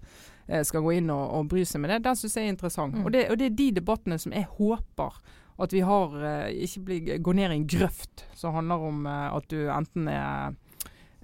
skal 0.68 0.84
gå 0.84 0.98
inn 0.98 1.12
og, 1.14 1.22
og, 1.38 1.46
bry 1.52 1.62
seg 1.68 1.84
med 1.84 1.94
det, 1.94 2.02
den 2.08 2.18
syns 2.20 2.36
jeg 2.38 2.50
er 2.50 2.56
interessant. 2.56 2.98
Mm. 2.98 3.06
Og, 3.06 3.14
det, 3.14 3.28
og, 3.32 3.38
det, 3.40 3.48
er 3.48 3.60
de 3.60 3.70
debattene 3.78 4.18
som 4.22 4.36
jeg 4.36 4.50
håper 4.58 5.22
at 5.62 5.76
vi 5.76 5.84
har 5.86 6.14
ikke 6.50 6.82
blir, 6.88 7.10
går 7.22 7.38
ned 7.38 7.54
i 7.54 7.58
en 7.60 7.70
grøft 7.70 8.24
som 8.36 8.56
handler 8.56 8.86
om 8.88 9.04
at 9.06 9.46
du 9.52 9.60
enten 9.70 10.08
er 10.10 10.56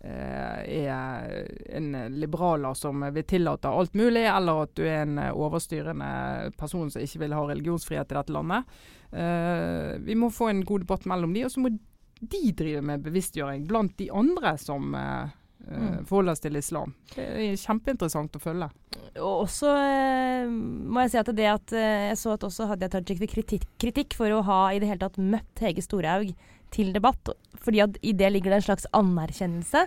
er 0.07 1.47
en 1.75 1.87
liberaler 2.19 2.73
som 2.77 3.01
vil 3.11 3.25
tillate 3.27 3.67
alt 3.67 3.95
mulig, 3.97 4.23
eller 4.29 4.61
at 4.63 4.75
du 4.77 4.83
er 4.85 5.01
en 5.01 5.17
overstyrende 5.33 6.51
person 6.57 6.91
som 6.93 7.01
ikke 7.01 7.23
vil 7.25 7.35
ha 7.35 7.41
religionsfrihet 7.49 8.13
i 8.13 8.17
dette 8.19 8.35
landet. 8.35 8.77
Uh, 9.11 9.97
vi 10.03 10.15
må 10.15 10.29
få 10.33 10.51
en 10.51 10.65
god 10.67 10.83
debatt 10.83 11.07
mellom 11.07 11.33
de, 11.33 11.45
og 11.47 11.51
så 11.51 11.63
må 11.63 11.71
de 12.17 12.41
drive 12.57 12.81
med 12.83 13.03
bevisstgjøring 13.05 13.67
blant 13.69 13.97
de 13.99 14.09
andre 14.11 14.55
som 14.59 14.95
uh, 14.97 15.29
mm. 15.65 16.03
Forholde 16.09 16.35
oss 16.35 16.43
til 16.43 16.59
islam. 16.59 16.93
Det 17.13 17.25
er 17.25 17.55
kjempeinteressant 17.61 18.37
å 18.37 18.41
følge. 18.41 18.69
Og 19.17 19.45
også 19.45 19.71
uh, 19.73 20.51
må 20.51 21.05
jeg 21.05 21.13
si 21.13 21.21
at 21.21 21.31
det 21.37 21.49
at 21.51 21.73
jeg 21.77 22.19
så 22.21 22.35
at 22.35 22.45
også 22.47 22.69
Hadia 22.71 22.91
Tajik 22.93 23.23
fikk 23.23 23.33
kritikk, 23.37 23.65
kritikk, 23.81 24.17
for 24.19 24.31
å 24.33 24.43
ha 24.47 24.61
i 24.73 24.81
det 24.83 24.91
hele 24.91 25.01
tatt 25.03 25.19
møtt 25.21 25.63
Hege 25.63 25.83
Storhaug 25.85 26.31
til 26.73 26.93
debatt. 26.95 27.33
Fordi 27.63 27.81
at 27.83 27.97
i 28.05 28.13
det 28.17 28.31
ligger 28.33 28.53
det 28.53 28.61
en 28.61 28.67
slags 28.69 28.87
anerkjennelse. 28.95 29.85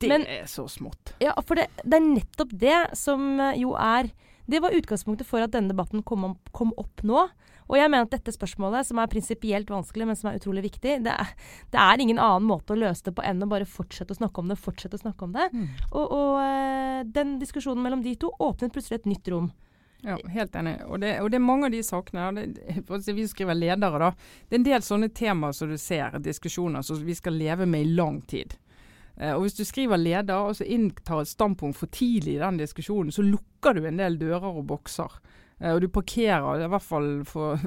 Det 0.00 0.10
Men, 0.10 0.26
er 0.26 0.48
så 0.50 0.66
smått. 0.68 1.14
Ja, 1.22 1.36
for 1.44 1.60
det, 1.60 1.68
det 1.84 2.00
er 2.00 2.06
nettopp 2.06 2.52
det 2.60 2.78
som 2.98 3.38
jo 3.58 3.74
er 3.78 4.10
Det 4.44 4.60
var 4.60 4.74
utgangspunktet 4.76 5.24
for 5.24 5.40
at 5.40 5.54
denne 5.54 5.72
debatten 5.72 6.02
kom, 6.04 6.34
kom 6.52 6.74
opp 6.76 7.00
nå. 7.00 7.22
Og 7.70 7.78
jeg 7.78 7.90
mener 7.90 8.06
at 8.06 8.12
dette 8.12 8.34
spørsmålet, 8.34 8.86
som 8.88 9.00
er 9.00 9.10
prinsipielt 9.10 9.70
vanskelig, 9.72 10.08
men 10.08 10.18
som 10.18 10.30
er 10.30 10.38
utrolig 10.40 10.66
viktig, 10.66 10.98
det 11.06 11.12
er, 11.14 11.34
det 11.72 11.80
er, 11.80 12.02
ingen 12.04 12.20
annen 12.20 12.48
måte 12.48 12.74
å 12.74 12.80
løse 12.80 13.08
det 13.08 13.14
på 13.16 13.24
enn 13.24 13.42
å 13.44 13.50
bare 13.50 13.68
fortsette 13.68 14.12
å 14.12 14.20
snakke 14.20 14.42
om 14.42 14.52
det, 14.52 14.60
fortsette 14.60 15.00
å 15.00 15.04
snakke 15.04 15.28
om 15.28 15.36
det. 15.36 15.48
Mm. 15.54 15.68
Og, 15.90 16.04
og 16.04 16.40
uh, 16.40 17.04
den 17.16 17.38
diskusjonen 17.40 17.84
mellom 17.84 18.04
de 18.04 18.16
to 18.20 18.32
åpnet 18.42 18.74
plutselig 18.74 19.00
et 19.00 19.12
nytt 19.14 19.30
rom. 19.32 19.52
Ja, 20.04 20.18
helt 20.28 20.56
enig. 20.56 20.74
Og 20.84 21.00
det, 21.00 21.14
og 21.22 21.30
det, 21.32 21.38
er 21.38 21.44
mange 21.46 21.70
av 21.70 21.72
de 21.72 21.80
sakene. 21.84 22.44
Vi 23.06 23.24
skriver 23.28 23.56
ledere, 23.56 24.00
da. 24.02 24.10
Det 24.48 24.58
er 24.58 24.60
en 24.60 24.66
del 24.66 24.84
sånne 24.84 25.08
temaer 25.16 25.56
som 25.56 25.70
du 25.72 25.78
ser, 25.80 26.18
diskusjoner 26.20 26.84
som 26.84 27.00
vi 27.00 27.16
skal 27.16 27.38
leve 27.40 27.64
med 27.64 27.86
i 27.86 27.94
lang 27.96 28.20
tid. 28.28 28.52
Eh, 29.16 29.32
og 29.32 29.46
Hvis 29.46 29.56
du 29.56 29.64
skriver 29.64 30.00
leder 30.00 30.50
og 30.50 30.58
så 30.58 30.66
inntar 30.68 31.22
et 31.22 31.30
standpunkt 31.32 31.78
for 31.78 31.88
tidlig 31.88 32.36
i 32.36 32.42
den 32.42 32.60
diskusjonen, 32.60 33.14
så 33.14 33.24
lukker 33.24 33.78
du 33.78 33.86
en 33.88 34.02
del 34.02 34.18
dører 34.20 34.50
og 34.50 34.66
bokser. 34.68 35.20
Eh, 35.64 35.72
og 35.72 35.80
du 35.80 35.88
parkerer, 35.92 36.60
i 36.60 36.68
hvert 36.70 36.84
fall 36.84 37.08
for, 37.28 37.64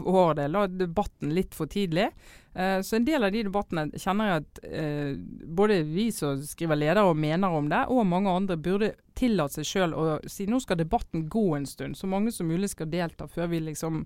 vår 0.00 0.38
del, 0.40 0.58
debatten 0.80 1.34
litt 1.36 1.56
for 1.56 1.70
tidlig. 1.70 2.08
Eh, 2.54 2.80
så 2.80 2.96
en 2.96 3.04
del 3.04 3.24
av 3.24 3.32
de 3.34 3.42
debattene 3.42 3.88
kjenner 3.98 4.28
jeg 4.28 4.42
at 4.44 4.58
eh, 4.68 5.14
både 5.58 5.80
vi 5.88 6.10
som 6.14 6.38
skriver 6.38 6.78
ledere 6.78 7.02
og 7.08 7.18
mener 7.18 7.50
om 7.50 7.66
det, 7.70 7.80
og 7.90 8.06
mange 8.06 8.30
andre 8.30 8.56
burde 8.60 8.92
tillate 9.14 9.60
seg 9.60 9.66
sjøl 9.66 9.92
å 9.94 10.04
si 10.30 10.46
nå 10.50 10.58
skal 10.62 10.78
debatten 10.78 11.26
gå 11.30 11.42
en 11.56 11.66
stund. 11.66 11.98
Så 11.98 12.08
mange 12.10 12.32
som 12.34 12.48
mulig 12.50 12.72
skal 12.72 12.90
delta 12.90 13.28
før 13.30 13.50
vi 13.52 13.60
liksom 13.62 14.00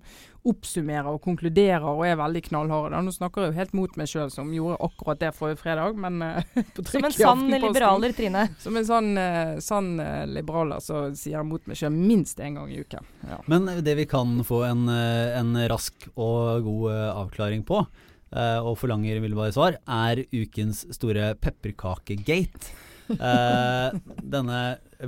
oppsummerer 0.49 1.09
og 1.11 1.21
konkluderer 1.25 1.85
og 1.89 2.03
er 2.05 2.17
veldig 2.19 2.43
knallharde. 2.45 3.01
Nå 3.05 3.13
snakker 3.13 3.45
jeg 3.45 3.51
jo 3.53 3.57
helt 3.57 3.77
mot 3.77 3.97
meg 4.01 4.09
sjøl 4.09 4.33
som 4.33 4.51
gjorde 4.53 4.77
akkurat 4.85 5.21
det 5.21 5.31
forrige 5.37 5.61
fredag, 5.61 5.97
men 5.97 6.21
på 6.75 6.85
trykk 6.85 6.93
Som 6.93 7.09
en 7.09 7.17
sann 7.17 7.45
liberaler, 7.53 8.13
Trine. 8.17 8.45
Som 8.61 8.77
en 8.77 8.89
sånn, 8.89 9.11
eh, 9.21 9.55
sann 9.65 9.95
eh, 10.01 10.25
liberaler 10.29 10.81
så 10.85 11.07
sier 11.13 11.39
jeg 11.39 11.49
mot 11.49 11.69
meg 11.69 11.81
sjøl 11.81 11.93
minst 11.93 12.41
én 12.41 12.57
gang 12.57 12.69
i 12.73 12.81
uken. 12.81 13.09
Ja. 13.29 13.41
Men 13.49 13.69
det 13.85 13.97
vi 13.97 14.09
kan 14.09 14.39
få 14.45 14.63
en, 14.69 14.85
en 14.89 15.57
rask 15.69 16.09
og 16.15 16.65
god 16.65 17.01
avklaring 17.25 17.65
på, 17.65 17.81
og 18.35 18.75
forlanger 18.77 19.17
umiddelbare 19.17 19.55
svar, 19.55 19.79
er 19.89 20.23
ukens 20.29 20.85
store 20.93 21.33
pepperkakegate. 21.41 22.69
Uh, 23.09 23.89
denne 24.35 24.59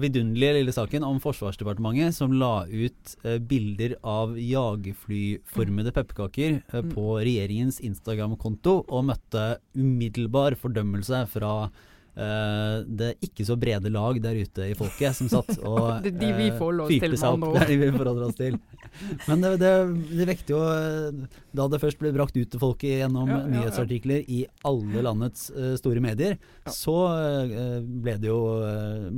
vidunderlige 0.02 0.56
lille 0.58 0.74
saken 0.74 1.04
om 1.06 1.20
Forsvarsdepartementet 1.22 2.16
som 2.16 2.34
la 2.34 2.64
ut 2.66 3.14
uh, 3.26 3.38
bilder 3.38 3.94
av 4.02 4.34
jagerflyformede 4.40 5.94
pepperkaker 5.96 6.62
eh, 6.62 6.82
Mm. 6.82 6.94
på 6.96 7.04
regjeringens 7.22 7.78
Instagram-konto, 7.86 8.86
og 8.90 9.06
møtte 9.06 9.44
umiddelbar 9.78 10.56
fordømmelse 10.58 11.20
fra 11.30 11.70
eh, 12.16 12.82
det 12.88 13.12
ikke 13.24 13.46
så 13.48 13.56
brede 13.60 13.92
lag 13.94 14.20
der 14.24 14.40
ute 14.42 14.68
i 14.72 14.76
folket 14.78 15.18
som 15.18 15.30
satt 15.32 15.54
og 15.70 16.04
Det 16.04 16.14
er 16.14 16.20
de 16.20 16.32
vi 16.38 16.48
eh, 16.50 16.58
forholder 16.58 16.86
oss 16.86 16.94
til, 16.94 17.14
med 17.14 17.22
seg 17.22 17.28
opp. 17.28 17.38
andre 17.38 17.50
ord. 17.50 17.58
Det 17.58 17.64
er 17.64 17.72
de 17.72 17.78
vi 17.82 17.92
forholder 17.98 18.28
oss 18.28 18.38
til. 18.40 18.60
Men 19.30 19.46
det, 19.46 19.52
det, 19.62 19.72
det 20.12 20.28
vekte 20.28 20.54
jo 20.54 20.62
eh, 20.68 21.40
Da 21.56 21.68
det 21.72 21.80
først 21.84 22.02
ble 22.02 22.14
brakt 22.16 22.38
ut 22.38 22.52
til 22.52 22.62
folket 22.62 23.02
gjennom 23.02 23.30
Ja, 23.32 23.40
ja, 23.40 23.42
ja. 23.44 23.52
nyhetsartikler 23.56 24.32
i 24.32 24.42
alle 24.68 25.04
landets 25.06 25.50
uh, 25.56 25.74
store 25.80 26.02
medier, 26.04 26.38
så 26.70 26.96
uh, 27.12 27.82
ble, 27.82 28.16
det 28.22 28.30
jo, 28.30 28.40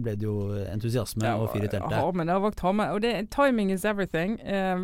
ble 0.03 0.15
det 0.19 0.25
jo 0.27 0.35
entusiasme 0.69 1.33
og 1.39 1.49
fyr 1.53 1.67
i 1.67 1.71
teltet. 1.71 1.95
Ja, 1.97 2.07
men 2.15 2.29
det 2.29 2.35
har 2.35 2.43
vakt 2.43 2.63
harme. 2.63 2.89
Og 2.95 3.01
det, 3.03 3.13
timing 3.33 3.71
is 3.73 3.85
everything. 3.87 4.37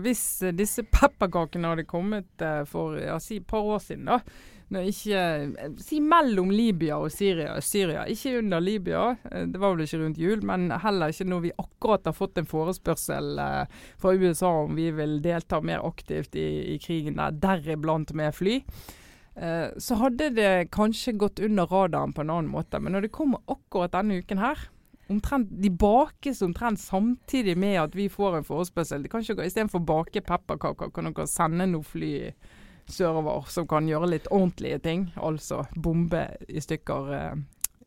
Hvis 0.03 0.23
disse 0.57 0.83
pepperkakene 0.87 1.73
hadde 1.73 1.85
kommet 1.89 2.45
for 2.69 2.97
ja, 2.99 3.17
si 3.23 3.39
et 3.41 3.47
par 3.49 3.65
år 3.65 3.83
siden, 3.83 4.09
da. 4.09 4.21
Ikke, 4.69 5.17
eh, 5.57 5.71
si 5.81 5.97
mellom 5.99 6.51
Libya 6.53 6.99
og 7.01 7.09
Syria, 7.11 7.55
Syria. 7.61 8.05
Ikke 8.05 8.37
under 8.37 8.59
Libya, 8.59 9.15
eh, 9.31 9.45
det 9.45 9.57
var 9.57 9.73
vel 9.73 9.85
ikke 9.85 10.03
rundt 10.03 10.17
jul, 10.17 10.43
men 10.45 10.69
heller 10.69 11.09
ikke 11.09 11.25
når 11.25 11.41
vi 11.41 11.51
akkurat 11.57 12.05
har 12.05 12.13
fått 12.13 12.37
en 12.37 12.45
forespørsel 12.45 13.39
eh, 13.39 13.65
fra 13.97 14.13
USA 14.13 14.51
om 14.65 14.75
vi 14.75 14.91
vil 14.91 15.21
delta 15.21 15.59
mer 15.61 15.81
aktivt 15.81 16.35
i, 16.35 16.75
i 16.75 16.77
krigen 16.77 17.17
der, 17.17 17.31
deriblant 17.31 18.13
med 18.13 18.33
fly. 18.33 18.63
Så 19.79 19.95
hadde 19.95 20.33
det 20.35 20.67
kanskje 20.75 21.13
gått 21.15 21.39
under 21.39 21.63
radaren 21.63 22.11
på 22.11 22.25
en 22.25 22.31
annen 22.33 22.49
måte. 22.51 22.75
Men 22.81 22.91
når 22.91 23.05
det 23.05 23.11
kommer 23.15 23.39
akkurat 23.47 23.93
denne 23.93 24.17
uken 24.19 24.41
her, 24.41 24.65
omtrent, 25.07 25.47
de 25.63 25.69
bakes 25.71 26.41
omtrent 26.43 26.81
samtidig 26.81 27.55
med 27.55 27.77
at 27.79 27.95
vi 27.95 28.09
får 28.11 28.35
en 28.35 28.43
forespørsel. 28.43 29.07
Istedenfor 29.07 29.79
å 29.79 29.87
bake 29.93 30.25
pepperkaker, 30.27 30.91
kan 30.91 31.07
dere 31.07 31.29
sende 31.29 31.69
noe 31.71 31.87
fly 31.87 32.11
sørover 32.93 33.49
som 33.51 33.67
kan 33.69 33.87
gjøre 33.89 34.11
litt 34.11 34.29
ordentlige 34.31 34.79
ting. 34.83 35.09
Altså 35.17 35.63
bombe 35.75 36.25
i 36.47 36.61
stykker 36.63 37.13
eh, 37.15 37.33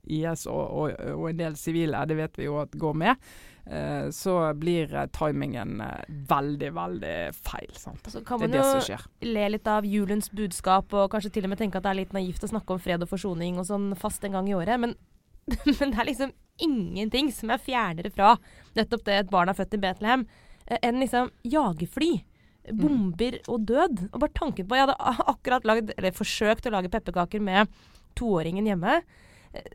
IS 0.03 0.47
og, 0.51 0.63
og, 0.63 1.01
og 1.15 1.31
en 1.31 1.41
del 1.41 1.57
sivile. 1.59 2.05
Det 2.09 2.19
vet 2.19 2.39
vi 2.39 2.49
jo 2.49 2.59
at 2.63 2.75
går 2.79 2.97
med. 3.05 3.33
Eh, 3.67 4.11
så 4.11 4.55
blir 4.55 4.95
eh, 4.95 5.07
timingen 5.15 5.81
eh, 5.81 6.05
veldig, 6.09 6.71
veldig 6.75 7.17
feil. 7.37 7.71
Sant? 7.79 8.11
Så 8.11 8.25
kan 8.27 8.41
Det 8.41 8.49
er 8.49 8.59
man 8.59 8.81
det 8.83 8.91
jo 8.91 9.33
le 9.35 9.49
litt 9.55 9.71
av 9.71 9.87
julens 9.87 10.31
budskap, 10.35 10.93
og 10.93 11.11
kanskje 11.13 11.31
til 11.37 11.47
og 11.47 11.53
med 11.53 11.63
tenke 11.63 11.79
at 11.79 11.87
det 11.87 11.93
er 11.93 12.01
litt 12.01 12.17
naivt 12.17 12.43
å 12.43 12.51
snakke 12.51 12.75
om 12.75 12.83
fred 12.83 13.05
og 13.05 13.13
forsoning 13.13 13.61
og 13.63 13.69
sånn 13.71 13.93
fast 13.99 14.25
en 14.27 14.35
gang 14.35 14.51
i 14.51 14.57
året. 14.59 14.83
Men, 14.83 14.97
men 15.79 15.95
det 15.95 15.95
er 15.95 16.11
liksom 16.11 16.35
ingenting 16.63 17.31
som 17.35 17.55
er 17.55 17.63
fjernere 17.63 18.11
fra 18.15 18.35
nettopp 18.77 19.07
det 19.07 19.21
et 19.21 19.31
barn 19.31 19.51
er 19.51 19.59
født 19.59 19.79
i 19.79 19.83
Betlehem, 19.83 20.27
eh, 20.67 20.83
enn 20.83 20.99
liksom 21.03 21.31
jagerfly. 21.47 22.13
Bomber 22.71 23.41
og 23.51 23.67
død. 23.67 24.07
Og 24.13 24.21
bare 24.23 24.37
tanken 24.39 24.69
på 24.69 24.79
Jeg 24.79 24.87
hadde 24.87 25.17
akkurat 25.33 25.67
lagd, 25.67 25.93
eller 25.97 26.15
forsøkt 26.15 26.69
å 26.69 26.75
lage 26.75 26.93
pepperkaker 26.93 27.43
med 27.43 27.71
toåringen 28.19 28.69
hjemme. 28.69 29.01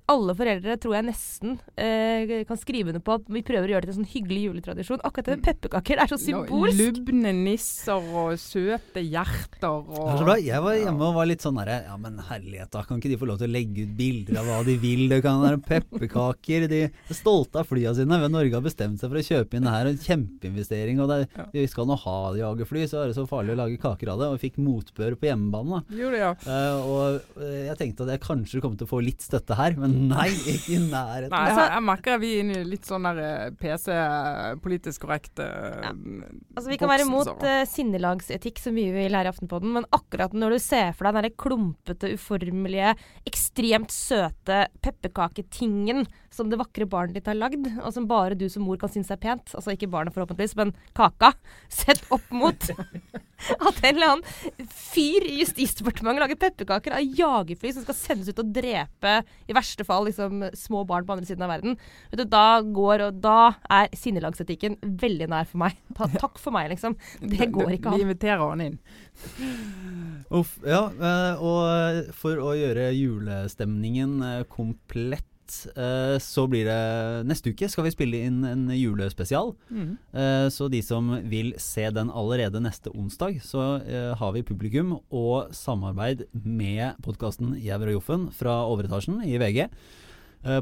Alle 0.10 0.34
foreldre 0.38 0.78
tror 0.82 0.96
jeg 0.98 1.06
nesten 1.06 1.58
eh, 1.78 2.44
kan 2.50 2.58
skrive 2.58 2.90
under 2.94 3.04
på 3.04 3.18
at 3.20 3.28
vi 3.30 3.44
prøver 3.46 3.70
å 3.70 3.74
gjøre 3.76 3.86
det 3.86 3.92
til 3.92 3.94
en 3.94 4.00
sånn 4.00 4.10
hyggelig 4.13 4.44
juletradisjon. 4.48 5.02
Akkurat 5.06 5.28
det 5.30 5.36
med 5.38 5.46
pepperkaker 5.46 6.02
er 6.02 6.10
så 6.10 6.18
symbolsk. 6.22 6.80
Lubne 6.80 7.34
nisser 7.36 8.08
og 8.18 8.38
søte 8.42 9.04
hjerter 9.04 9.60
Det 9.62 9.68
er 9.68 10.18
så 10.18 10.24
og 10.24 10.24
bra. 10.26 10.38
Jeg 10.42 10.63
var 10.66 10.78
hjemme 10.80 11.10
og 11.12 11.18
var 11.20 11.30
litt 11.30 11.46
sånn 11.46 11.60
herre 11.62 11.78
Ja, 11.88 11.98
men 12.02 12.18
herlighet, 12.30 12.72
da. 12.74 12.82
Kan 12.88 13.02
ikke 13.02 13.12
de 13.13 13.20
få 13.22 13.30
lov 13.30 13.38
til 13.42 13.50
å 13.50 13.54
legge 13.54 13.86
ut 13.86 13.94
bilder 14.00 14.40
av 14.42 14.50
hva 14.50 14.60
de 14.68 14.78
vil? 14.82 15.06
Det 15.12 15.22
kan 15.26 15.44
være 15.44 15.62
pepperkaker. 15.68 16.68
De 16.72 16.82
er 16.88 17.18
stolte 17.20 17.62
av 17.62 17.70
flya 17.70 17.94
sine. 17.98 18.18
Men 18.24 18.34
Norge 18.34 18.56
har 18.58 18.66
bestemt 18.66 19.02
seg 19.02 19.12
for 19.12 19.20
å 19.22 19.26
kjøpe 19.28 19.60
inn 19.60 19.68
det 19.68 19.76
her. 19.76 19.92
En 19.92 20.02
kjempeinvestering. 20.08 21.02
Og 21.04 21.12
det, 21.12 21.20
Ja. 21.38 21.46
vi 21.54 21.68
skal 21.70 21.86
nå 21.90 21.98
ha 22.02 22.18
jagerfly, 22.38 22.88
så 22.90 23.04
er 23.04 23.12
det 23.12 23.18
så 23.20 23.28
farlig 23.30 23.54
å 23.54 23.62
lage 23.62 23.78
kaker 23.82 24.10
av 24.13 24.20
det. 24.20 24.28
Og 24.32 24.40
vi 24.40 24.50
fikk 24.50 24.58
motbør 24.63 25.18
på 25.20 25.30
hjemmebane. 25.30 25.84
Jo, 25.94 26.10
det, 26.13 26.24
ja. 26.24 26.34
Uh, 26.48 26.78
og 26.88 27.42
eh, 27.44 27.68
jeg 27.68 27.78
tenkte 27.78 28.06
at 28.08 28.13
jeg 28.16 28.24
kanskje 28.26 28.62
kom 28.63 28.78
til 28.80 28.88
å 28.88 28.90
få 28.90 29.02
litt 29.04 29.22
støtte 29.22 29.58
her, 29.58 29.66
men 29.75 29.95
nei, 30.12 30.30
ikke 30.53 30.75
i 30.77 30.80
nærheten. 30.82 31.34
Nei, 31.34 31.43
jeg, 31.51 31.69
jeg 31.73 31.84
merker 31.88 32.15
at 32.15 32.21
vi 32.21 32.30
er 32.34 32.43
inne 32.43 32.62
i 32.62 32.67
litt 32.67 32.88
sånn 32.88 33.08
der 33.10 33.21
eh, 33.23 33.49
PC, 33.60 33.89
politisk 34.63 35.03
korrekt 35.06 35.41
eh, 35.43 35.82
Ja. 35.84 35.91
Altså, 35.91 36.69
vi 36.71 36.77
kan 36.80 36.91
være 36.91 37.06
imot 37.06 37.43
uh, 37.43 37.63
sinnelagsetikk, 37.69 38.62
som 38.63 38.77
vi 38.77 38.88
vil 38.95 39.17
her 39.17 39.27
i 39.27 39.32
Aftenpodden, 39.32 39.73
men 39.75 39.89
akkurat 39.95 40.34
når 40.34 40.56
du 40.56 40.60
ser 40.63 40.95
for 40.97 41.10
deg 41.10 41.17
den 41.17 41.27
der 41.27 41.38
klumpete, 41.43 42.13
uformelige, 42.17 42.95
ekstremt 43.30 43.93
søte 43.93 44.63
pepperkaketingen 44.86 46.06
som 46.34 46.51
det 46.51 46.60
vakre 46.62 46.88
barnet 46.89 47.17
ditt 47.17 47.30
har 47.30 47.38
lagd, 47.38 47.65
og 47.82 47.89
som 47.93 48.08
bare 48.10 48.38
du 48.38 48.47
som 48.51 48.65
mor 48.67 48.80
kan 48.80 48.91
synes 48.93 49.12
er 49.13 49.21
pent, 49.21 49.53
altså 49.58 49.73
ikke 49.73 49.89
barnet 49.91 50.15
forhåpentligvis, 50.15 50.58
men 50.60 50.73
kaka, 50.97 51.34
sett 51.82 52.03
opp 52.13 52.25
mot 52.34 52.69
at 53.38 53.82
en 53.86 53.91
eller 53.91 54.13
annen 54.15 54.69
fyr 54.73 55.25
i 55.27 55.38
Justisdepartementet 55.41 56.23
lager 56.23 56.39
pepperkaker 56.41 56.95
av 56.97 57.17
jagerfly 57.19 57.73
som 57.75 57.86
skal 57.86 57.97
sendes 57.97 58.32
ut 58.32 58.41
og 58.41 58.53
drepe, 58.56 59.19
i 59.47 59.56
verste 59.58 59.86
fall, 59.88 60.08
liksom 60.08 60.46
små 60.58 60.84
barn 60.88 61.08
på 61.08 61.17
andre 61.17 61.28
siden 61.28 61.46
av 61.46 61.52
verden. 61.56 61.78
Vet 62.12 62.22
du, 62.22 62.26
da 62.32 62.62
går, 62.62 63.08
og 63.10 63.22
da 63.24 63.39
er 63.74 63.91
sinnelagsetikken 63.98 64.80
veldig 65.02 65.30
nær 65.34 65.50
for 65.50 65.65
meg. 65.65 65.78
Ta, 65.98 66.10
takk 66.24 66.41
for 66.41 66.56
meg, 66.56 66.72
liksom. 66.74 66.98
Det 67.22 67.50
går 67.54 67.78
ikke 67.78 67.96
Vi 67.98 68.06
inviterer 68.06 68.43
han 68.43 68.63
inn. 68.63 68.78
Uff, 70.34 70.58
ja, 70.67 70.84
eh, 70.91 71.41
og 71.43 72.13
for 72.17 72.39
å 72.43 72.54
gjøre 72.58 72.91
julestemningen 72.96 74.20
eh, 74.28 74.43
komplett, 74.52 75.28
eh, 75.75 76.15
så 76.23 76.45
blir 76.49 76.67
det 76.67 77.27
neste 77.29 77.51
uke 77.53 77.69
skal 77.71 77.88
vi 77.88 77.93
spille 77.93 78.21
inn 78.27 78.41
en 78.47 78.65
julespesial. 78.75 79.53
Mm. 79.69 79.91
Eh, 80.13 80.47
Så 80.53 80.69
de 80.71 80.81
som 80.86 81.10
vil 81.29 81.53
se 81.62 81.89
den 81.93 82.10
allerede 82.10 82.62
neste 82.63 82.91
onsdag, 82.93 83.41
så 83.45 83.81
eh, 83.83 84.13
har 84.17 84.33
vi 84.36 84.45
publikum 84.47 84.97
og 85.10 85.53
samarbeid 85.55 86.25
med 86.43 86.99
podkasten 87.05 87.55
Jæver 87.62 87.91
og 87.93 87.99
Joffen 87.99 88.27
fra 88.36 88.60
Overetasjen 88.67 89.23
i 89.25 89.38
VG 89.41 89.67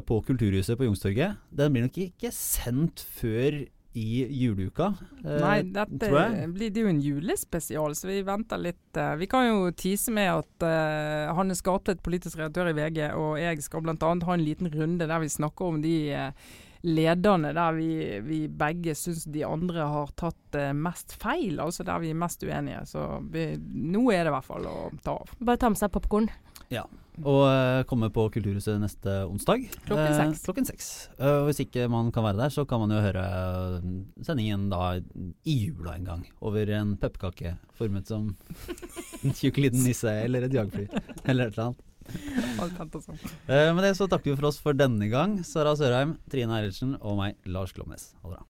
på 0.08 0.16
Kulturhuset 0.24 0.78
på 0.80 0.86
Youngstorget. 0.86 1.36
Den 1.54 1.74
blir 1.74 1.84
nok 1.84 1.98
ikke 2.00 2.30
sendt 2.34 3.04
før 3.20 3.60
i 3.96 4.26
juleuka, 4.28 4.90
eh, 5.24 5.38
Nei, 5.40 5.62
dette 5.72 5.98
tror 6.02 6.18
jeg. 6.20 6.50
blir 6.52 6.70
det 6.74 6.82
jo 6.84 6.90
en 6.90 7.00
julespesial, 7.00 7.94
så 7.96 8.10
vi 8.10 8.18
venter 8.26 8.60
litt. 8.60 8.96
eh, 8.96 9.14
vi 9.16 9.26
kan 9.30 9.46
jo 9.48 9.70
tease 9.72 10.12
med 10.12 10.28
at 10.34 10.66
eh, 10.68 11.32
Hanne 11.34 11.56
Skartvedt, 11.56 12.02
politisk 12.04 12.36
redaktør 12.38 12.68
i 12.70 12.76
VG, 12.76 13.00
og 13.16 13.38
jeg 13.40 13.62
skal 13.64 13.80
bl.a. 13.86 13.96
ha 14.00 14.34
en 14.36 14.44
liten 14.44 14.68
runde 14.74 15.08
der 15.08 15.18
vi 15.24 15.32
snakker 15.32 15.64
om 15.72 15.80
de 15.80 15.94
eh, 16.12 16.30
lederne 16.86 17.50
der 17.56 17.72
vi, 17.74 18.20
vi 18.22 18.40
begge 18.52 18.92
syns 18.94 19.24
de 19.32 19.42
andre 19.48 19.88
har 19.90 20.12
tatt 20.20 20.54
eh, 20.60 20.74
mest 20.76 21.16
feil, 21.18 21.56
altså 21.64 21.82
der 21.88 21.98
vi 22.04 22.12
er 22.12 22.20
mest 22.20 22.44
uenige. 22.44 22.84
Så 22.92 23.06
vi, 23.32 23.48
nå 23.58 24.04
er 24.12 24.26
det 24.26 24.30
i 24.30 24.36
hvert 24.36 24.50
fall 24.52 24.68
å 24.70 24.90
ta 25.02 25.16
av. 25.22 25.32
Bare 25.40 25.56
ta 25.64 25.72
med 25.72 25.80
seg 25.80 25.90
popkorn. 25.96 26.28
Og 27.24 27.46
eh, 27.48 27.80
komme 27.88 28.10
på 28.12 28.26
Kulturhuset 28.34 28.76
neste 28.82 29.08
onsdag. 29.24 29.62
Klokken 29.86 30.10
Eh, 30.10 30.16
seks. 30.18 30.42
klokken 30.44 30.66
seks. 30.68 30.86
Eh, 31.16 31.38
og 31.40 31.46
hvis 31.48 31.62
ikke 31.64 31.86
man 31.88 32.10
kan 32.12 32.20
være 32.26 32.36
der, 32.42 32.50
så 32.52 32.66
kan 32.68 32.80
man 32.82 32.92
jo 32.92 32.98
høre 33.00 33.22
eh, 33.24 33.80
sendingen 34.26 34.66
da 34.68 34.98
i 35.48 35.54
jula 35.70 35.94
en 35.96 36.04
gang. 36.04 36.26
Over 36.44 36.68
en 36.76 36.92
pepperkake 37.00 37.54
formet 37.78 38.04
som 38.12 38.34
en 39.24 39.32
tjukk 39.32 39.56
liten 39.64 39.80
nisse 39.86 40.12
eller 40.26 40.44
et 40.44 40.52
jagerfly 40.58 40.84
Eller 41.24 41.48
et 41.48 41.56
eller 41.56 41.70
annet. 41.70 41.80
Eh, 43.48 43.72
med 43.74 43.82
det 43.82 43.96
så 43.98 44.06
takker 44.06 44.30
vi 44.30 44.36
for 44.38 44.46
oss 44.52 44.60
for 44.62 44.72
denne 44.76 45.08
gang. 45.10 45.40
Sara 45.42 45.72
Sørheim, 45.74 46.18
Trine 46.30 46.52
Eilertsen 46.60 46.94
og 47.00 47.16
meg, 47.22 47.34
Lars 47.48 47.72
Klomnes. 47.72 48.12
Ha 48.22 48.28
det 48.30 48.36
bra. 48.44 48.46